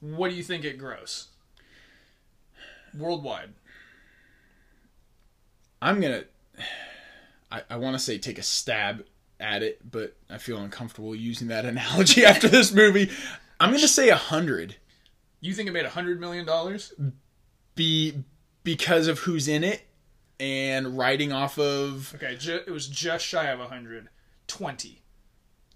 [0.00, 1.28] What do you think it gross
[2.98, 3.50] worldwide?
[5.80, 6.24] I'm gonna.
[7.52, 9.04] I, I want to say take a stab
[9.44, 13.10] at it, but I feel uncomfortable using that analogy after this movie.
[13.60, 14.76] I'm gonna say a hundred.
[15.40, 16.94] You think it made a 100 million dollars?
[17.74, 18.24] Be
[18.62, 19.82] because of who's in it
[20.40, 24.08] and writing off of Okay, ju- it was just shy of 100.
[24.46, 25.02] 20.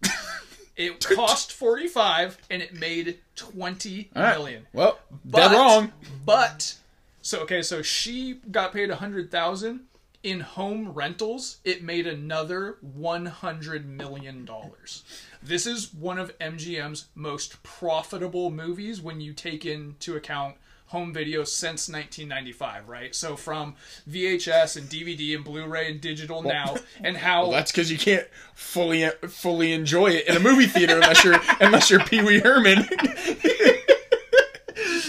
[0.77, 4.36] it cost 45 and it made 20 All right.
[4.39, 4.66] million.
[4.73, 5.93] Well, But, dead wrong.
[6.24, 6.77] But
[7.20, 9.81] so okay, so she got paid a hundred thousand
[10.23, 11.59] in home rentals.
[11.65, 15.05] It made another one hundred million dollars.
[15.43, 21.45] This is one of MGM's most profitable movies when you take into account home video
[21.45, 23.15] since 1995, right?
[23.15, 23.74] So from
[24.11, 28.27] VHS and DVD and Blu-ray and digital now, and how Well, that's because you can't
[28.55, 32.89] fully fully enjoy it in a movie theater unless you're unless you're Pee Wee Herman.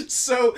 [0.08, 0.56] so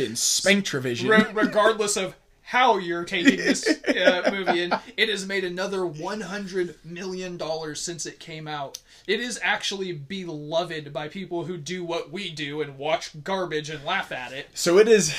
[0.00, 1.08] in Spanktravision.
[1.08, 2.14] Re- regardless of
[2.50, 8.06] how you're taking this uh, movie in, it has made another 100 million dollars since
[8.06, 8.78] it came out.
[9.06, 13.84] It is actually beloved by people who do what we do and watch garbage and
[13.84, 14.48] laugh at it.
[14.54, 15.14] So it is.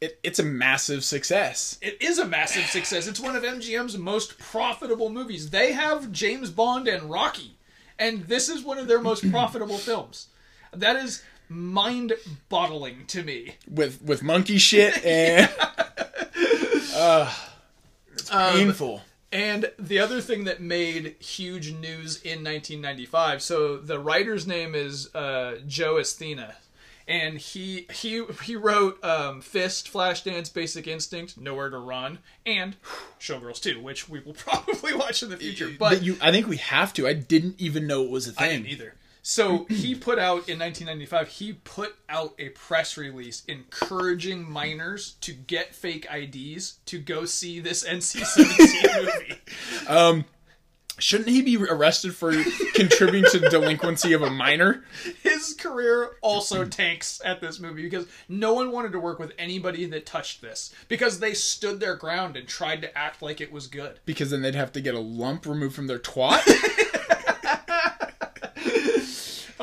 [0.00, 1.78] It, it's a massive success.
[1.80, 3.06] It is a massive success.
[3.06, 5.50] It's one of MGM's most profitable movies.
[5.50, 7.58] They have James Bond and Rocky,
[7.96, 10.26] and this is one of their most profitable films.
[10.72, 13.56] That is mind-boggling to me.
[13.68, 15.50] with with monkey shit and
[16.94, 17.32] uh,
[18.12, 19.02] it's painful.
[19.32, 25.12] And the other thing that made huge news in 1995, so the writer's name is
[25.12, 26.54] uh, Joe Eszterhas,
[27.08, 32.76] and he he he wrote um, Fist, Flashdance, Basic Instinct, Nowhere to Run, and
[33.18, 35.68] Showgirls 2, which we will probably watch in the future.
[35.76, 37.08] But But you, I think we have to.
[37.08, 38.44] I didn't even know it was a thing.
[38.44, 38.94] I didn't either.
[39.26, 41.28] So he put out in 1995.
[41.28, 47.58] He put out a press release encouraging minors to get fake IDs to go see
[47.58, 49.40] this NC-17 movie.
[49.88, 50.26] Um,
[50.98, 52.34] shouldn't he be arrested for
[52.74, 54.84] contributing to the delinquency of a minor?
[55.22, 59.86] His career also tanks at this movie because no one wanted to work with anybody
[59.86, 63.68] that touched this because they stood their ground and tried to act like it was
[63.68, 64.00] good.
[64.04, 66.42] Because then they'd have to get a lump removed from their twat.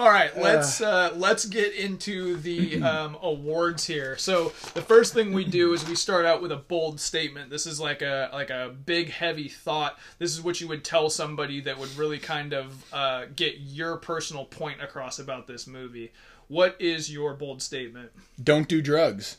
[0.02, 4.18] All right, let's uh, let's get into the um, awards here.
[4.18, 7.52] So the first thing we do is we start out with a bold statement.
[7.52, 9.99] This is like a like a big heavy thought.
[10.18, 13.95] This is what you would tell somebody that would really kind of uh, get your
[13.98, 16.11] personal point across about this movie.
[16.48, 18.10] What is your bold statement?
[18.44, 19.38] Don't do drugs.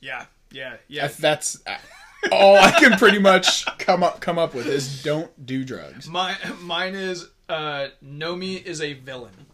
[0.00, 1.08] Yeah, yeah, yeah.
[1.08, 1.62] That's
[2.32, 6.08] all I can pretty much come up come up with is don't do drugs.
[6.08, 9.47] My mine is uh, Nomi is a villain.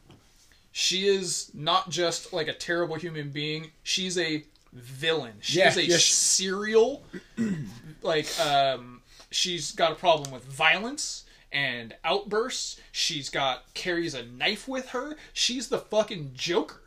[0.76, 3.70] She is not just like a terrible human being.
[3.84, 4.42] She's a
[4.72, 5.34] villain.
[5.40, 7.04] She's Yeah, a yeah, serial.
[8.02, 12.80] like um, she's got a problem with violence and outbursts.
[12.90, 15.16] She's got carries a knife with her.
[15.32, 16.80] She's the fucking Joker.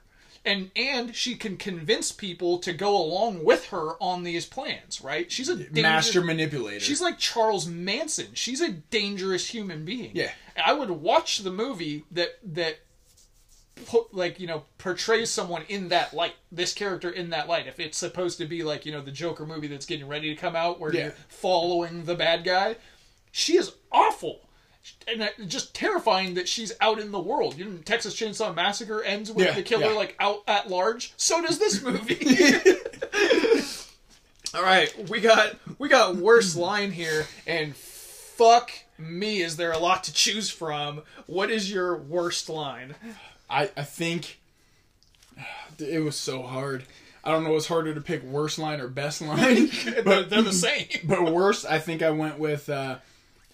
[0.43, 4.99] and and she can convince people to go along with her on these plans.
[5.01, 5.31] Right?
[5.31, 6.81] She's a danger- Master manipulator.
[6.81, 8.27] She's like Charles Manson.
[8.33, 10.11] She's a dangerous human being.
[10.13, 10.31] Yeah.
[10.61, 12.79] I would watch the movie that that
[13.85, 16.33] put like you know portrays someone in that light.
[16.51, 17.67] This character in that light.
[17.67, 20.39] If it's supposed to be like you know the Joker movie that's getting ready to
[20.39, 21.03] come out where Yeah.
[21.05, 22.75] you're following the bad guy,
[23.31, 24.41] she is awful.
[25.05, 27.57] And just terrifying that she's out in the world.
[27.57, 29.97] You know, Texas Chainsaw Massacre ends with Yeah, the killer yeah.
[29.97, 31.13] like out at large.
[31.17, 32.15] So does this movie.
[34.53, 39.77] All right, we got we got worst line here, and fuck me, is there a
[39.77, 41.01] lot to choose from?
[41.25, 42.95] What is your worst line?
[43.49, 44.39] I, I think
[45.79, 46.83] it was so hard.
[47.23, 49.69] I don't know what's harder to pick worst line or best line.
[50.03, 50.87] But they're the same.
[51.03, 52.97] but worst, I think I went with uh,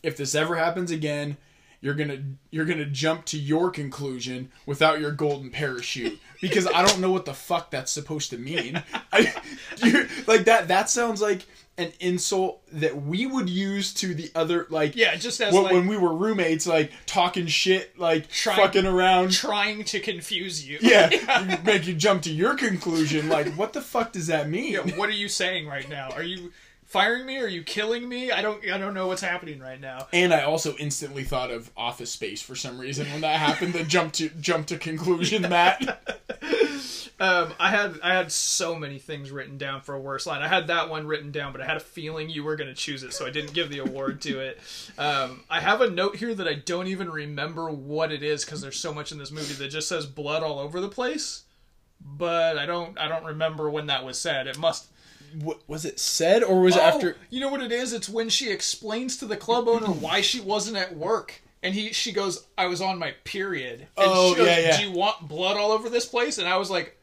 [0.02, 1.38] if this ever happens again,
[1.84, 7.00] you're gonna you're gonna jump to your conclusion without your golden parachute because I don't
[7.00, 8.82] know what the fuck that's supposed to mean.
[9.12, 9.34] I,
[10.26, 11.46] like that that sounds like
[11.78, 15.74] an insult that we would use to the other like Yeah, just as when, like
[15.74, 20.78] when we were roommates like talking shit like Trying- fucking around trying to confuse you.
[20.82, 23.28] yeah, make you jump to your conclusion.
[23.28, 24.78] Like, what the fuck does that mean?
[24.98, 26.12] what are you saying right now?
[26.12, 26.52] Are you
[26.94, 27.40] firing me?
[27.40, 28.32] Are you killing me?
[28.32, 30.08] I don't I don't know what's happening right now.
[30.14, 33.74] And I also instantly thought of Office Space for some reason when that happened.
[33.74, 36.00] The jump to jump to conclusion, mat.
[37.20, 40.42] Um, I had I had so many things written down for a worst line.
[40.42, 42.76] I had that one written down, but I had a feeling you were going to
[42.76, 44.60] choose it, so I didn't give the award to it.
[44.98, 48.62] Um, I have a note here that I don't even remember what it is because
[48.62, 51.44] there's so much in this movie that just says blood all over the place.
[52.02, 54.48] But I don't I don't remember when that was said.
[54.48, 54.88] It must
[55.42, 57.16] What, was it said or was it Oh, after?
[57.30, 57.94] you know what it is?
[57.94, 61.42] It's when she explains to the club owner why she wasn't at work.
[61.62, 63.82] And he she goes, I was on my period.
[63.82, 64.78] And Oh, she goes, yeah, yeah.
[64.78, 66.38] Do you want blood all over this place?
[66.38, 66.98] And I was like,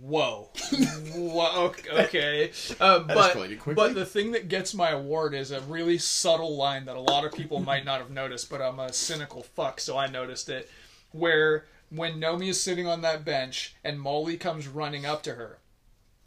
[0.00, 0.50] Whoa.
[1.14, 2.50] Whoa okay.
[2.78, 3.74] Uh, but, quickly.
[3.74, 7.24] but the thing that gets my award is a really subtle line that a lot
[7.24, 10.70] of people might not have noticed, but I'm a cynical fuck, so I noticed it.
[11.12, 15.58] Where when Nomi is sitting on that bench and Molly comes running up to her,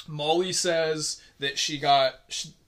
[0.07, 2.15] Molly says that she got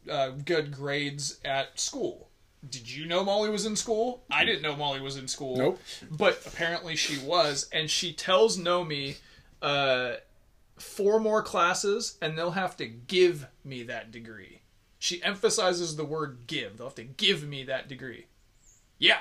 [0.09, 2.29] uh, good grades at school.
[2.69, 4.23] Did you know Molly was in school?
[4.31, 5.57] I didn't know Molly was in school.
[5.57, 5.81] Nope.
[6.09, 9.17] But apparently she was, and she tells Nomi
[9.61, 10.13] uh,
[10.77, 14.61] four more classes, and they'll have to give me that degree.
[14.97, 16.77] She emphasizes the word give.
[16.77, 18.27] They'll have to give me that degree.
[18.97, 19.19] Yeah,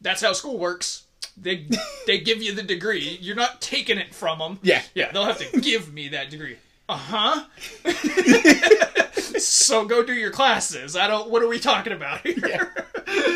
[0.00, 1.04] that's how school works.
[1.36, 1.68] They
[2.06, 3.16] they give you the degree.
[3.20, 4.58] You're not taking it from them.
[4.62, 4.82] Yeah.
[4.94, 6.56] Yeah, they'll have to give me that degree.
[6.90, 7.44] Uh huh.
[9.38, 10.96] so go do your classes.
[10.96, 11.30] I don't.
[11.30, 12.74] What are we talking about here?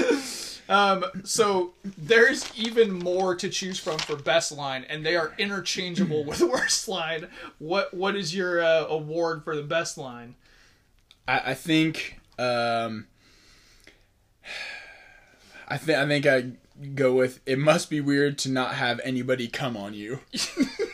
[0.68, 1.04] um.
[1.22, 6.40] So there's even more to choose from for best line, and they are interchangeable with
[6.40, 7.28] worst line.
[7.60, 10.34] What What is your uh, award for the best line?
[11.28, 12.18] I, I think.
[12.36, 13.06] Um,
[15.68, 17.38] I think I think I go with.
[17.46, 20.18] It must be weird to not have anybody come on you.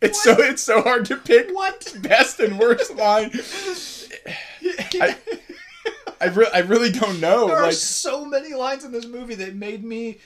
[0.00, 1.94] it's so it's so hard to pick What?
[2.02, 3.30] best and worst line.
[5.00, 5.16] I,
[6.20, 7.46] I, re- I really don't know.
[7.48, 10.18] There are Like, so many lines in this movie that made me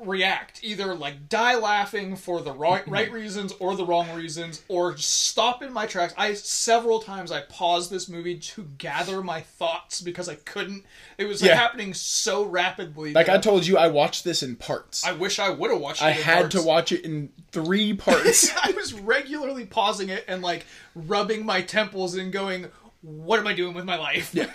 [0.00, 4.96] react, either like die laughing for the right, right reasons or the wrong reasons, or
[4.96, 6.14] stop in my tracks.
[6.16, 10.84] I several times I paused this movie to gather my thoughts because I couldn't.
[11.18, 11.54] It was Yeah.
[11.56, 13.12] happening so rapidly.
[13.12, 15.04] like I told you, I watched this in parts.
[15.06, 16.02] I wish I would have watched.
[16.02, 16.54] It I had parts.
[16.54, 18.50] to watch it in three parts.
[18.62, 20.64] I was regularly pausing it and like
[20.94, 22.66] rubbing my temples and going,
[23.02, 24.46] "What am I doing with my life?" Yeah,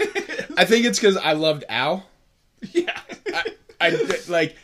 [0.57, 2.05] I think it's because I loved Al.
[2.71, 2.97] yeah.
[3.33, 3.43] I,
[3.81, 3.89] I
[4.29, 4.55] like.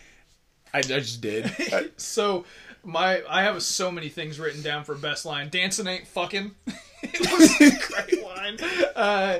[0.73, 1.51] I, I just did.
[1.97, 2.45] So
[2.83, 5.49] my I have so many things written down for best line.
[5.49, 6.51] Dancing ain't fucking.
[7.03, 8.57] it was a great line.
[8.95, 9.39] Uh,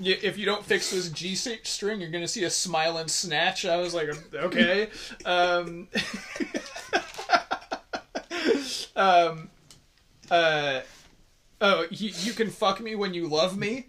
[0.00, 3.64] if you don't fix this G string, you're gonna see a smiling snatch.
[3.64, 4.88] I was like, okay.
[5.24, 5.88] Um,
[8.96, 9.50] um,
[10.30, 10.80] uh,
[11.60, 13.86] oh, you, you can fuck me when you love me.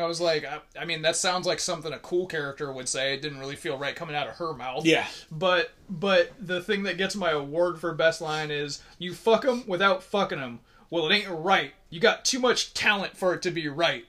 [0.00, 3.14] I was like, I, I mean, that sounds like something a cool character would say.
[3.14, 4.84] It didn't really feel right coming out of her mouth.
[4.84, 5.06] Yeah.
[5.30, 9.64] But but the thing that gets my award for best line is you fuck him
[9.66, 10.60] without fucking him.
[10.90, 11.72] Well, it ain't right.
[11.90, 14.04] You got too much talent for it to be right.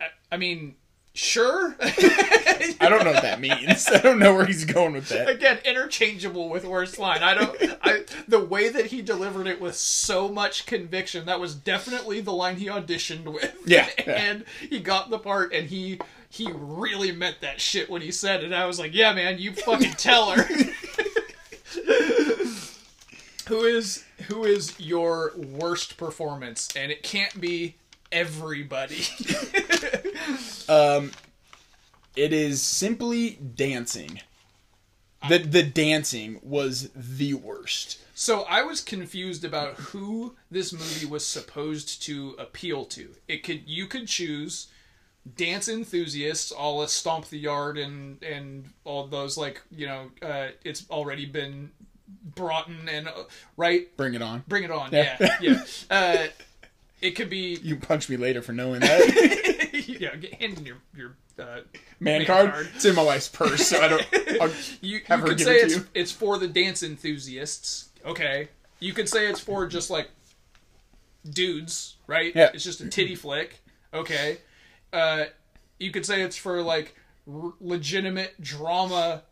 [0.00, 0.76] I, I mean,
[1.14, 1.76] sure.
[1.80, 3.88] I don't know what that means.
[3.88, 5.28] I don't know where he's going with that.
[5.28, 7.22] Again, interchangeable with worst line.
[7.22, 7.56] I don't.
[7.82, 11.26] I the way that he delivered it with so much conviction.
[11.26, 13.54] That was definitely the line he auditioned with.
[13.66, 13.88] Yeah.
[14.06, 18.42] and he got the part, and he he really meant that shit when he said
[18.42, 18.52] it.
[18.52, 20.42] I was like, yeah, man, you fucking tell her.
[23.48, 26.68] Who is who is your worst performance?
[26.76, 27.74] And it can't be
[28.12, 29.02] everybody.
[30.68, 31.10] Um,
[32.16, 34.20] it is simply dancing.
[35.28, 37.98] The the dancing was the worst.
[38.14, 43.10] so I was confused about who this movie was supposed to appeal to.
[43.28, 44.68] It could you could choose
[45.36, 50.48] dance enthusiasts, all a stomp the yard and and all those like you know uh,
[50.64, 51.70] it's already been
[52.34, 53.24] brought in and uh,
[53.56, 54.44] right Bring it on.
[54.48, 55.64] bring it on yeah yeah.
[55.90, 56.26] Uh,
[57.02, 59.72] it could be You punch me later for knowing that.
[60.00, 61.60] yeah get- hand in your your uh,
[62.00, 62.50] Man, Man card.
[62.52, 62.68] card.
[62.74, 64.06] It's in my wife's purse, so I don't.
[64.40, 64.48] I'll,
[64.80, 65.86] You, you her could say it it's you.
[65.94, 67.88] it's for the dance enthusiasts.
[68.04, 68.48] Okay.
[68.80, 70.10] You could say it's for just like
[71.28, 72.34] dudes, right?
[72.34, 72.50] Yeah.
[72.54, 73.60] It's just a titty flick.
[73.94, 74.38] Okay.
[74.92, 75.24] Uh,
[75.78, 76.94] you could say it's for like
[77.32, 79.22] r- legitimate drama,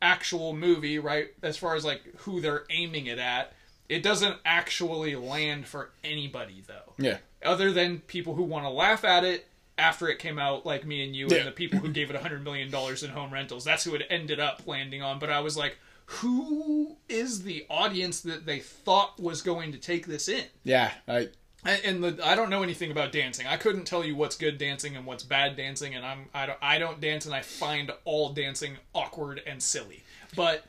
[0.00, 1.28] actual movie, right?
[1.42, 3.52] As far as like who they're aiming it at,
[3.92, 7.18] it doesn't actually land for anybody though yeah.
[7.44, 9.46] other than people who want to laugh at it
[9.78, 11.38] after it came out, like me and you, Yeah.
[11.38, 13.64] and the people who gave it $100 million in home rentals.
[13.64, 15.18] That's who it ended up landing on.
[15.18, 20.06] But I was like, who is the audience that they thought was going to take
[20.06, 20.44] this in?
[20.62, 20.92] Yeah.
[21.08, 21.28] I.
[21.64, 23.46] And- And the, I don't know anything about dancing.
[23.46, 25.94] I couldn't tell you what's good dancing and what's bad dancing.
[25.94, 30.02] And I'm I don't I don't dance, and I find all dancing awkward and silly.
[30.36, 30.64] But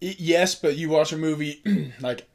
[0.00, 1.60] Yes, but you watch a movie
[2.00, 2.28] like.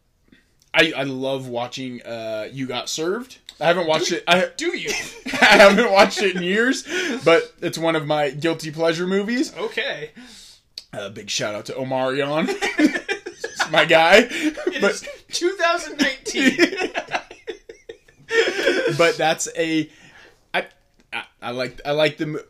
[0.74, 3.40] I, I love watching uh, You Got Served.
[3.60, 4.24] I haven't watched it.
[4.28, 4.90] I, do you?
[5.42, 6.84] I haven't watched it in years,
[7.26, 9.54] but it's one of my guilty pleasure movies.
[9.56, 10.12] okay.
[10.92, 12.48] Uh, big shout out to Omarion,
[13.72, 14.28] my guy.
[14.30, 16.92] It But is 2019.
[18.98, 19.88] but that's a
[20.52, 20.66] I,
[21.14, 22.44] I I like I like the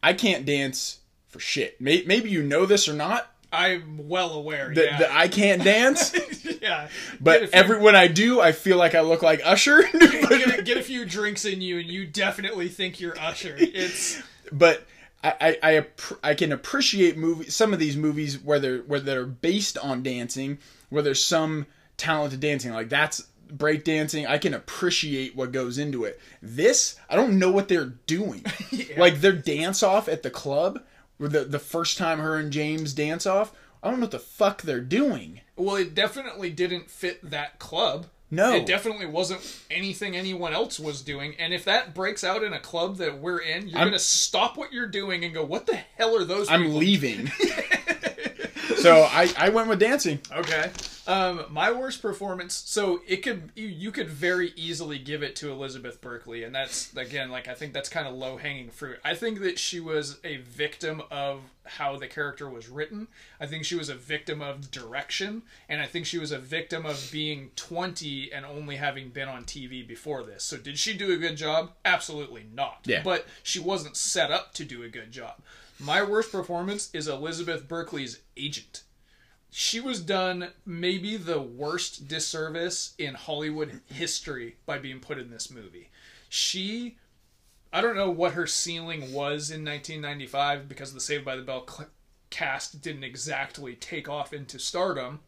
[0.00, 1.80] I can't dance for shit.
[1.80, 4.72] Maybe you know this or not I'm well aware.
[4.74, 4.98] that, yeah.
[4.98, 6.14] that I can't dance,
[6.62, 6.88] yeah.
[7.20, 9.82] but every when I do, I feel like I look like Usher.
[9.92, 13.54] get, a, get a few drinks in you, and you definitely think you're Usher.
[13.58, 14.22] It's
[14.52, 14.86] but
[15.22, 15.86] I I, I,
[16.30, 17.54] I can appreciate movies.
[17.54, 20.58] Some of these movies where they're where they're based on dancing,
[20.88, 21.66] where there's some
[21.98, 24.26] talented dancing, like that's breakdancing.
[24.26, 26.18] I can appreciate what goes into it.
[26.40, 28.46] This I don't know what they're doing.
[28.96, 30.82] Like their dance off at the club,
[31.28, 33.52] the the first time her and James dance off.
[33.82, 35.40] I don't know what the fuck they're doing.
[35.56, 38.06] well, it definitely didn't fit that club.
[38.30, 38.54] No.
[38.54, 39.40] It definitely wasn't
[39.70, 41.34] anything anyone else was doing.
[41.38, 44.56] And if that breaks out in a club that we're in, you're I'm- gonna stop
[44.56, 47.26] what you're doing and go, "What the hell are those?" I'm people leaving.
[48.76, 50.20] so I I went with dancing.
[50.32, 50.70] Okay.
[51.06, 52.54] Um, my worst performance.
[52.54, 56.94] So it could you, you could very easily give it to Elizabeth Berkley, and that's
[56.96, 58.98] again like I think that's kind of low hanging fruit.
[59.04, 63.08] I think that she was a victim of how the character was written.
[63.40, 66.86] I think she was a victim of direction, and I think she was a victim
[66.86, 70.44] of being 20 and only having been on TV before this.
[70.44, 71.72] So did she do a good job?
[71.84, 72.80] Absolutely not.
[72.84, 73.02] Yeah.
[73.02, 75.34] But she wasn't set up to do a good job.
[75.78, 78.82] My worst performance is Elizabeth Berkley's agent
[79.54, 85.50] she was done maybe the worst disservice in Hollywood history by being put in this
[85.50, 85.90] movie.
[86.30, 86.96] She,
[87.70, 91.68] I don't know what her ceiling was in 1995 because the Saved by the Bell
[92.30, 95.20] cast didn't exactly take off into stardom,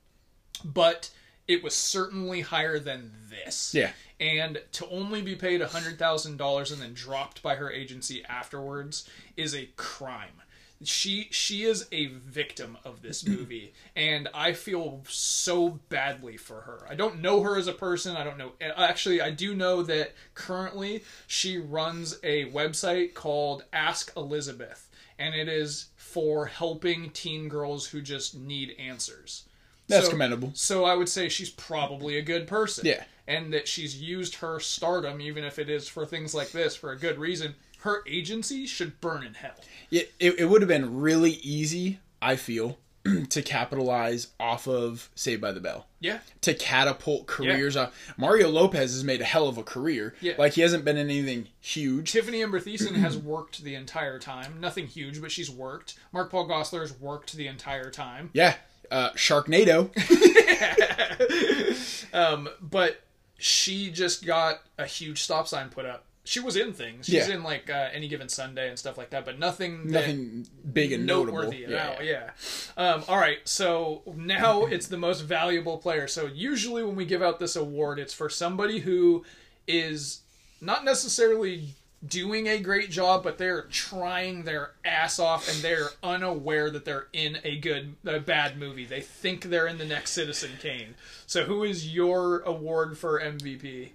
[0.65, 1.11] but
[1.47, 3.75] it was certainly higher than this.
[3.75, 3.91] Yeah.
[4.19, 9.07] And to only be paid $100,000 and then dropped by her agency afterwards
[9.37, 10.41] is a crime.
[10.83, 16.87] She she is a victim of this movie and I feel so badly for her.
[16.89, 18.17] I don't know her as a person.
[18.17, 24.13] I don't know actually I do know that currently she runs a website called Ask
[24.17, 29.45] Elizabeth and it is for helping teen girls who just need answers.
[29.87, 30.51] That's So- commendable.
[30.55, 32.87] So I would say she's probably a good person.
[32.87, 33.05] Yeah.
[33.27, 36.93] And that she's used her stardom, even if it is for things like this, for
[36.93, 37.55] a good reason.
[37.85, 39.57] Her agency should burn in hell.
[39.91, 42.79] It, it, it would have been really easy, I feel,
[43.29, 45.87] to capitalize off of Saved by the Bell.
[46.01, 46.21] Yeah.
[46.41, 47.95] To catapult careers off.
[48.17, 50.15] Mario Lopez has made a hell of a career.
[50.23, 50.33] Yeah.
[50.39, 52.11] Like he hasn't been in anything huge.
[52.11, 54.61] Tiffany Amber Thiessen has worked the entire time.
[54.61, 55.99] Nothing huge, but she's worked.
[56.11, 58.31] Mark Paul Gosselaar's worked the entire time.
[58.33, 58.55] Yeah.
[58.91, 59.91] Uh, Sharknado.
[62.15, 63.03] Um, but
[63.39, 66.05] she just got a huge stop sign put up.
[66.27, 67.05] She was in things.
[67.07, 67.35] She's Yeah.
[67.35, 71.05] in like uh, any given Sunday and stuff like that, but nothing Nothing big and
[71.07, 71.39] notable.
[71.43, 72.03] noteworthy at all.
[72.03, 72.31] Yeah.
[72.79, 73.39] Um, all right.
[73.45, 76.07] So now it's the most valuable player.
[76.09, 79.23] So usually when we give out this award, it's for somebody who
[79.67, 80.21] is
[80.63, 81.75] not necessarily
[82.07, 87.07] doing a great job, but they're trying their ass off and they're unaware that they're
[87.15, 88.85] in a good, a bad movie.
[88.85, 90.95] They think they're in the next Citizen Kane.
[91.27, 93.91] So, who is your award for MVP?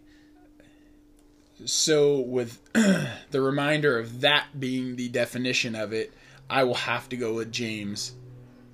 [1.66, 6.14] So, with the reminder of that being the definition of it,
[6.50, 8.14] I will have to go with James.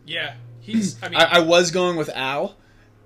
[0.06, 1.02] Yeah, he's.
[1.04, 2.56] I mean, I, I was going with Al.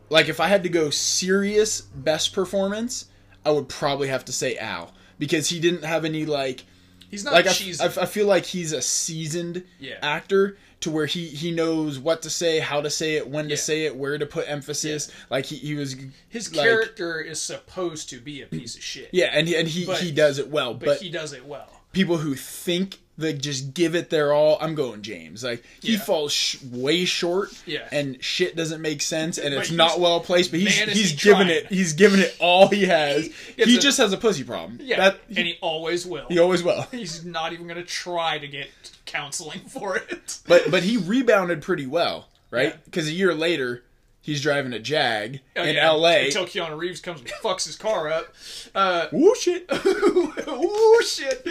[0.09, 3.05] Like, if I had to go serious best performance,
[3.45, 6.65] I would probably have to say Al because he didn't have any like.
[7.09, 7.51] he's not Like I.
[7.81, 9.99] I, I feel like he's a seasoned Yeah.
[10.01, 13.55] actor to where he he knows what to say, how to say it, when Yeah.
[13.55, 15.11] to say it, where to put emphasis.
[15.29, 15.95] Like he, he was
[16.29, 19.09] His like- character is supposed to be a piece of shit.
[19.11, 20.73] yeah, and he, and he But- he does it well.
[20.73, 21.67] but, But, he does it well.
[21.91, 25.43] people who think they just give it their all, I'm going James.
[25.43, 25.99] Like he Yeah.
[25.99, 27.87] falls sh- way short, Yeah.
[27.91, 30.51] and shit doesn't make sense, and But it's not well placed.
[30.51, 31.57] But he's he's he given trying.
[31.57, 33.29] it he's giving it all he has.
[33.57, 34.79] It's he a- just has a pussy problem.
[34.81, 36.25] Yeah, that, and he always will.
[36.29, 36.81] he always will.
[36.91, 38.69] He's not even going to try to get
[39.05, 40.39] counseling for it.
[40.47, 42.69] But but he rebounded pretty well, right?
[42.69, 42.75] Yeah.
[42.85, 43.83] Because a year later,
[44.21, 46.25] he's driving a Jag Oh, in yeah, L.A.
[46.27, 48.33] until Keanu Reeves comes and fucks his car up.
[48.75, 49.65] Uh, Woo shit!
[50.47, 51.47] Ooh, shit.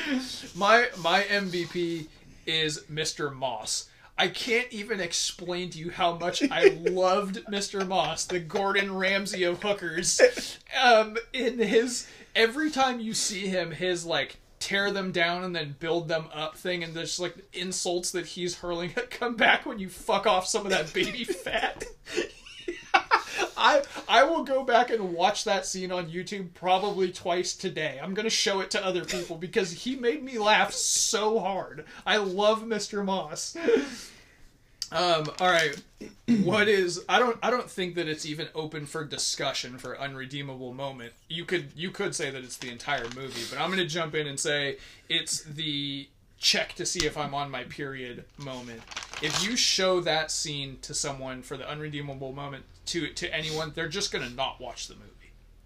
[0.54, 2.06] My my MVP
[2.46, 3.34] is Mr.
[3.34, 3.88] Moss.
[4.20, 7.86] I can't even explain to you how much I loved Mr.
[7.86, 10.20] Moss, the Gordon Ramsay of hookers.
[10.82, 15.76] Um, in his every time you see him, his like tear them down and then
[15.78, 19.88] build them up thing, and there's like insults that he's hurling come back when you
[19.88, 21.84] fuck off some of that baby fat.
[23.58, 27.98] I I will go back and watch that scene on YouTube probably twice today.
[28.02, 31.84] I'm gonna show it to other people because he made me laugh so hard.
[32.06, 33.04] I love Mr.
[33.04, 33.56] Moss.
[34.90, 35.76] Um, all right.
[36.44, 40.72] What is I don't I don't think that it's even open for discussion for unredeemable
[40.72, 41.12] moment.
[41.28, 44.26] You could you could say that it's the entire movie, but I'm gonna jump in
[44.26, 44.78] and say
[45.08, 46.08] it's the
[46.38, 48.80] check to see if I'm on my period moment.
[49.20, 53.88] If you show that scene to someone for the unredeemable moment to to anyone, they're
[53.88, 55.04] just gonna not watch the movie.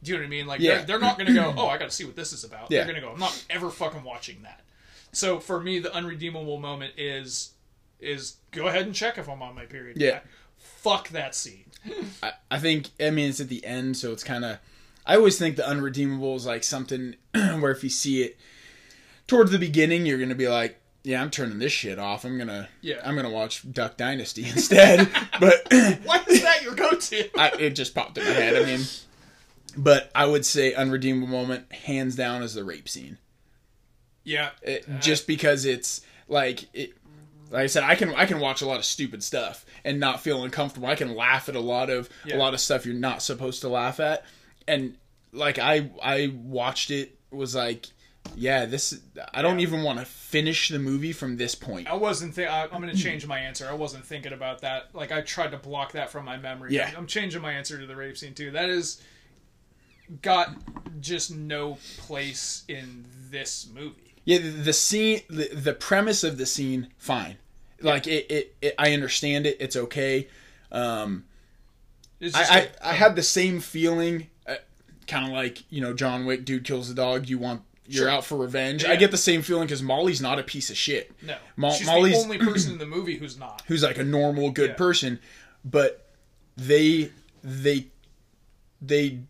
[0.02, 0.46] Do you know what I mean?
[0.46, 0.76] Like Yeah.
[0.78, 2.70] they're, they're not gonna go, oh, I gotta see what this is about.
[2.70, 2.84] Yeah.
[2.84, 4.60] They're gonna go, I'm not ever fucking watching that.
[5.12, 7.52] So for me, the unredeemable moment is
[8.00, 9.96] is go ahead and check if I'm on my period.
[10.00, 10.20] Yeah.
[10.58, 11.64] Fuck that scene.
[12.22, 14.58] I, I think I mean it's at the end, so it's kind of.
[15.04, 18.38] I always think the unredeemable is like something where if you see it
[19.26, 22.24] towards the beginning, you're gonna be like, "Yeah, I'm turning this shit off.
[22.24, 23.00] I'm gonna, Yeah.
[23.04, 25.08] I'm gonna watch Duck Dynasty instead."
[25.40, 25.66] but
[26.04, 27.28] Why is that your go-to?
[27.38, 28.56] I, it just popped in my head.
[28.56, 28.80] I mean,
[29.76, 33.18] but I would say unredeemable moment, hands down, is the rape scene.
[34.24, 34.50] yeah.
[34.62, 36.92] It, uh, just because it's like it
[37.50, 40.20] like I said, I can I can watch a lot of stupid stuff and not
[40.20, 40.88] feel uncomfortable.
[40.88, 42.36] I can laugh at a lot of Yeah.
[42.36, 44.24] a lot of stuff you're not supposed to laugh at.
[44.68, 44.96] And
[45.32, 47.86] like I I watched it was like
[48.36, 48.98] yeah, this
[49.34, 49.64] I don't Yeah.
[49.64, 51.86] even want to finish the movie from this point.
[51.88, 52.34] I wasn't.
[52.34, 53.68] Th- I, I'm going to change my answer.
[53.68, 54.88] I wasn't thinking about that.
[54.94, 56.72] Like I tried to block that from my memory.
[56.74, 56.90] Yeah.
[56.96, 58.50] I'm changing my answer to the rape scene too.
[58.52, 59.02] That is
[60.20, 60.54] got
[61.00, 64.14] just no place in this movie.
[64.24, 67.36] Yeah, the, the scene the, the premise of the scene fine.
[67.80, 69.56] Like it, it, it I understand it.
[69.60, 70.28] It's okay.
[70.70, 71.24] Um
[72.20, 74.56] It's just I, a- I, I had the same feeling, uh,
[75.06, 77.28] kind of like you know John Wick, dude kills the dog.
[77.28, 78.08] You want you're Sure.
[78.10, 78.84] out for revenge.
[78.84, 78.90] Yeah.
[78.92, 81.10] I get the same feeling because Molly's not a piece of shit.
[81.22, 81.36] no.
[81.56, 83.62] Mo- She's Molly's the only person in the movie who's not.
[83.66, 84.76] who's like a normal good Yeah.
[84.76, 85.18] person,
[85.64, 86.06] but
[86.56, 87.10] they
[87.42, 87.86] they
[88.80, 89.20] they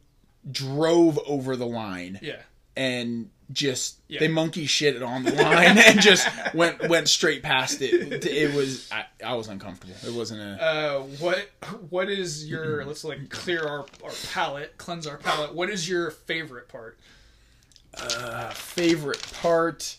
[0.50, 2.36] drove over the line Yeah.
[2.76, 4.20] and just Yeah.
[4.20, 8.24] they monkey shit it on the line and just went went straight past it.
[8.26, 9.94] It was I, I was uncomfortable.
[10.06, 11.50] It wasn't a Uh, what
[11.90, 15.54] what is your let's like clear our, our palate, cleanse our palate.
[15.54, 16.98] What is your favorite part?
[18.54, 19.96] Favorite part.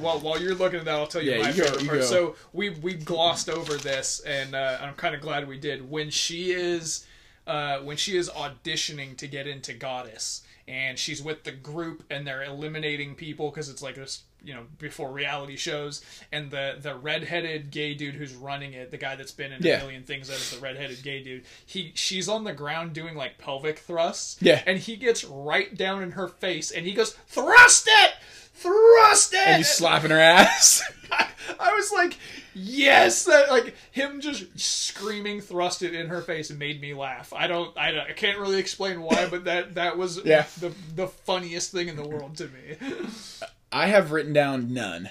[0.00, 1.88] While while you're looking at that, I'll tell you Yeah, my you go, favorite you
[1.88, 2.00] part.
[2.00, 2.04] go.
[2.06, 5.88] So we we glossed over this, and uh, I'm kind of glad we did.
[5.90, 7.06] When she is
[7.46, 12.26] uh, when she is auditioning to get into Goddess, and she's with the group, and
[12.26, 16.02] they're eliminating people because it's like this, you know, before reality shows,
[16.32, 19.76] and the the redheaded gay dude who's running it, the guy that's been in Yeah.
[19.76, 23.38] a million things as the redheaded gay dude, he she's on the ground doing like
[23.38, 24.62] pelvic thrusts, Yeah.
[24.66, 28.12] and he gets right down in her face, and he goes thrust it.
[28.54, 29.38] Thrust it!
[29.46, 30.82] And you slapping her ass.
[31.58, 32.18] I was like,
[32.54, 37.32] yes, that like him just screaming thrust it in her face made me laugh.
[37.32, 40.44] I don't, I, don't- I can't really explain why, but that that was Yeah.
[40.60, 42.76] the the funniest thing in the world to me.
[43.72, 45.10] I have written down none.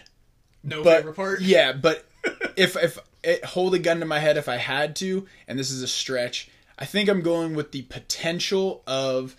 [0.64, 1.42] No But favorite part.
[1.42, 2.06] yeah, but
[2.58, 5.72] if if it, hold a gun to my head if I had to, and this
[5.72, 9.36] is a stretch, I think I'm going with the potential of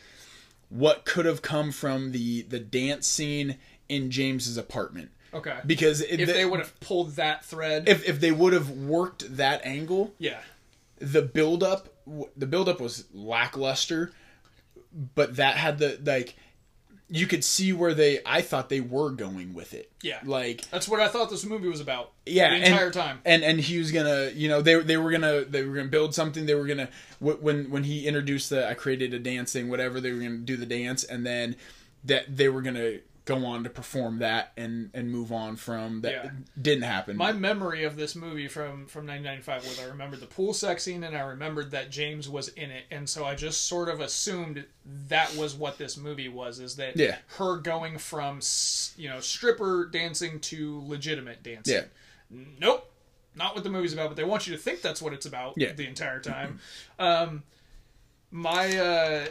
[0.69, 3.57] what could have come from the the dance scene
[3.89, 5.11] in James's apartment.
[5.33, 5.59] Okay.
[5.67, 8.71] Because it, if the- they would have pulled that thread, if if they would have
[8.71, 10.41] worked that angle, yeah,
[10.99, 11.89] the build up
[12.37, 14.13] the build up was lackluster,
[15.15, 16.35] but that had the like
[17.13, 19.91] you could see where they I thought they were going with it.
[20.03, 22.13] yeah, Like that's what I thought this movie was about.
[22.25, 23.21] yeah, the and- entire time.
[23.25, 26.15] And and he was gonna, you know, they they were gonna they were gonna build
[26.15, 26.47] something.
[26.47, 26.89] They were gonna
[27.19, 30.67] when when he introduced the I created a dancing whatever they were gonna do the
[30.67, 31.57] dance, and then
[32.05, 32.99] that they were gonna
[33.39, 36.13] go on to perform that and and move on from that.
[36.13, 36.31] Yeah.
[36.61, 37.17] Didn't happen.
[37.17, 41.05] My memory of this movie from from 1995 was I remembered the pool sex scene
[41.05, 44.65] and I remembered that James was in it, and so I just sort of assumed
[45.09, 46.59] that was what this movie was.
[46.61, 47.17] Is that Yeah.
[47.39, 48.41] her going from
[48.97, 51.75] you know stripper dancing to legitimate dancing?
[51.75, 52.41] Yeah.
[52.61, 52.87] Nope.
[53.37, 55.55] Not what the movie's about, but they want you to think that's what it's about
[55.57, 55.73] Yeah.
[55.73, 56.59] the entire time.
[56.99, 57.45] Um,
[58.33, 59.27] my uh,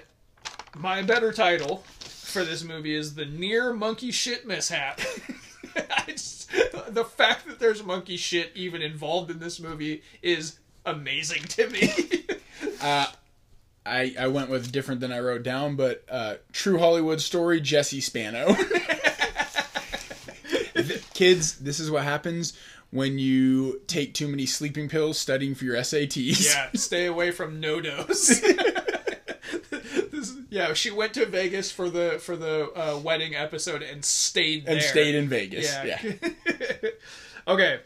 [0.75, 1.83] my better title
[2.29, 5.01] for this movie is the near monkey shit mishap.
[6.07, 6.51] Just,
[6.87, 11.91] the fact that there's monkey shit even involved in this movie is amazing to me.
[13.85, 18.01] I I went with different than I wrote down, but uh, true Hollywood story Jesse
[18.01, 18.55] Spano.
[21.13, 22.57] Kids, this is what happens
[22.91, 26.45] when you take too many sleeping pills studying for your SATs.
[26.45, 28.58] yeah, stay away from NoDoz.
[30.49, 34.75] Yeah, she went to Vegas for the for the uh, wedding episode and stayed there.
[34.75, 35.65] and stayed in Vegas.
[35.65, 36.01] Yeah.
[36.03, 36.89] Yeah.
[37.47, 37.79] okay.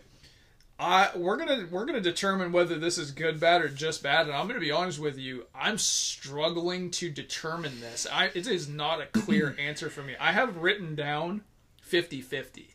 [0.79, 4.35] I we're gonna we're gonna determine whether this is good, bad, or just bad, and
[4.35, 5.45] I'm gonna be honest with you.
[5.53, 8.07] I'm struggling to determine this.
[8.11, 10.15] I it is not a clear answer for me.
[10.19, 11.41] I have written down
[11.89, 12.65] 50-50.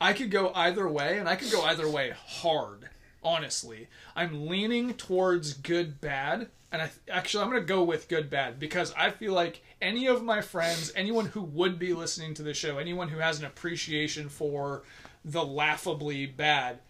[0.00, 2.88] I could go either way, and I could go either way hard.
[3.22, 8.58] Honestly, I'm leaning towards good, bad, and I actually I'm gonna go with good, bad
[8.58, 12.52] because I feel like any of my friends, anyone who would be listening to the
[12.52, 14.82] show, anyone who has an appreciation for
[15.24, 16.80] the laughably bad,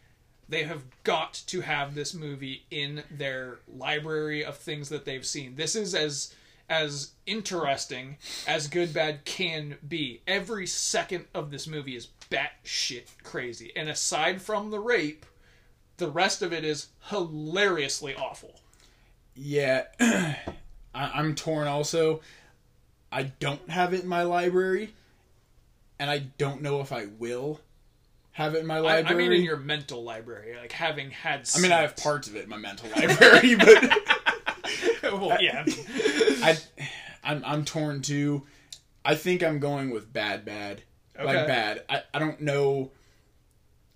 [0.48, 5.54] they have got to have this movie in their library of things that they've seen.
[5.54, 6.34] This is as
[6.68, 8.16] as interesting
[8.48, 10.20] as good bad can be.
[10.26, 15.24] Every second of this movie is batshit crazy, and aside from the rape,
[15.98, 18.60] the rest of it is hilariously awful.
[19.36, 20.36] Yeah, I,
[20.94, 21.68] I'm torn.
[21.68, 22.20] Also,
[23.12, 24.94] I don't have it in my library,
[25.98, 27.60] and I don't know if I will
[28.32, 29.14] have it in my library.
[29.14, 31.48] I mean, in your mental library, like having had.
[31.54, 34.02] I mean, I have parts of it in my mental library, but
[35.02, 35.64] well, yeah.
[35.68, 36.56] I,
[37.22, 38.44] I'm I'm torn too.
[39.04, 40.82] I think I'm going with bad, bad,
[41.16, 41.24] Okay.
[41.26, 41.84] like bad.
[41.88, 42.90] I, I don't know.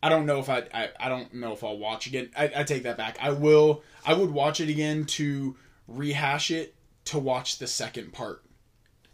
[0.03, 2.31] I don't know if I, I I don't know if I'll watch again.
[2.37, 3.19] I, I take that back.
[3.21, 3.83] I will.
[4.05, 5.57] I would watch it again to
[5.87, 6.75] rehash it
[7.07, 8.43] to watch the second part.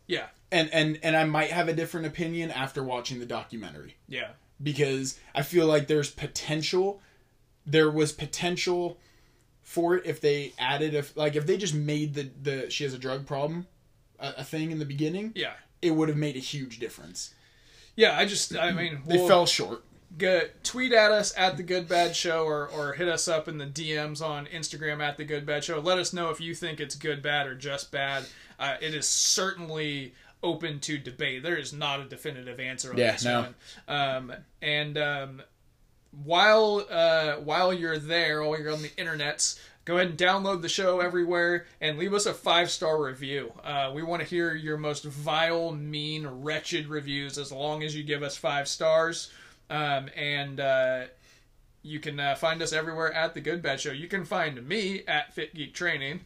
[0.06, 4.30] yeah, And and and I might have a different opinion after watching the documentary yeah,
[4.62, 7.00] because I feel like there's potential.
[7.64, 8.98] There was potential
[9.62, 12.94] for it if they added if like if they just made the the she has
[12.94, 13.66] a drug problem
[14.20, 17.34] a, a thing in the beginning, yeah, it would have made a huge difference.
[17.96, 18.16] yeah.
[18.16, 19.82] I just, I mean, They fell short.
[20.18, 23.58] Go, tweet at us at the Good Bad Show or, or hit us up in
[23.58, 25.78] the DMs on Instagram at the Good Bad Show.
[25.80, 28.24] Let us know if you think it's good, bad, or just bad.
[28.58, 31.42] Uh, it is certainly open to debate.
[31.42, 33.40] There is not a definitive answer on Yeah, this no.
[33.40, 33.54] one.
[33.88, 34.32] Um,
[34.62, 35.42] and um,
[36.24, 40.68] while uh, while you're there, while you're on the internets, go ahead and download the
[40.68, 43.52] show everywhere and leave us a five star review.
[43.62, 48.02] Uh, we want to hear your most vile, mean, wretched reviews as long as you
[48.02, 49.30] give us five stars.
[49.68, 51.04] Um, and uh,
[51.82, 53.92] you can uh, find us everywhere at the Good Bad Show.
[53.92, 56.20] You can find me at Fit Geek Training.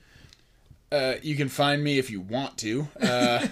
[0.92, 2.88] Uh, you can find me if you want to.
[3.00, 3.46] Uh,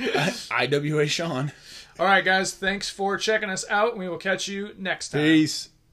[0.50, 1.52] IWA Sean.
[1.98, 2.52] All right, guys.
[2.52, 3.96] Thanks for checking us out.
[3.96, 5.22] We will catch you next time.
[5.22, 5.68] Peace.